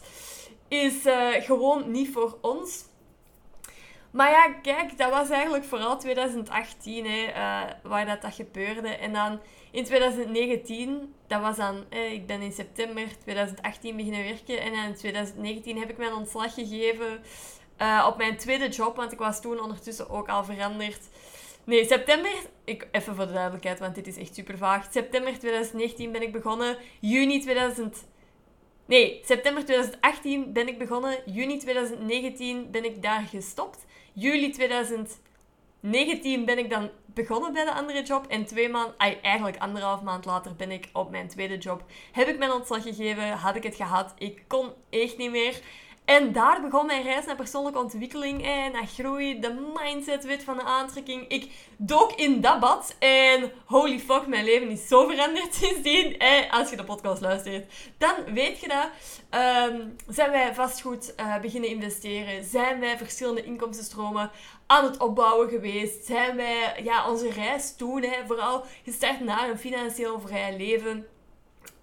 is 0.68 1.06
uh, 1.06 1.28
gewoon 1.34 1.92
niet 1.92 2.12
voor 2.12 2.38
ons. 2.42 2.86
Maar 4.12 4.30
ja, 4.30 4.54
kijk, 4.62 4.98
dat 4.98 5.10
was 5.10 5.30
eigenlijk 5.30 5.64
vooral 5.64 5.98
2018 5.98 7.06
hè, 7.06 7.28
uh, 7.28 7.72
waar 7.84 8.06
dat, 8.06 8.22
dat 8.22 8.34
gebeurde. 8.34 8.88
En 8.88 9.14
dan 9.14 9.40
in 9.72 9.84
2019, 9.84 11.14
dat 11.28 11.42
was 11.42 11.58
dan, 11.58 11.86
ik 11.90 12.28
ben 12.28 12.42
in 12.42 12.52
september 12.52 13.08
2018 13.20 13.96
beginnen 13.96 14.24
werken. 14.24 14.62
En 14.62 14.74
in 14.74 14.96
2019 14.96 15.78
heb 15.78 15.90
ik 15.90 15.98
mijn 15.98 16.14
ontslag 16.14 16.54
gegeven 16.54 17.22
uh, 17.82 18.06
op 18.10 18.18
mijn 18.18 18.38
tweede 18.38 18.68
job, 18.68 18.96
want 18.96 19.12
ik 19.12 19.20
was 19.20 19.42
toen 19.42 19.60
ondertussen 19.60 20.10
ook 20.10 20.30
al 20.30 20.44
veranderd. 20.44 21.02
Nee, 21.64 21.86
september, 21.86 22.32
ik, 22.64 22.88
even 22.92 23.16
voor 23.16 23.28
de 23.28 23.34
duidelijkheid, 23.34 23.80
want 23.80 23.96
dit 23.96 24.08
is 24.08 24.18
echt 24.18 24.36
super 24.36 24.58
vaag. 24.58 24.88
September 24.92 25.40
2019 25.40 26.12
ben 26.12 26.22
ik 26.22 26.32
begonnen. 26.32 26.78
Juni 27.00 27.40
2000. 27.40 28.06
Nee, 28.86 29.22
september 29.26 29.64
2018 29.66 30.54
ben 30.54 30.68
ik 30.68 30.78
begonnen. 30.78 31.18
Juni 31.26 31.58
2019 31.58 32.72
ben 32.72 32.86
ik 32.86 33.02
daar 33.02 33.22
gestopt. 33.22 33.86
Juli 34.14 34.52
2019 34.52 36.46
ben 36.46 36.58
ik 36.58 36.70
dan 36.70 36.90
begonnen 37.06 37.54
bij 37.54 37.66
de 37.66 37.74
andere 37.74 38.04
job. 38.04 38.28
En 38.28 38.46
twee 38.46 38.70
maanden, 38.70 38.98
eigenlijk 39.22 39.58
anderhalf 39.58 40.02
maand 40.02 40.26
later 40.26 40.56
ben 40.56 40.72
ik 40.72 40.90
op 40.94 41.12
mijn 41.12 41.28
tweede 41.28 41.58
job. 41.58 41.84
Heb 42.12 42.28
ik 42.28 42.38
mijn 42.38 42.52
ontslag 42.52 42.84
gegeven, 42.84 43.30
had 43.30 43.56
ik 43.56 43.64
het 43.64 43.76
gehad. 43.76 44.14
Ik 44.18 44.44
kon 44.48 44.72
echt 44.90 45.18
niet 45.18 45.32
meer. 45.32 45.62
En 46.06 46.32
daar 46.32 46.62
begon 46.62 46.86
mijn 46.86 47.04
reis 47.04 47.26
naar 47.26 47.36
persoonlijke 47.36 47.80
ontwikkeling 47.80 48.46
en 48.46 48.72
naar 48.72 48.88
groei, 48.88 49.40
de 49.40 49.72
mindset, 49.74 50.26
wet 50.26 50.44
van 50.44 50.58
de 50.58 50.64
aantrekking. 50.64 51.28
Ik 51.28 51.52
dook 51.78 52.12
in 52.12 52.42
dat 52.42 52.60
bad 52.60 52.96
en 53.00 53.52
holy 53.66 54.00
fuck, 54.00 54.28
mijn 54.28 54.46
leven 54.46 54.70
is 54.70 54.88
zo 54.88 55.08
veranderd 55.08 55.56
sindsdien. 55.62 56.18
Eh, 56.18 56.54
als 56.54 56.70
je 56.70 56.76
de 56.76 56.84
podcast 56.84 57.22
luistert, 57.22 57.74
dan 57.98 58.34
weet 58.34 58.60
je 58.60 58.68
dat. 58.68 58.90
Um, 59.42 59.96
zijn 60.08 60.32
wij 60.32 60.54
vastgoed 60.54 61.14
uh, 61.20 61.40
beginnen 61.40 61.70
investeren? 61.70 62.44
Zijn 62.44 62.80
wij 62.80 62.98
verschillende 62.98 63.44
inkomstenstromen 63.44 64.32
aan 64.66 64.84
het 64.84 64.98
opbouwen 64.98 65.50
geweest? 65.50 66.06
Zijn 66.06 66.36
wij 66.36 66.82
ja, 66.84 67.10
onze 67.10 67.30
reis 67.30 67.76
toen 67.76 68.02
hè, 68.02 68.26
vooral 68.28 68.66
gestart 68.84 69.20
naar 69.20 69.50
een 69.50 69.58
financieel 69.58 70.20
vrij 70.20 70.58
leven? 70.58 71.08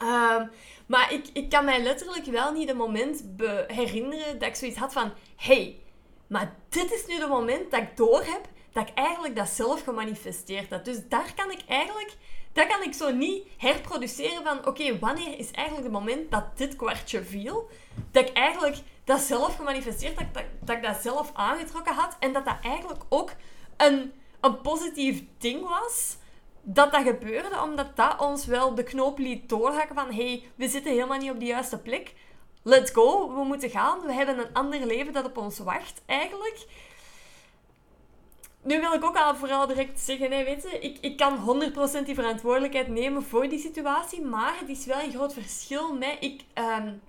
Um, 0.03 0.51
maar 0.93 1.13
ik, 1.13 1.27
ik 1.33 1.49
kan 1.49 1.65
mij 1.65 1.83
letterlijk 1.83 2.25
wel 2.25 2.53
niet 2.53 2.69
een 2.69 2.77
moment 2.77 3.25
herinneren 3.67 4.39
dat 4.39 4.49
ik 4.49 4.55
zoiets 4.55 4.79
had 4.79 4.93
van... 4.93 5.13
hey, 5.37 5.79
maar 6.27 6.55
dit 6.69 6.93
is 6.93 7.07
nu 7.07 7.15
het 7.15 7.29
moment 7.29 7.71
dat 7.71 7.81
ik 7.81 7.97
doorheb 7.97 8.49
dat 8.73 8.89
ik 8.89 8.95
eigenlijk 8.95 9.37
dat 9.37 9.49
zelf 9.49 9.83
gemanifesteerd 9.83 10.71
heb. 10.71 10.85
Dus 10.85 10.99
daar 11.09 11.33
kan 11.37 11.51
ik 11.51 11.61
eigenlijk... 11.69 12.17
Dat 12.53 12.67
kan 12.67 12.83
ik 12.83 12.95
zo 12.95 13.11
niet 13.11 13.47
herproduceren 13.57 14.45
van... 14.45 14.67
Oké, 14.67 14.99
wanneer 14.99 15.39
is 15.39 15.51
eigenlijk 15.51 15.87
het 15.87 15.99
moment 15.99 16.31
dat 16.31 16.45
dit 16.57 16.77
kwartje 16.77 17.25
viel? 17.25 17.69
Dat 18.11 18.29
ik 18.29 18.37
eigenlijk 18.37 18.77
dat 19.05 19.21
zelf 19.21 19.57
gemanifesteerd 19.57 20.19
dat, 20.19 20.27
dat, 20.33 20.45
dat 20.61 20.77
ik 20.77 20.83
dat 20.83 21.03
zelf 21.03 21.31
aangetrokken 21.35 21.95
had. 21.95 22.17
En 22.19 22.33
dat 22.33 22.45
dat 22.45 22.57
eigenlijk 22.63 23.03
ook 23.09 23.31
een, 23.77 24.13
een 24.41 24.61
positief 24.61 25.23
ding 25.39 25.69
was 25.69 26.17
dat 26.63 26.93
dat 26.93 27.03
gebeurde, 27.03 27.63
omdat 27.63 27.97
dat 27.97 28.21
ons 28.21 28.47
wel 28.47 28.75
de 28.75 28.83
knoop 28.83 29.19
liet 29.19 29.49
doorhakken 29.49 29.95
van 29.95 30.13
hey, 30.13 30.45
we 30.55 30.69
zitten 30.69 30.93
helemaal 30.93 31.19
niet 31.19 31.31
op 31.31 31.39
de 31.41 31.47
juiste 31.47 31.79
plek. 31.79 32.15
let's 32.63 32.91
go, 32.91 33.35
we 33.35 33.45
moeten 33.45 33.71
gaan. 33.71 34.01
We 34.01 34.13
hebben 34.13 34.39
een 34.39 34.53
ander 34.53 34.87
leven 34.87 35.13
dat 35.13 35.25
op 35.25 35.37
ons 35.37 35.59
wacht, 35.59 36.03
eigenlijk. 36.07 36.67
Nu 38.63 38.81
wil 38.81 38.93
ik 38.93 39.05
ook 39.05 39.17
al 39.17 39.35
vooral 39.37 39.67
direct 39.67 40.01
zeggen, 40.01 40.33
hè, 40.33 40.45
weet 40.45 40.63
je, 40.63 40.79
ik, 40.79 40.99
ik 41.01 41.17
kan 41.17 41.63
100% 42.03 42.05
die 42.05 42.15
verantwoordelijkheid 42.15 42.89
nemen 42.89 43.23
voor 43.23 43.49
die 43.49 43.59
situatie, 43.59 44.23
maar 44.23 44.59
het 44.59 44.69
is 44.69 44.85
wel 44.85 45.01
een 45.01 45.13
groot 45.13 45.33
verschil 45.33 45.95
met, 45.95 46.17
ik 46.21 46.45
um, 46.55 47.01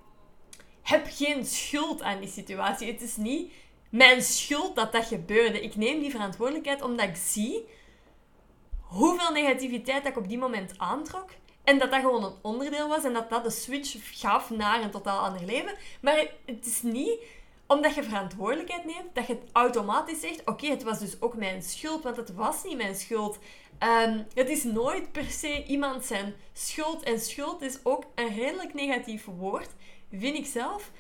heb 0.82 1.06
geen 1.10 1.46
schuld 1.46 2.02
aan 2.02 2.20
die 2.20 2.30
situatie. 2.30 2.92
Het 2.92 3.02
is 3.02 3.16
niet 3.16 3.52
mijn 3.90 4.22
schuld 4.22 4.76
dat 4.76 4.92
dat 4.92 5.06
gebeurde. 5.06 5.62
Ik 5.62 5.76
neem 5.76 6.00
die 6.00 6.12
verantwoordelijkheid 6.12 6.82
omdat 6.82 7.08
ik 7.08 7.16
zie 7.16 7.68
hoeveel 8.94 9.32
negativiteit 9.32 10.04
dat 10.04 10.12
ik 10.12 10.18
op 10.18 10.28
die 10.28 10.38
moment 10.38 10.74
aantrok. 10.78 11.30
En 11.64 11.80
dat 11.80 11.92
dat 11.92 12.00
gewoon 12.00 12.24
een 12.24 12.36
onderdeel 12.42 12.88
was 12.88 13.04
en 13.04 13.14
dat 13.14 13.30
dat 13.30 13.44
de 13.44 13.50
switch 13.50 14.20
gaf 14.20 14.50
naar 14.50 14.82
een 14.82 14.92
totaal 14.92 15.20
ander 15.20 15.46
leven. 15.46 15.74
Maar 16.02 16.28
het 16.46 16.66
is 16.66 16.82
niet 16.82 17.20
omdat 17.68 17.96
je 17.96 18.04
verantwoordelijkheid 18.04 18.86
neemt, 18.86 19.16
dat 19.16 19.28
je 19.28 19.38
automatisch 19.52 20.20
zegt: 20.20 20.42
Oké, 20.46 20.68
het 20.68 20.84
was 20.84 21.00
dus 21.00 21.22
ook 21.22 21.36
mijn 21.36 21.62
schuld, 21.62 22.04
want 22.04 22.18
het 22.18 22.34
was 22.34 22.64
niet 22.64 22.78
mijn 22.78 22.96
schuld. 22.96 23.40
Um, 23.80 24.26
het 24.34 24.50
is 24.50 24.64
nooit 24.64 25.12
per 25.12 25.26
se 25.26 25.64
iemand 25.66 26.06
zijn 26.06 26.34
schuld. 26.54 27.04
En 27.04 27.20
schuld 27.20 27.62
is 27.62 27.80
ook 27.84 28.04
een 28.16 28.34
redelijk 28.34 28.74
negatief 28.74 29.26
woord, 29.26 29.70
vind 30.12 30.38
ik 30.38 30.46
zelf. 30.46 30.92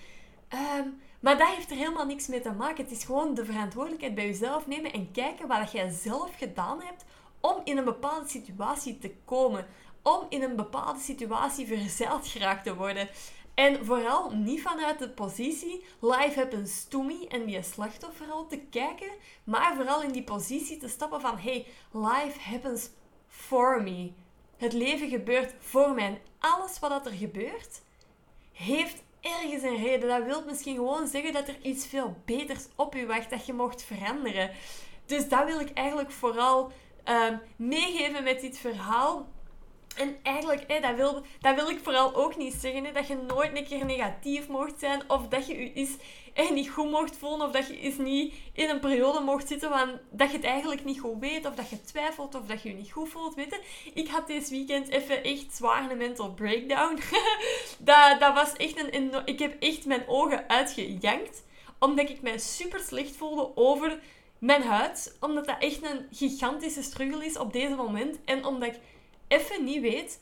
Um, 0.80 1.02
maar 1.20 1.38
dat 1.38 1.48
heeft 1.48 1.72
er 1.72 1.78
helemaal 1.78 2.06
niks 2.06 2.28
mee 2.28 2.42
te 2.42 2.52
maken. 2.52 2.84
Het 2.84 2.94
is 2.94 3.04
gewoon 3.04 3.34
de 3.34 3.46
verantwoordelijkheid 3.46 4.16
bij 4.16 4.26
jezelf 4.26 4.68
nemen 4.68 4.94
en 4.94 5.12
kijken 5.12 5.48
wat 5.48 5.72
jij 5.72 5.90
zelf 5.90 6.32
gedaan 6.38 6.82
hebt 6.82 7.06
om 7.46 7.62
in 7.64 7.78
een 7.78 7.84
bepaalde 7.84 8.28
situatie 8.28 8.98
te 8.98 9.12
komen. 9.26 9.68
Om 10.02 10.26
in 10.30 10.44
een 10.44 10.56
bepaalde 10.56 11.00
situatie 11.00 11.68
verzeild 11.68 12.28
geraakt 12.28 12.64
te 12.64 12.76
worden. 12.76 13.10
En 13.54 13.86
vooral 13.86 14.32
niet 14.32 14.62
vanuit 14.62 15.00
de 15.00 15.10
positie 15.10 15.86
life 16.00 16.40
happens 16.40 16.84
to 16.84 17.02
me 17.02 17.28
en 17.28 17.46
die 17.46 17.64
slachtofferrol 17.64 18.48
te 18.48 18.60
kijken, 18.70 19.10
maar 19.44 19.76
vooral 19.76 20.02
in 20.02 20.12
die 20.12 20.24
positie 20.24 20.78
te 20.78 20.88
stappen 20.88 21.22
van 21.22 21.38
hey, 21.38 21.66
life 21.92 22.40
happens 22.40 22.90
for 23.28 23.84
me. 23.84 24.12
Het 24.58 24.74
leven 24.74 25.10
gebeurt 25.10 25.54
voor 25.60 25.94
mij 25.94 26.06
en 26.06 26.18
alles 26.40 26.80
wat 26.80 27.06
er 27.06 27.12
gebeurt 27.12 27.82
heeft 28.52 29.04
ergens 29.22 29.64
een 29.64 29.84
reden. 29.84 30.10
Dat 30.10 30.24
wil 30.24 30.44
misschien 30.46 30.76
gewoon 30.76 31.08
zeggen 31.08 31.34
dat 31.34 31.48
er 31.48 31.62
iets 31.62 31.86
veel 31.86 32.16
beters 32.26 32.66
op 32.76 32.94
je 32.94 33.06
wacht, 33.06 33.30
dat 33.30 33.46
je 33.46 33.54
mocht 33.54 33.84
veranderen. 33.84 34.52
Dus 35.06 35.30
dat 35.30 35.46
wil 35.46 35.60
ik 35.60 35.74
eigenlijk 35.74 36.12
vooral 36.12 36.72
um, 37.06 37.42
meegeven 37.56 38.24
met 38.24 38.42
dit 38.42 38.58
verhaal. 38.58 39.28
En 39.96 40.18
eigenlijk, 40.24 40.82
dat, 40.82 40.96
wil, 40.96 41.22
dat 41.40 41.56
wil 41.56 41.70
ik 41.70 41.80
vooral 41.84 42.16
ook 42.16 42.38
niet 42.38 42.54
zeggen. 42.54 42.94
Dat 42.94 43.08
je 43.08 43.16
nooit 43.16 43.58
een 43.58 43.66
keer 43.66 43.86
negatief 43.86 44.48
mocht 44.48 44.80
zijn. 44.80 45.02
Of 45.08 45.28
dat 45.28 45.48
je 45.48 45.58
je 45.58 45.74
eens 45.74 45.98
niet 46.52 46.70
goed 46.70 46.92
mocht 46.92 47.18
voelen. 47.18 47.48
Of 47.48 47.52
dat 47.52 47.68
je 47.68 47.80
eens 47.80 47.98
niet 47.98 48.34
in 48.54 48.70
een 48.70 48.80
periode 48.80 49.20
mocht 49.20 49.48
zitten 49.48 49.70
van, 49.70 50.00
dat 50.12 50.32
je 50.32 50.38
het 50.38 50.46
eigenlijk 50.46 50.86
niet 50.86 51.00
goed 51.00 51.20
weet. 51.20 51.46
Of 51.46 51.56
dat 51.56 51.70
je 51.70 51.82
twijfelt. 51.82 52.36
Of 52.36 52.46
dat 52.46 52.62
je 52.62 52.70
je 52.70 52.76
niet 52.76 52.92
goed 52.92 53.10
voelt. 53.10 53.36
Weet 53.36 53.50
je? 53.50 53.92
Ik 53.94 54.08
had 54.08 54.28
deze 54.28 54.50
weekend 54.50 54.90
even 54.90 55.24
echt 55.24 55.56
zwaar 55.56 55.92
een 55.92 55.98
mental 55.98 56.34
breakdown. 56.34 57.00
dat 58.20 58.34
was 58.34 58.54
echt 58.54 58.94
een... 58.94 59.14
Ik 59.26 59.40
heb 59.40 59.62
echt 59.62 59.86
mijn 59.86 60.08
ogen 60.08 60.50
uitgejankt. 60.50 61.44
Omdat 61.80 62.10
ik 62.10 62.22
mij 62.22 62.38
super 62.38 62.80
slecht 62.80 63.16
voelde 63.16 63.52
over 63.56 64.00
mijn 64.44 64.64
huid. 64.64 65.18
Omdat 65.20 65.46
dat 65.46 65.56
echt 65.60 65.84
een 65.84 66.08
gigantische 66.12 66.82
struggle 66.82 67.26
is 67.26 67.38
op 67.38 67.54
deze 67.54 67.76
moment. 67.76 68.18
En 68.26 68.46
omdat 68.46 68.70
ik 68.70 68.80
even 69.28 69.64
niet 69.64 69.82
weet 69.82 70.22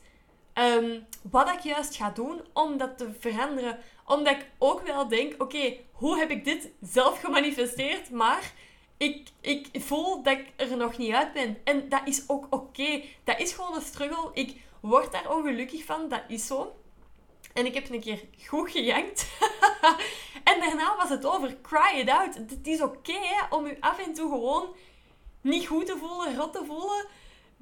ehm, 0.52 1.00
wat 1.30 1.48
ik 1.48 1.60
juist 1.60 1.96
ga 1.96 2.10
doen 2.10 2.40
om 2.52 2.76
dat 2.76 2.98
te 2.98 3.12
veranderen. 3.18 3.78
Omdat 4.06 4.32
ik 4.32 4.50
ook 4.58 4.80
wel 4.86 5.08
denk, 5.08 5.42
oké, 5.42 5.76
hoe 5.92 6.18
heb 6.18 6.30
ik 6.30 6.44
dit 6.44 6.70
zelf 6.80 7.20
gemanifesteerd? 7.20 8.10
Maar 8.10 8.52
ik, 8.96 9.28
ik 9.40 9.68
voel 9.72 10.22
dat 10.22 10.38
ik 10.38 10.52
er 10.56 10.76
nog 10.76 10.98
niet 10.98 11.12
uit 11.12 11.32
ben. 11.32 11.58
En 11.64 11.88
dat 11.88 12.02
is 12.04 12.28
ook 12.28 12.46
oké. 12.50 13.02
Dat 13.24 13.40
is 13.40 13.52
gewoon 13.52 13.74
een 13.74 13.82
struggle. 13.82 14.30
Ik 14.32 14.56
word 14.80 15.12
daar 15.12 15.36
ongelukkig 15.36 15.84
van. 15.84 16.08
Dat 16.08 16.22
is 16.28 16.46
zo. 16.46 16.81
En 17.54 17.66
ik 17.66 17.74
heb 17.74 17.90
een 17.90 18.00
keer 18.00 18.20
goed 18.46 18.70
gejankt. 18.70 19.26
en 20.50 20.60
daarna 20.60 20.96
was 20.96 21.08
het 21.08 21.26
over. 21.26 21.56
Cry 21.62 21.98
it 21.98 22.08
out. 22.08 22.34
Het 22.34 22.66
is 22.66 22.80
oké 22.80 23.20
om 23.50 23.66
je 23.66 23.76
af 23.80 23.98
en 23.98 24.14
toe 24.14 24.30
gewoon 24.30 24.74
niet 25.40 25.66
goed 25.66 25.86
te 25.86 25.96
voelen, 25.96 26.36
rot 26.36 26.52
te 26.52 26.64
voelen 26.66 27.06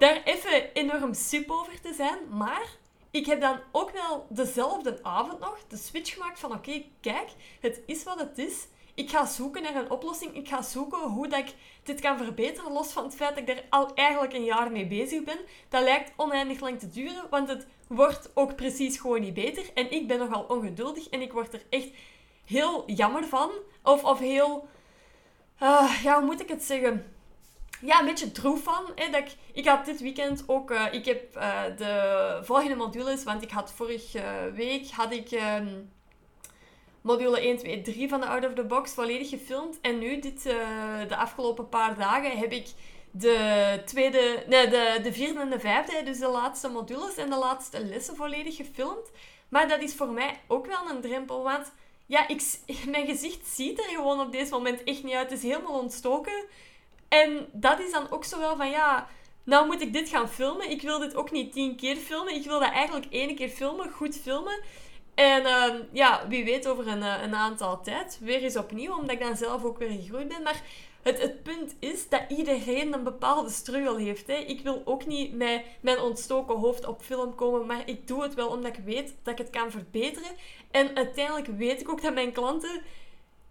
daar 0.01 0.23
even 0.25 0.73
enorm 0.73 1.15
sip 1.15 1.51
over 1.51 1.81
te 1.81 1.95
zijn. 1.95 2.19
Maar 2.31 2.77
ik 3.11 3.27
heb 3.27 3.41
dan 3.41 3.61
ook 3.73 3.91
wel 3.91 4.27
dezelfde 4.29 4.99
avond 5.03 5.39
nog 5.39 5.59
de 5.69 5.77
switch 5.77 6.13
gemaakt 6.13 6.39
van 6.39 6.53
oké, 6.53 6.85
kijk, 7.01 7.31
het 7.61 7.81
is 7.87 8.03
wat 8.03 8.19
het 8.19 8.39
is. 8.39 8.67
Ik 8.95 9.11
ga 9.11 9.27
zoeken 9.27 9.63
naar 9.63 9.75
een 9.75 9.91
oplossing. 9.91 10.35
Ik 10.35 10.49
ga 10.49 10.63
zoeken 10.63 10.99
hoe 10.99 11.29
dat 11.29 11.39
ik 11.39 11.55
dit 11.83 12.01
kan 12.01 12.19
verbeteren. 12.19 12.73
Los 12.73 12.93
van 12.93 13.05
het 13.05 13.15
feit 13.15 13.35
dat 13.35 13.49
ik 13.49 13.57
er 13.57 13.65
al 13.71 13.95
eigenlijk 13.95 14.33
een 14.33 14.45
jaar 14.45 14.73
mee 14.73 14.87
bezig 14.87 15.25
ben. 15.25 15.39
Dat 15.69 15.83
lijkt 15.83 16.13
oneindig 16.17 16.61
lang 16.61 16.79
te 16.79 16.91
duren, 16.91 17.27
want 17.31 17.49
het 17.49 17.67
wordt 17.87 18.31
ook 18.35 18.57
precies 18.57 18.99
gewoon 18.99 19.21
niet 19.21 19.35
beter. 19.35 19.65
En 19.75 19.91
ik 19.91 20.09
ben 20.09 20.19
nogal 20.19 20.43
ongeduldig 20.43 21.09
en 21.09 21.21
ik 21.21 21.33
word 21.33 21.55
er 21.55 21.63
echt 21.71 21.89
heel 22.45 22.83
jammer 22.87 23.25
van. 23.25 23.51
Of, 23.83 24.05
of 24.05 24.19
heel... 24.19 24.69
Uh, 25.63 26.01
ja, 26.03 26.17
hoe 26.17 26.27
moet 26.27 26.41
ik 26.41 26.49
het 26.49 26.65
zeggen? 26.65 27.05
ja, 27.81 28.01
een 28.01 28.07
beetje 28.07 28.33
droef 28.33 28.63
van. 28.63 28.93
Hè, 28.95 29.11
dat 29.11 29.21
ik, 29.21 29.37
ik 29.53 29.67
had 29.67 29.85
dit 29.85 30.01
weekend 30.01 30.45
ook... 30.47 30.71
Uh, 30.71 30.93
ik 30.93 31.05
heb 31.05 31.37
uh, 31.37 31.63
de 31.77 32.41
volgende 32.43 32.75
modules... 32.75 33.25
Want 33.25 33.43
ik 33.43 33.51
had 33.51 33.73
vorige 33.73 34.51
week... 34.55 34.91
Had 34.91 35.13
ik 35.13 35.31
um, 35.31 35.93
module 37.01 37.41
1, 37.41 37.57
2, 37.57 37.83
3 37.83 38.09
van 38.09 38.21
de 38.21 38.27
Out 38.27 38.47
of 38.47 38.55
the 38.55 38.65
Box 38.65 38.93
volledig 38.93 39.29
gefilmd. 39.29 39.79
En 39.81 39.99
nu, 39.99 40.21
dit, 40.21 40.47
uh, 40.47 40.53
de 41.09 41.17
afgelopen 41.17 41.69
paar 41.69 41.99
dagen, 41.99 42.39
heb 42.39 42.53
ik 42.53 42.67
de 43.11 43.83
tweede... 43.85 44.45
Nee, 44.47 44.69
de, 44.69 44.99
de 45.03 45.13
vierde 45.13 45.41
en 45.41 45.51
de 45.51 45.61
vijfde. 45.61 46.03
Dus 46.03 46.19
de 46.19 46.29
laatste 46.29 46.69
modules 46.69 47.17
en 47.17 47.31
de 47.31 47.37
laatste 47.37 47.85
lessen 47.85 48.17
volledig 48.17 48.57
gefilmd. 48.57 49.11
Maar 49.49 49.69
dat 49.69 49.81
is 49.81 49.95
voor 49.95 50.09
mij 50.09 50.41
ook 50.47 50.67
wel 50.67 50.91
een 50.91 51.01
drempel. 51.01 51.43
Want 51.43 51.73
ja, 52.07 52.29
ik, 52.29 52.43
mijn 52.87 53.07
gezicht 53.07 53.47
ziet 53.47 53.79
er 53.79 53.85
gewoon 53.85 54.21
op 54.21 54.33
deze 54.33 54.51
moment 54.51 54.85
echt 54.85 55.03
niet 55.03 55.15
uit. 55.15 55.31
Het 55.31 55.39
is 55.39 55.51
helemaal 55.51 55.81
ontstoken. 55.81 56.45
En 57.09 57.49
dat 57.53 57.81
is 57.81 57.93
dan 57.93 58.11
ook 58.11 58.25
zo 58.25 58.39
wel 58.39 58.57
van, 58.57 58.71
ja, 58.71 59.09
nou 59.45 59.67
moet 59.67 59.81
ik 59.81 59.93
dit 59.93 60.09
gaan 60.09 60.29
filmen. 60.29 60.71
Ik 60.71 60.83
wil 60.83 60.99
dit 60.99 61.15
ook 61.15 61.31
niet 61.31 61.53
tien 61.53 61.77
keer 61.77 61.97
filmen. 61.97 62.35
Ik 62.35 62.45
wil 62.45 62.61
dat 62.61 62.71
eigenlijk 62.71 63.13
één 63.13 63.35
keer 63.35 63.49
filmen, 63.49 63.91
goed 63.91 64.17
filmen. 64.17 64.61
En 65.21 65.43
uh, 65.43 65.75
ja, 65.93 66.29
wie 66.29 66.45
weet 66.45 66.69
over 66.69 66.89
een, 66.89 67.03
eh, 67.03 67.23
een 67.23 67.35
aantal 67.35 67.81
tijd. 67.83 68.19
Weer 68.21 68.43
eens 68.43 68.57
opnieuw, 68.57 68.93
omdat 68.93 69.11
ik 69.11 69.21
dan 69.21 69.37
zelf 69.37 69.65
ook 69.65 69.79
weer 69.79 69.91
gegroeid 69.91 70.29
ben. 70.29 70.43
Maar 70.43 70.63
het, 71.03 71.23
het 71.23 71.43
punt 71.43 71.75
is 71.79 72.09
dat 72.09 72.23
iedereen 72.29 72.93
een 72.93 73.03
bepaalde 73.03 73.51
struggle 73.51 74.01
heeft. 74.01 74.27
Hè. 74.27 74.35
Ik 74.35 74.61
wil 74.61 74.83
ook 74.85 75.07
niet 75.07 75.33
met 75.33 75.63
mijn 75.81 75.99
ontstoken 75.99 76.57
hoofd 76.57 76.87
op 76.87 77.03
film 77.03 77.35
komen, 77.35 77.67
maar 77.67 77.83
ik 77.85 78.07
doe 78.09 78.23
het 78.23 78.35
wel 78.35 78.49
omdat 78.49 78.77
ik 78.77 78.85
weet 78.85 79.15
dat 79.23 79.33
ik 79.33 79.39
het 79.39 79.51
kan 79.51 79.71
verbeteren. 79.71 80.31
En 80.71 80.97
uiteindelijk 80.97 81.47
weet 81.47 81.81
ik 81.81 81.89
ook 81.89 82.03
dat 82.03 82.15
mijn 82.15 82.33
klanten 82.33 82.83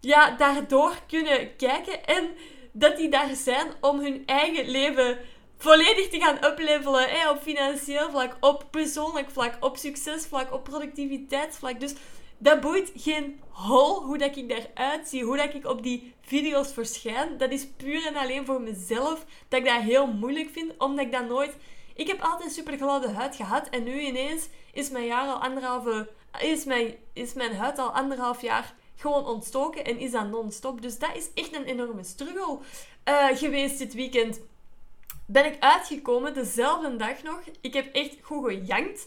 ja, 0.00 0.36
daardoor 0.36 0.98
kunnen 1.06 1.56
kijken 1.56 2.04
en 2.06 2.28
dat 2.72 2.96
die 2.96 3.08
daar 3.08 3.34
zijn 3.34 3.66
om 3.80 4.00
hun 4.00 4.22
eigen 4.26 4.68
leven 4.68 5.18
volledig 5.60 6.08
te 6.08 6.20
gaan 6.20 6.44
uplevelen. 6.44 7.08
Hè, 7.08 7.30
op 7.30 7.42
financieel 7.42 8.10
vlak, 8.10 8.36
op 8.40 8.64
persoonlijk 8.70 9.30
vlak, 9.30 9.56
op 9.60 9.76
succesvlak, 9.76 10.52
op 10.52 10.64
productiviteitsvlak. 10.64 11.80
Dus 11.80 11.94
dat 12.38 12.60
boeit 12.60 12.92
geen 12.96 13.40
hol 13.48 14.02
hoe 14.02 14.18
dat 14.18 14.36
ik 14.36 14.48
daaruit 14.48 15.08
zie, 15.08 15.24
hoe 15.24 15.36
dat 15.36 15.54
ik 15.54 15.66
op 15.66 15.82
die 15.82 16.14
video's 16.20 16.72
verschijn. 16.72 17.38
Dat 17.38 17.50
is 17.50 17.66
puur 17.66 18.06
en 18.06 18.16
alleen 18.16 18.46
voor 18.46 18.60
mezelf 18.60 19.24
dat 19.48 19.60
ik 19.60 19.66
dat 19.66 19.82
heel 19.82 20.06
moeilijk 20.06 20.50
vind, 20.50 20.72
omdat 20.78 21.04
ik 21.04 21.12
dat 21.12 21.28
nooit... 21.28 21.56
Ik 21.94 22.06
heb 22.06 22.20
altijd 22.20 22.52
super 22.52 22.76
gladde 22.76 23.08
huid 23.08 23.36
gehad 23.36 23.68
en 23.68 23.84
nu 23.84 24.00
ineens 24.00 24.48
is 24.72 24.90
mijn, 24.90 25.12
al 25.12 26.06
is 26.40 26.64
mijn, 26.64 26.94
is 27.12 27.32
mijn 27.32 27.56
huid 27.56 27.78
al 27.78 27.92
anderhalf 27.92 28.42
jaar 28.42 28.74
gewoon 28.96 29.26
ontstoken 29.26 29.84
en 29.84 29.98
is 29.98 30.10
dat 30.10 30.30
non-stop. 30.30 30.82
Dus 30.82 30.98
dat 30.98 31.10
is 31.14 31.28
echt 31.34 31.54
een 31.54 31.64
enorme 31.64 32.04
struggle 32.04 32.58
uh, 33.08 33.26
geweest 33.32 33.78
dit 33.78 33.94
weekend. 33.94 34.40
Ben 35.32 35.44
ik 35.44 35.56
uitgekomen, 35.60 36.34
dezelfde 36.34 36.96
dag 36.96 37.22
nog. 37.22 37.40
Ik 37.60 37.74
heb 37.74 37.94
echt 37.94 38.16
goed 38.22 38.44
gejankt. 38.44 39.06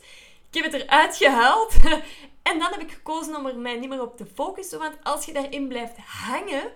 Ik 0.51 0.63
heb 0.63 0.71
het 0.71 0.81
eruit 0.81 1.17
gehaald. 1.17 1.73
en 2.49 2.59
dan 2.59 2.71
heb 2.71 2.81
ik 2.81 2.91
gekozen 2.91 3.35
om 3.35 3.45
er 3.45 3.57
mij 3.57 3.75
niet 3.75 3.89
meer 3.89 4.01
op 4.01 4.17
te 4.17 4.25
focussen. 4.33 4.79
Want 4.79 4.97
als 5.03 5.25
je 5.25 5.33
daarin 5.33 5.67
blijft 5.67 5.97
hangen, 5.97 6.71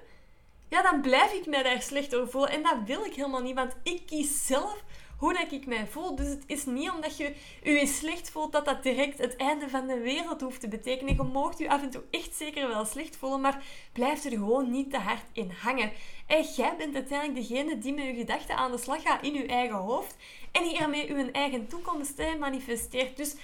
ja, 0.70 0.82
dan 0.82 1.02
blijf 1.02 1.34
ik 1.34 1.46
mij 1.46 1.64
daar 1.64 1.82
slecht 1.82 2.16
voelen. 2.30 2.50
En 2.50 2.64
dat 2.64 2.78
wil 2.86 3.06
ik 3.06 3.14
helemaal 3.14 3.42
niet, 3.42 3.56
want 3.56 3.76
ik 3.84 4.06
kies 4.06 4.46
zelf 4.46 4.84
hoe 5.18 5.34
dat 5.34 5.52
ik 5.52 5.66
mij 5.66 5.88
voel. 5.88 6.16
Dus 6.16 6.28
het 6.28 6.44
is 6.46 6.66
niet 6.66 6.90
omdat 6.90 7.18
je 7.18 7.36
je 7.64 7.88
slecht 7.88 8.30
voelt 8.30 8.52
dat 8.52 8.66
dat 8.66 8.84
direct 8.84 9.18
het 9.18 9.36
einde 9.36 9.70
van 9.70 9.88
de 9.88 10.00
wereld 10.00 10.42
hoeft 10.42 10.60
te 10.60 10.68
betekenen. 10.68 11.16
Je 11.16 11.24
moogt 11.24 11.58
je 11.58 11.70
af 11.70 11.82
en 11.82 11.90
toe 11.90 12.04
echt 12.12 12.36
zeker 12.36 12.68
wel 12.68 12.86
slecht 12.86 13.18
voelen, 13.18 13.42
maar 13.42 13.64
blijf 13.94 14.24
er 14.24 14.32
gewoon 14.32 14.72
niet 14.72 14.92
te 14.92 14.98
hard 14.98 15.26
in 15.32 15.52
hangen. 15.62 15.92
En 16.28 16.44
jij 16.56 16.76
bent 16.78 16.96
uiteindelijk 16.96 17.48
degene 17.48 17.78
die 17.78 17.94
met 17.94 18.06
je 18.06 18.14
gedachten 18.14 18.56
aan 18.56 18.72
de 18.72 18.78
slag 18.78 19.02
gaat 19.02 19.24
in 19.24 19.34
je 19.34 19.46
eigen 19.46 19.78
hoofd 19.78 20.16
en 20.52 20.64
die 20.64 20.78
ermee 20.78 21.08
je 21.08 21.32
eigen 21.32 21.68
toekomst 21.68 22.22
manifesteert. 22.40 23.18
Dus 23.18 23.36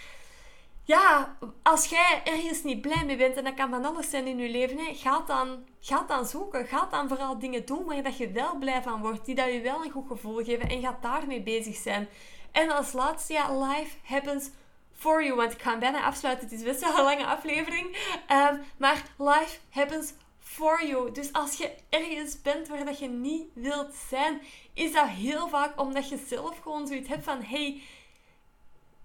ja, 0.84 1.38
als 1.64 1.86
jij 1.86 2.22
ergens 2.24 2.64
niet 2.64 2.82
blij 2.82 3.06
mee 3.06 3.18
bent, 3.18 3.36
en 3.36 3.44
dat 3.44 3.54
kan 3.54 3.70
van 3.70 3.86
alles 3.86 4.10
zijn 4.10 4.28
in 4.28 4.38
je 4.38 4.50
leven, 4.50 4.78
hè, 4.78 4.94
ga, 4.94 5.24
dan, 5.28 5.66
ga 5.80 6.04
dan 6.08 6.26
zoeken. 6.26 6.68
Ga 6.68 6.88
dan 6.92 7.08
vooral 7.08 7.40
dingen 7.40 7.66
doen 7.66 7.86
waar 7.86 8.04
dat 8.04 8.18
je 8.18 8.32
wel 8.32 8.56
blij 8.58 8.82
van 8.82 9.02
wordt, 9.02 9.26
die 9.26 9.36
dat 9.36 9.54
je 9.54 9.62
wel 9.62 9.84
een 9.84 9.92
goed 9.92 10.08
gevoel 10.08 10.44
geven 10.44 10.70
en 10.70 10.82
ga 10.82 10.98
daarmee 11.02 11.42
bezig 11.42 11.76
zijn. 11.76 12.10
En 12.52 12.72
als 12.72 12.94
laatste, 12.94 13.34
ja, 13.34 13.60
life 13.60 13.98
happens 14.04 14.50
for 14.94 15.24
you. 15.24 15.36
Want 15.36 15.52
ik 15.54 15.62
ga 15.62 15.78
bijna 15.78 16.04
afsluiten, 16.04 16.50
het 16.50 16.58
is 16.58 16.64
best 16.64 16.80
wel 16.80 16.98
een 16.98 17.04
lange 17.04 17.26
aflevering. 17.26 17.98
Um, 18.32 18.62
maar 18.78 19.04
life 19.18 19.58
happens 19.70 20.14
for 20.40 20.86
you. 20.86 21.12
Dus 21.12 21.34
als 21.34 21.58
je 21.58 21.72
ergens 21.90 22.42
bent 22.42 22.68
waar 22.68 22.86
dat 22.86 23.00
je 23.00 23.08
niet 23.08 23.48
wilt 23.54 23.96
zijn, 24.10 24.42
is 24.74 24.92
dat 24.92 25.08
heel 25.08 25.48
vaak 25.48 25.80
omdat 25.80 26.10
je 26.10 26.18
zelf 26.28 26.60
gewoon 26.60 26.88
zoiets 26.88 27.10
hebt 27.10 27.24
van, 27.24 27.42
hey, 27.42 27.82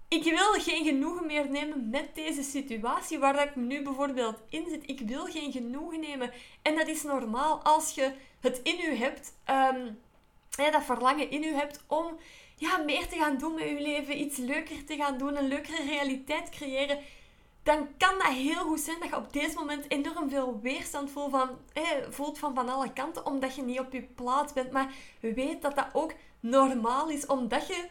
ik 0.09 0.23
wil 0.23 0.51
geen 0.51 0.85
genoegen 0.85 1.25
meer 1.25 1.49
nemen 1.49 1.89
met 1.89 2.15
deze 2.15 2.43
situatie 2.43 3.19
waar 3.19 3.43
ik 3.43 3.55
nu 3.55 3.83
bijvoorbeeld 3.83 4.41
in 4.49 4.65
zit. 4.69 4.89
Ik 4.89 4.99
wil 4.99 5.25
geen 5.25 5.51
genoegen 5.51 5.99
nemen. 5.99 6.31
En 6.61 6.75
dat 6.75 6.87
is 6.87 7.03
normaal 7.03 7.59
als 7.63 7.95
je 7.95 8.13
het 8.39 8.59
in 8.63 8.79
u 8.79 8.95
hebt, 8.95 9.33
um, 9.49 9.99
dat 10.71 10.83
verlangen 10.83 11.29
in 11.29 11.43
u 11.43 11.53
hebt 11.53 11.83
om 11.87 12.17
ja, 12.55 12.77
meer 12.77 13.07
te 13.07 13.15
gaan 13.15 13.37
doen 13.37 13.53
met 13.53 13.63
je 13.63 13.81
leven, 13.81 14.21
iets 14.21 14.37
leuker 14.37 14.85
te 14.85 14.95
gaan 14.95 15.17
doen, 15.17 15.37
een 15.37 15.47
leukere 15.47 15.83
realiteit 15.83 16.49
creëren. 16.49 16.99
Dan 17.63 17.87
kan 17.97 18.17
dat 18.17 18.27
heel 18.27 18.63
goed 18.63 18.79
zijn 18.79 18.99
dat 18.99 19.09
je 19.09 19.15
op 19.15 19.33
deze 19.33 19.55
moment 19.55 19.91
enorm 19.91 20.29
veel 20.29 20.59
weerstand 20.61 21.11
voelt 21.11 21.31
van, 21.31 21.49
voelt 22.09 22.39
van 22.39 22.55
van 22.55 22.69
alle 22.69 22.93
kanten, 22.93 23.25
omdat 23.25 23.55
je 23.55 23.61
niet 23.61 23.79
op 23.79 23.93
je 23.93 24.01
plaats 24.01 24.53
bent. 24.53 24.71
Maar 24.71 24.93
weet 25.19 25.61
dat 25.61 25.75
dat 25.75 25.87
ook 25.93 26.13
normaal 26.39 27.09
is, 27.09 27.25
omdat 27.25 27.67
je 27.67 27.87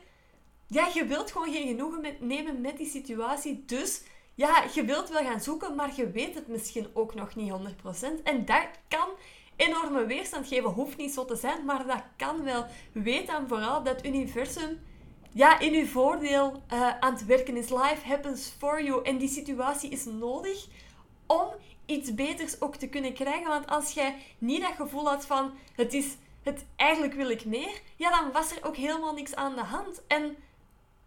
ja, 0.69 0.89
je 0.95 1.05
wilt 1.05 1.33
gewoon 1.33 1.53
geen 1.53 1.66
genoegen 1.66 2.01
met, 2.01 2.21
nemen 2.21 2.61
met 2.61 2.77
die 2.77 2.89
situatie. 2.89 3.64
Dus 3.66 4.03
ja, 4.35 4.64
je 4.75 4.85
wilt 4.85 5.09
wel 5.09 5.25
gaan 5.25 5.41
zoeken, 5.41 5.75
maar 5.75 5.93
je 5.97 6.11
weet 6.11 6.35
het 6.35 6.49
misschien 6.49 6.87
ook 6.93 7.14
nog 7.14 7.35
niet 7.37 7.53
100%. 7.53 8.23
En 8.25 8.45
dat 8.45 8.69
kan 8.89 9.09
enorme 9.57 10.07
weerstand 10.07 10.49
geven. 10.49 10.71
Hoeft 10.71 10.97
niet 10.97 11.12
zo 11.12 11.25
te 11.25 11.37
zijn, 11.37 11.64
maar 11.64 11.87
dat 11.87 12.03
kan 12.16 12.43
wel. 12.43 12.66
Weet 12.93 13.27
dan 13.27 13.49
vooral 13.49 13.83
dat 13.83 14.07
universum 14.07 14.81
ja, 15.33 15.59
in 15.59 15.75
uw 15.75 15.87
voordeel 15.87 16.62
uh, 16.73 16.99
aan 16.99 17.12
het 17.12 17.27
werken 17.27 17.57
is. 17.57 17.71
Life 17.71 18.07
happens 18.07 18.55
for 18.59 18.83
you. 18.83 19.05
En 19.05 19.19
die 19.19 19.29
situatie 19.29 19.91
is 19.91 20.05
nodig 20.05 20.66
om 21.27 21.47
iets 21.87 22.14
beters 22.14 22.61
ook 22.61 22.77
te 22.77 22.89
kunnen 22.89 23.12
krijgen. 23.12 23.49
Want 23.49 23.66
als 23.66 23.93
jij 23.93 24.16
niet 24.39 24.61
dat 24.61 24.73
gevoel 24.77 25.09
had 25.09 25.27
van 25.27 25.53
het 25.75 25.95
is 25.95 26.16
het 26.43 26.64
eigenlijk 26.77 27.14
wil 27.14 27.31
ik 27.31 27.45
meer, 27.45 27.81
ja, 27.97 28.11
dan 28.11 28.33
was 28.33 28.51
er 28.51 28.66
ook 28.66 28.77
helemaal 28.77 29.14
niks 29.14 29.35
aan 29.35 29.55
de 29.55 29.64
hand. 29.64 30.03
En 30.07 30.37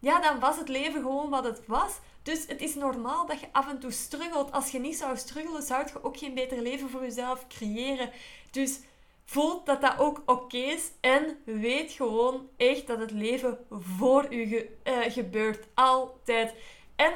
ja, 0.02 0.20
dan 0.20 0.39
was 0.39 0.58
het 0.58 0.68
leven 0.68 1.02
gewoon 1.02 1.30
wat 1.30 1.43
het 1.43 1.62
was. 1.68 1.99
Dus 2.24 2.47
het 2.47 2.62
is 2.62 2.76
normaal 2.76 3.26
dat 3.26 3.39
je 3.39 3.47
af 3.52 3.70
en 3.70 3.80
toe 3.80 3.91
struggelt. 3.91 4.52
Als 4.52 4.72
je 4.72 4.80
niet 4.80 4.97
zou 4.97 5.18
struggelen, 5.18 5.62
zou 5.62 5.86
je 5.86 6.04
ook 6.04 6.18
geen 6.18 6.34
beter 6.34 6.62
leven 6.62 6.89
voor 6.89 7.02
jezelf 7.02 7.47
creëren. 7.47 8.10
Dus 8.52 8.80
voel 9.26 9.64
dat 9.64 9.82
dat 9.82 9.99
ook 9.99 10.22
oké 10.26 10.58
is. 10.58 10.91
En 10.99 11.38
weet 11.43 11.91
gewoon 11.91 12.49
echt 12.58 12.88
dat 12.88 12.99
het 12.99 13.12
leven 13.12 13.66
voor 13.70 14.34
u 14.34 14.70
eh, 14.84 14.99
gebeurt. 15.08 15.68
Altijd. 15.74 16.54
En 16.95 17.14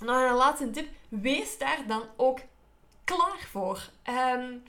nog 0.00 0.16
een 0.16 0.34
laatste 0.34 0.70
tip. 0.70 0.88
Wees 1.08 1.58
daar 1.58 1.82
dan 1.86 2.02
ook 2.16 2.38
klaar 3.04 3.48
voor. 3.50 3.90
Um, 4.34 4.62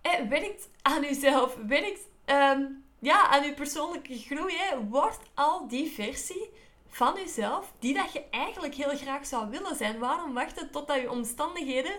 eh, 0.00 0.28
werkt 0.28 0.68
aan 0.82 1.04
uzelf. 1.04 1.56
Werkt 1.66 2.00
um, 2.26 2.84
ja, 2.98 3.28
aan 3.28 3.44
uw 3.44 3.54
persoonlijke 3.54 4.18
groei. 4.18 4.56
Hè. 4.56 4.84
Word 4.84 5.18
al 5.34 5.68
die 5.68 5.90
versie 5.90 6.50
van 6.92 7.14
jezelf 7.14 7.72
die 7.78 7.94
dat 7.94 8.12
je 8.12 8.24
eigenlijk 8.30 8.74
heel 8.74 8.96
graag 8.96 9.26
zou 9.26 9.50
willen 9.50 9.76
zijn. 9.76 9.98
Waarom 9.98 10.34
wachten 10.34 10.70
totdat 10.70 11.00
je 11.00 11.10
omstandigheden 11.10 11.92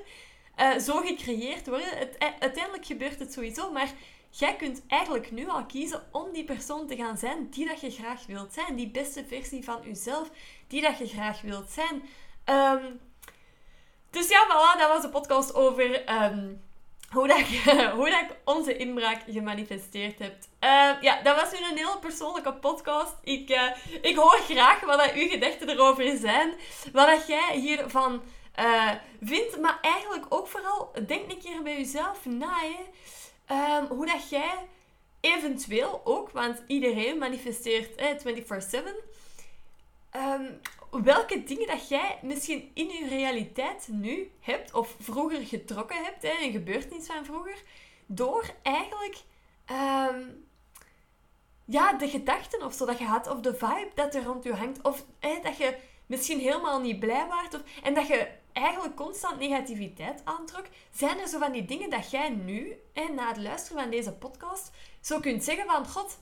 uh, 0.59 0.77
zo 0.77 1.01
gecreëerd 1.01 1.67
worden? 1.67 1.97
Het, 1.97 2.17
eh, 2.17 2.27
uiteindelijk 2.39 2.85
gebeurt 2.85 3.19
het 3.19 3.33
sowieso, 3.33 3.71
maar 3.71 3.91
jij 4.29 4.55
kunt 4.55 4.81
eigenlijk 4.87 5.31
nu 5.31 5.49
al 5.49 5.65
kiezen 5.65 6.03
om 6.11 6.31
die 6.31 6.43
persoon 6.43 6.87
te 6.87 6.95
gaan 6.95 7.17
zijn 7.17 7.49
die 7.49 7.67
dat 7.67 7.81
je 7.81 7.91
graag 7.91 8.25
wilt 8.25 8.53
zijn. 8.53 8.75
Die 8.75 8.89
beste 8.89 9.25
versie 9.25 9.63
van 9.63 9.79
jezelf 9.83 10.29
die 10.67 10.81
dat 10.81 10.97
je 10.97 11.07
graag 11.07 11.41
wilt 11.41 11.69
zijn. 11.69 12.03
Um, 12.45 12.99
dus 14.09 14.29
ja, 14.29 14.45
voilà, 14.45 14.79
dat 14.79 14.89
was 14.89 15.01
de 15.01 15.09
podcast 15.09 15.55
over... 15.55 16.13
Um, 16.23 16.62
hoe, 17.13 17.27
dat 17.27 17.39
hoe 17.97 18.09
dat 18.09 18.21
ik 18.21 18.35
onze 18.43 18.77
inbraak 18.77 19.21
gemanifesteerd 19.27 20.19
heb. 20.19 20.35
Uh, 20.63 21.01
ja, 21.01 21.21
dat 21.21 21.35
was 21.35 21.59
nu 21.59 21.65
een 21.67 21.77
heel 21.77 21.99
persoonlijke 21.99 22.53
podcast. 22.53 23.15
Ik, 23.23 23.49
uh, 23.49 23.69
ik 24.01 24.15
hoor 24.15 24.39
graag 24.49 24.79
wat 24.79 24.99
dat 24.99 25.13
uw 25.13 25.27
gedachten 25.27 25.69
erover 25.69 26.17
zijn. 26.17 26.53
Wat 26.91 27.07
dat 27.07 27.27
jij 27.27 27.57
hiervan 27.59 28.21
uh, 28.59 28.91
vindt. 29.21 29.59
Maar 29.59 29.77
eigenlijk 29.81 30.25
ook 30.29 30.47
vooral, 30.47 30.91
denk 31.07 31.31
een 31.31 31.41
keer 31.41 31.61
bij 31.63 31.77
jezelf 31.77 32.25
na. 32.25 32.57
Um, 33.51 33.85
hoe 33.85 34.05
dat 34.05 34.29
jij 34.29 34.67
eventueel 35.19 36.01
ook, 36.03 36.31
want 36.31 36.63
iedereen 36.67 37.17
manifesteert 37.17 38.01
24-7. 38.01 38.77
Um, 40.15 40.59
welke 41.01 41.43
dingen 41.43 41.67
dat 41.67 41.87
jij 41.87 42.19
misschien 42.21 42.71
in 42.73 42.87
je 42.87 43.07
realiteit 43.07 43.87
nu 43.87 44.31
hebt, 44.39 44.73
of 44.73 44.95
vroeger 44.99 45.45
getrokken 45.45 46.03
hebt, 46.03 46.23
hè, 46.23 46.31
een 46.41 46.51
gebeurtenis 46.51 47.05
van 47.05 47.25
vroeger, 47.25 47.61
door 48.05 48.49
eigenlijk 48.61 49.21
um, 49.71 50.47
ja, 51.65 51.93
de 51.93 52.07
gedachten 52.09 52.65
of 52.65 52.73
zo 52.73 52.85
dat 52.85 52.97
je 52.97 53.05
had, 53.05 53.27
of 53.27 53.39
de 53.39 53.53
vibe 53.53 53.91
dat 53.95 54.15
er 54.15 54.23
rond 54.23 54.43
je 54.43 54.53
hangt, 54.53 54.81
of 54.81 55.05
hè, 55.19 55.39
dat 55.41 55.57
je 55.57 55.77
misschien 56.05 56.39
helemaal 56.39 56.81
niet 56.81 56.99
blij 56.99 57.27
waart, 57.27 57.53
of, 57.53 57.61
en 57.83 57.93
dat 57.93 58.07
je 58.07 58.27
eigenlijk 58.51 58.95
constant 58.95 59.39
negativiteit 59.39 60.21
aantrok, 60.23 60.65
zijn 60.91 61.19
er 61.19 61.27
zo 61.27 61.39
van 61.39 61.51
die 61.51 61.65
dingen 61.65 61.89
dat 61.89 62.11
jij 62.11 62.29
nu, 62.29 62.77
hè, 62.93 63.07
na 63.07 63.27
het 63.27 63.37
luisteren 63.37 63.81
van 63.81 63.91
deze 63.91 64.13
podcast, 64.13 64.71
zo 65.01 65.19
kunt 65.19 65.43
zeggen 65.43 65.65
van, 65.65 65.87
god, 65.87 66.19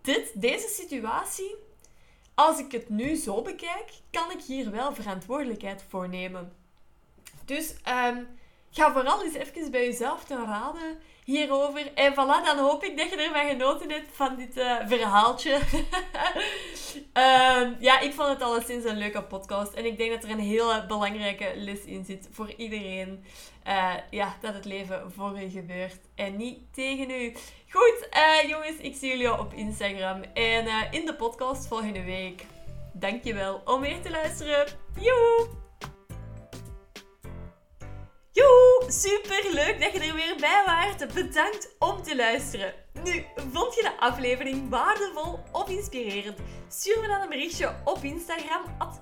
dit, 0.00 0.40
deze 0.40 0.68
situatie 0.68 1.56
als 2.34 2.58
ik 2.58 2.72
het 2.72 2.88
nu 2.88 3.14
zo 3.14 3.42
bekijk, 3.42 3.90
kan 4.10 4.30
ik 4.30 4.42
hier 4.42 4.70
wel 4.70 4.94
verantwoordelijkheid 4.94 5.84
voor 5.88 6.08
nemen. 6.08 6.52
Dus 7.44 7.70
um, 7.70 8.28
ga 8.70 8.92
vooral 8.92 9.24
eens 9.24 9.34
even 9.34 9.70
bij 9.70 9.84
jezelf 9.84 10.24
te 10.24 10.34
raden 10.34 10.98
hierover. 11.24 11.94
En 11.94 12.12
voilà, 12.12 12.44
dan 12.44 12.58
hoop 12.58 12.84
ik 12.84 12.96
dat 12.96 13.10
je 13.10 13.16
ervan 13.16 13.48
genoten 13.48 13.90
hebt 13.90 14.08
van 14.12 14.36
dit 14.36 14.56
uh, 14.56 14.76
verhaaltje. 14.86 15.54
um, 17.12 17.76
ja, 17.88 18.00
ik 18.00 18.12
vond 18.12 18.28
het 18.28 18.42
alleszins 18.42 18.84
een 18.84 18.98
leuke 18.98 19.22
podcast. 19.22 19.72
En 19.72 19.84
ik 19.84 19.96
denk 19.96 20.12
dat 20.12 20.24
er 20.24 20.30
een 20.30 20.38
hele 20.38 20.84
belangrijke 20.86 21.52
les 21.56 21.84
in 21.84 22.04
zit 22.04 22.28
voor 22.32 22.52
iedereen. 22.56 23.24
Uh, 23.70 23.94
ja, 24.10 24.36
dat 24.40 24.54
het 24.54 24.64
leven 24.64 25.12
voor 25.12 25.42
u 25.42 25.48
gebeurt 25.50 26.00
en 26.14 26.36
niet 26.36 26.74
tegen 26.74 27.10
u. 27.10 27.32
Goed, 27.70 28.08
uh, 28.16 28.48
jongens, 28.48 28.76
ik 28.76 28.96
zie 28.96 29.08
jullie 29.08 29.38
op 29.38 29.52
Instagram 29.52 30.22
en 30.34 30.90
in 30.90 31.06
de 31.06 31.14
podcast 31.14 31.66
volgende 31.66 32.04
week. 32.04 32.44
Dankjewel 32.92 33.62
om 33.64 33.80
weer 33.80 34.00
te 34.00 34.10
luisteren. 34.10 34.66
Joe! 35.00 35.48
Joe, 38.32 38.84
super 38.88 39.48
leuk 39.52 39.80
dat 39.80 39.92
je 39.92 40.00
er 40.00 40.14
weer 40.14 40.36
bij 40.40 40.62
waart. 40.66 41.14
Bedankt 41.14 41.74
om 41.78 42.02
te 42.02 42.16
luisteren. 42.16 42.74
Nu, 43.04 43.24
vond 43.52 43.74
je 43.74 43.82
de 43.82 44.00
aflevering 44.00 44.68
waardevol 44.68 45.38
of 45.52 45.68
inspirerend? 45.68 46.38
Stuur 46.68 47.00
me 47.00 47.06
dan 47.06 47.20
een 47.20 47.28
berichtje 47.28 47.74
op 47.84 47.98
Instagram, 48.02 48.62
at 48.78 49.00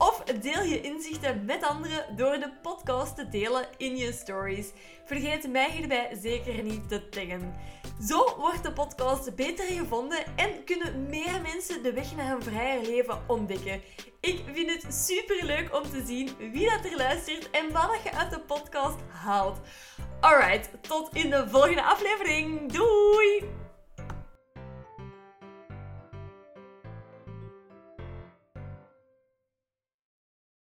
of 0.00 0.22
deel 0.40 0.62
je 0.62 0.80
inzichten 0.80 1.44
met 1.44 1.62
anderen 1.62 2.16
door 2.16 2.32
de 2.38 2.52
podcast 2.62 3.16
te 3.16 3.28
delen 3.28 3.66
in 3.76 3.96
je 3.96 4.12
stories. 4.12 4.72
Vergeet 5.04 5.48
mij 5.48 5.70
hierbij 5.70 6.18
zeker 6.20 6.62
niet 6.62 6.88
te 6.88 7.08
taggen. 7.08 7.54
Zo 8.06 8.36
wordt 8.38 8.62
de 8.62 8.72
podcast 8.72 9.34
beter 9.34 9.64
gevonden 9.64 10.36
en 10.36 10.64
kunnen 10.64 11.06
meer 11.08 11.40
mensen 11.42 11.82
de 11.82 11.92
weg 11.92 12.16
naar 12.16 12.34
een 12.34 12.42
vrijer 12.42 12.82
leven 12.82 13.22
ontdekken. 13.26 13.82
Ik 14.20 14.42
vind 14.52 14.70
het 14.82 14.94
super 14.94 15.44
leuk 15.44 15.74
om 15.74 15.82
te 15.82 16.02
zien 16.06 16.30
wie 16.52 16.70
dat 16.70 16.84
er 16.84 16.96
luistert 16.96 17.50
en 17.50 17.72
wat 17.72 18.00
je 18.04 18.12
uit 18.12 18.30
de 18.30 18.40
podcast 18.40 18.98
haalt. 19.08 19.58
Alright, 20.20 20.70
tot 20.80 21.08
in 21.12 21.30
de 21.30 21.48
volgende 21.48 21.82
aflevering. 21.82 22.72
Doei! 22.72 23.59